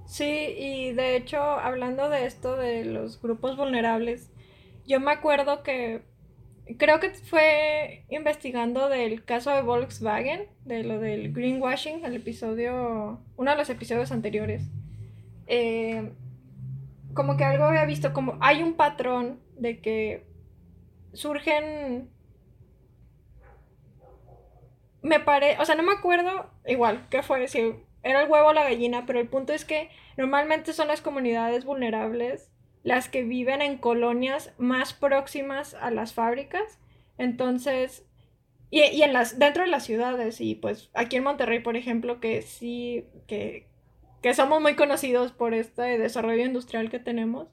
Sí, 0.05 0.55
y 0.57 0.93
de 0.93 1.17
hecho, 1.17 1.41
hablando 1.41 2.07
de 2.07 2.25
esto 2.25 2.55
de 2.55 2.85
los 2.85 3.21
grupos 3.21 3.57
vulnerables, 3.57 4.31
yo 4.85 5.01
me 5.01 5.11
acuerdo 5.11 5.63
que 5.63 6.01
creo 6.77 6.99
que 6.99 7.09
fue 7.11 8.05
investigando 8.09 8.89
del 8.89 9.23
caso 9.25 9.51
de 9.51 9.61
Volkswagen, 9.61 10.47
de 10.65 10.83
lo 10.83 10.99
del 10.99 11.33
greenwashing, 11.33 12.05
el 12.05 12.15
episodio, 12.15 13.19
uno 13.35 13.51
de 13.51 13.57
los 13.57 13.69
episodios 13.69 14.11
anteriores. 14.11 14.63
Eh, 15.47 16.11
como 17.13 17.37
que 17.37 17.43
algo 17.43 17.65
había 17.65 17.85
visto, 17.85 18.13
como 18.13 18.37
hay 18.39 18.63
un 18.63 18.73
patrón 18.73 19.39
de 19.57 19.79
que 19.79 20.25
surgen... 21.13 22.09
Me 25.01 25.19
parece, 25.19 25.61
o 25.61 25.65
sea, 25.65 25.75
no 25.75 25.83
me 25.83 25.91
acuerdo 25.91 26.49
igual 26.65 27.07
qué 27.09 27.23
fue, 27.23 27.49
si 27.49 27.75
era 28.03 28.21
el 28.21 28.29
huevo 28.29 28.47
o 28.47 28.53
la 28.53 28.63
gallina, 28.63 29.05
pero 29.05 29.19
el 29.19 29.27
punto 29.27 29.51
es 29.51 29.65
que 29.65 29.89
normalmente 30.15 30.71
son 30.71 30.87
las 30.87 31.01
comunidades 31.01 31.65
vulnerables 31.65 32.52
las 32.83 33.09
que 33.09 33.23
viven 33.23 33.61
en 33.61 33.77
colonias 33.77 34.53
más 34.57 34.93
próximas 34.93 35.73
a 35.73 35.89
las 35.89 36.13
fábricas. 36.13 36.79
Entonces, 37.17 38.05
y, 38.69 39.01
en 39.01 39.13
las, 39.13 39.39
dentro 39.39 39.63
de 39.63 39.69
las 39.69 39.85
ciudades, 39.85 40.41
y 40.41 40.55
pues 40.55 40.89
aquí 40.93 41.15
en 41.15 41.23
Monterrey, 41.23 41.59
por 41.59 41.77
ejemplo, 41.77 42.19
que 42.19 42.41
sí, 42.41 43.05
que, 43.27 43.67
que 44.21 44.33
somos 44.33 44.61
muy 44.61 44.75
conocidos 44.75 45.31
por 45.31 45.53
este 45.53 45.97
desarrollo 45.97 46.43
industrial 46.45 46.89
que 46.89 46.99
tenemos. 46.99 47.47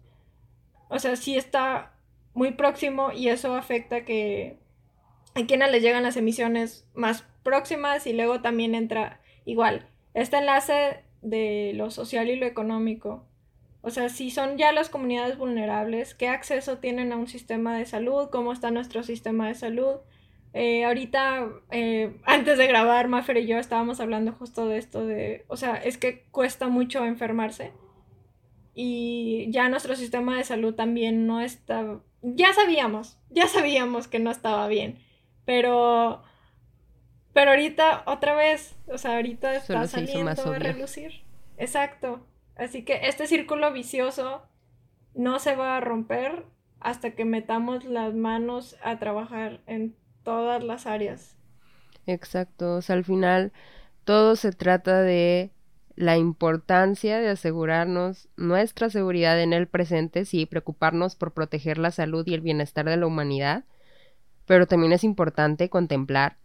O 0.89 0.99
sea, 0.99 1.17
sí 1.17 1.37
está 1.37 1.95
muy 2.35 2.53
próximo 2.53 3.13
y 3.13 3.29
eso 3.29 3.55
afecta 3.55 4.05
que 4.05 4.59
a 5.35 5.47
quienes 5.47 5.71
les 5.71 5.83
llegan 5.83 6.03
las 6.03 6.17
emisiones 6.17 6.89
más 6.95 7.25
próximas 7.43 8.07
y 8.07 8.13
luego 8.13 8.41
también 8.41 8.75
entra 8.75 9.21
igual 9.45 9.87
este 10.15 10.39
enlace 10.39 11.05
de 11.23 11.73
lo 11.75 11.91
social 11.91 12.29
y 12.31 12.37
lo 12.37 12.47
económico 12.47 13.27
o 13.83 13.91
sea, 13.91 14.09
si 14.09 14.31
son 14.31 14.59
ya 14.59 14.73
las 14.73 14.91
comunidades 14.91 15.39
vulnerables, 15.39 16.15
¿qué 16.15 16.29
acceso 16.29 16.79
tienen 16.79 17.13
a 17.13 17.17
un 17.17 17.29
sistema 17.29 17.77
de 17.77 17.87
salud? 17.87 18.29
¿Cómo 18.31 18.53
está 18.53 18.71
nuestro 18.71 19.03
sistema 19.03 19.49
de 19.49 19.55
salud? 19.55 19.97
Eh, 20.53 20.85
ahorita, 20.85 21.49
eh, 21.71 22.17
antes 22.25 22.59
de 22.59 22.67
grabar, 22.67 23.09
Maffer 23.09 23.39
y 23.39 23.47
yo 23.47 23.59
estábamos 23.59 24.01
hablando 24.01 24.33
justo 24.33 24.67
de 24.67 24.79
esto 24.79 25.07
de, 25.07 25.45
o 25.49 25.57
sea, 25.57 25.77
es 25.77 25.97
que 25.97 26.25
cuesta 26.31 26.69
mucho 26.69 27.05
enfermarse 27.05 27.73
y 28.75 29.51
ya 29.51 29.69
nuestro 29.69 29.95
sistema 29.95 30.37
de 30.37 30.45
salud 30.45 30.75
también 30.75 31.27
no 31.27 31.41
está, 31.41 32.01
ya 32.23 32.53
sabíamos, 32.53 33.19
ya 33.31 33.47
sabíamos 33.47 34.09
que 34.09 34.19
no 34.19 34.31
estaba 34.31 34.67
bien, 34.69 34.99
pero, 35.45 36.23
pero 37.33 37.53
ahorita 37.53 38.03
otra 38.07 38.35
vez, 38.35 38.77
o 38.89 38.99
sea, 38.99 39.17
ahorita 39.17 39.55
está 39.55 39.87
saliendo 39.87 40.31
a 40.31 40.59
relucir. 40.59 41.23
Exacto. 41.59 42.27
Así 42.61 42.85
que 42.85 43.01
este 43.05 43.27
círculo 43.27 43.73
vicioso 43.73 44.43
no 45.15 45.39
se 45.39 45.57
va 45.57 45.79
a 45.79 45.81
romper 45.81 46.45
hasta 46.79 47.13
que 47.13 47.25
metamos 47.25 47.85
las 47.85 48.15
manos 48.15 48.77
a 48.85 48.99
trabajar 48.99 49.63
en 49.67 49.97
todas 50.25 50.63
las 50.63 50.87
áreas. 50.87 51.37
Exacto, 52.07 52.77
o 52.77 52.83
sea, 52.83 52.97
al 52.97 53.05
final 53.05 53.53
todo 54.05 54.37
se 54.37 54.53
trata 54.53 55.01
de 55.01 55.53
la 55.97 56.19
importancia 56.19 57.19
de 57.19 57.31
asegurarnos 57.31 58.29
nuestra 58.37 58.91
seguridad 58.91 59.41
en 59.41 59.55
el 59.55 59.67
presente, 59.67 60.27
sí, 60.27 60.45
preocuparnos 60.45 61.17
por 61.17 61.33
proteger 61.33 61.79
la 61.79 61.91
salud 61.91 62.27
y 62.27 62.35
el 62.35 62.43
bienestar 62.43 62.85
de 62.85 62.99
la 62.99 63.07
humanidad, 63.07 63.65
pero 64.45 64.67
también 64.67 64.93
es 64.93 65.03
importante 65.03 65.71
contemplar 65.71 66.37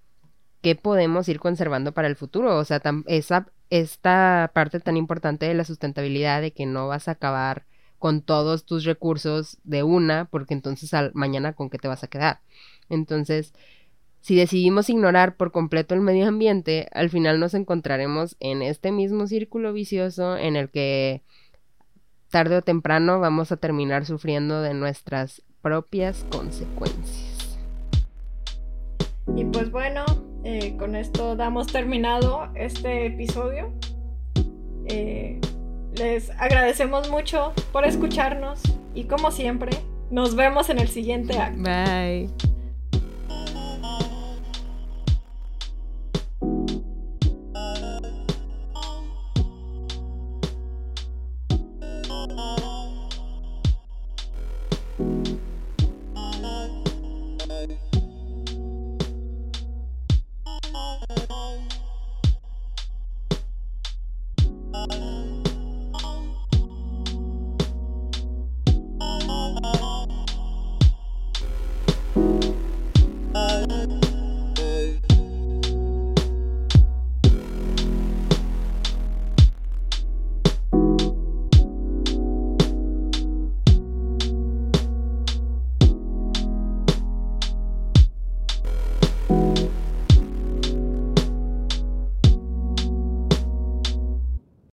qué 0.61 0.76
podemos 0.76 1.28
ir 1.28 1.39
conservando 1.39 1.93
para 1.93 2.07
el 2.07 2.16
futuro, 2.16 2.57
o 2.57 2.63
sea, 2.63 2.82
esa 3.07 3.47
esta 3.70 4.51
parte 4.53 4.80
tan 4.80 4.97
importante 4.97 5.45
de 5.45 5.53
la 5.53 5.63
sustentabilidad 5.63 6.41
de 6.41 6.51
que 6.51 6.66
no 6.66 6.88
vas 6.88 7.07
a 7.07 7.11
acabar 7.11 7.66
con 7.99 8.22
todos 8.22 8.66
tus 8.66 8.84
recursos 8.84 9.57
de 9.63 9.84
una, 9.84 10.26
porque 10.26 10.53
entonces 10.53 10.93
al, 10.93 11.11
mañana 11.13 11.53
con 11.53 11.70
qué 11.70 11.78
te 11.78 11.88
vas 11.88 12.03
a 12.03 12.07
quedar. 12.07 12.41
Entonces, 12.89 13.53
si 14.22 14.36
decidimos 14.36 14.89
ignorar 14.89 15.38
por 15.38 15.51
completo 15.51 15.95
el 15.95 16.01
medio 16.01 16.28
ambiente, 16.28 16.88
al 16.93 17.09
final 17.09 17.39
nos 17.39 17.53
encontraremos 17.53 18.38
en 18.39 18.61
este 18.61 18.91
mismo 18.91 19.28
círculo 19.28 19.74
vicioso 19.74 20.38
en 20.38 20.55
el 20.55 20.70
que 20.70 21.24
tarde 22.30 22.57
o 22.57 22.61
temprano 22.61 23.20
vamos 23.20 23.51
a 23.51 23.57
terminar 23.57 24.05
sufriendo 24.05 24.61
de 24.61 24.74
nuestras 24.74 25.41
propias 25.61 26.26
consecuencias. 26.30 27.57
Y 29.36 29.45
pues 29.45 29.72
bueno, 29.72 30.05
eh, 30.46 30.76
con 30.78 30.96
esto 30.96 31.36
damos 31.36 31.68
terminado 31.68 32.50
este 32.54 33.08
episodio. 33.08 33.74
Eh, 34.86 35.41
les 35.96 36.30
agradecemos 36.30 37.10
mucho 37.10 37.52
por 37.72 37.84
escucharnos 37.84 38.62
y 38.93 39.06
como 39.06 39.32
siempre, 39.32 39.72
nos 40.12 40.36
vemos 40.36 40.70
en 40.70 40.80
el 40.80 40.88
siguiente 40.88 41.39
acto. 41.39 41.64
Bye. 41.64 42.30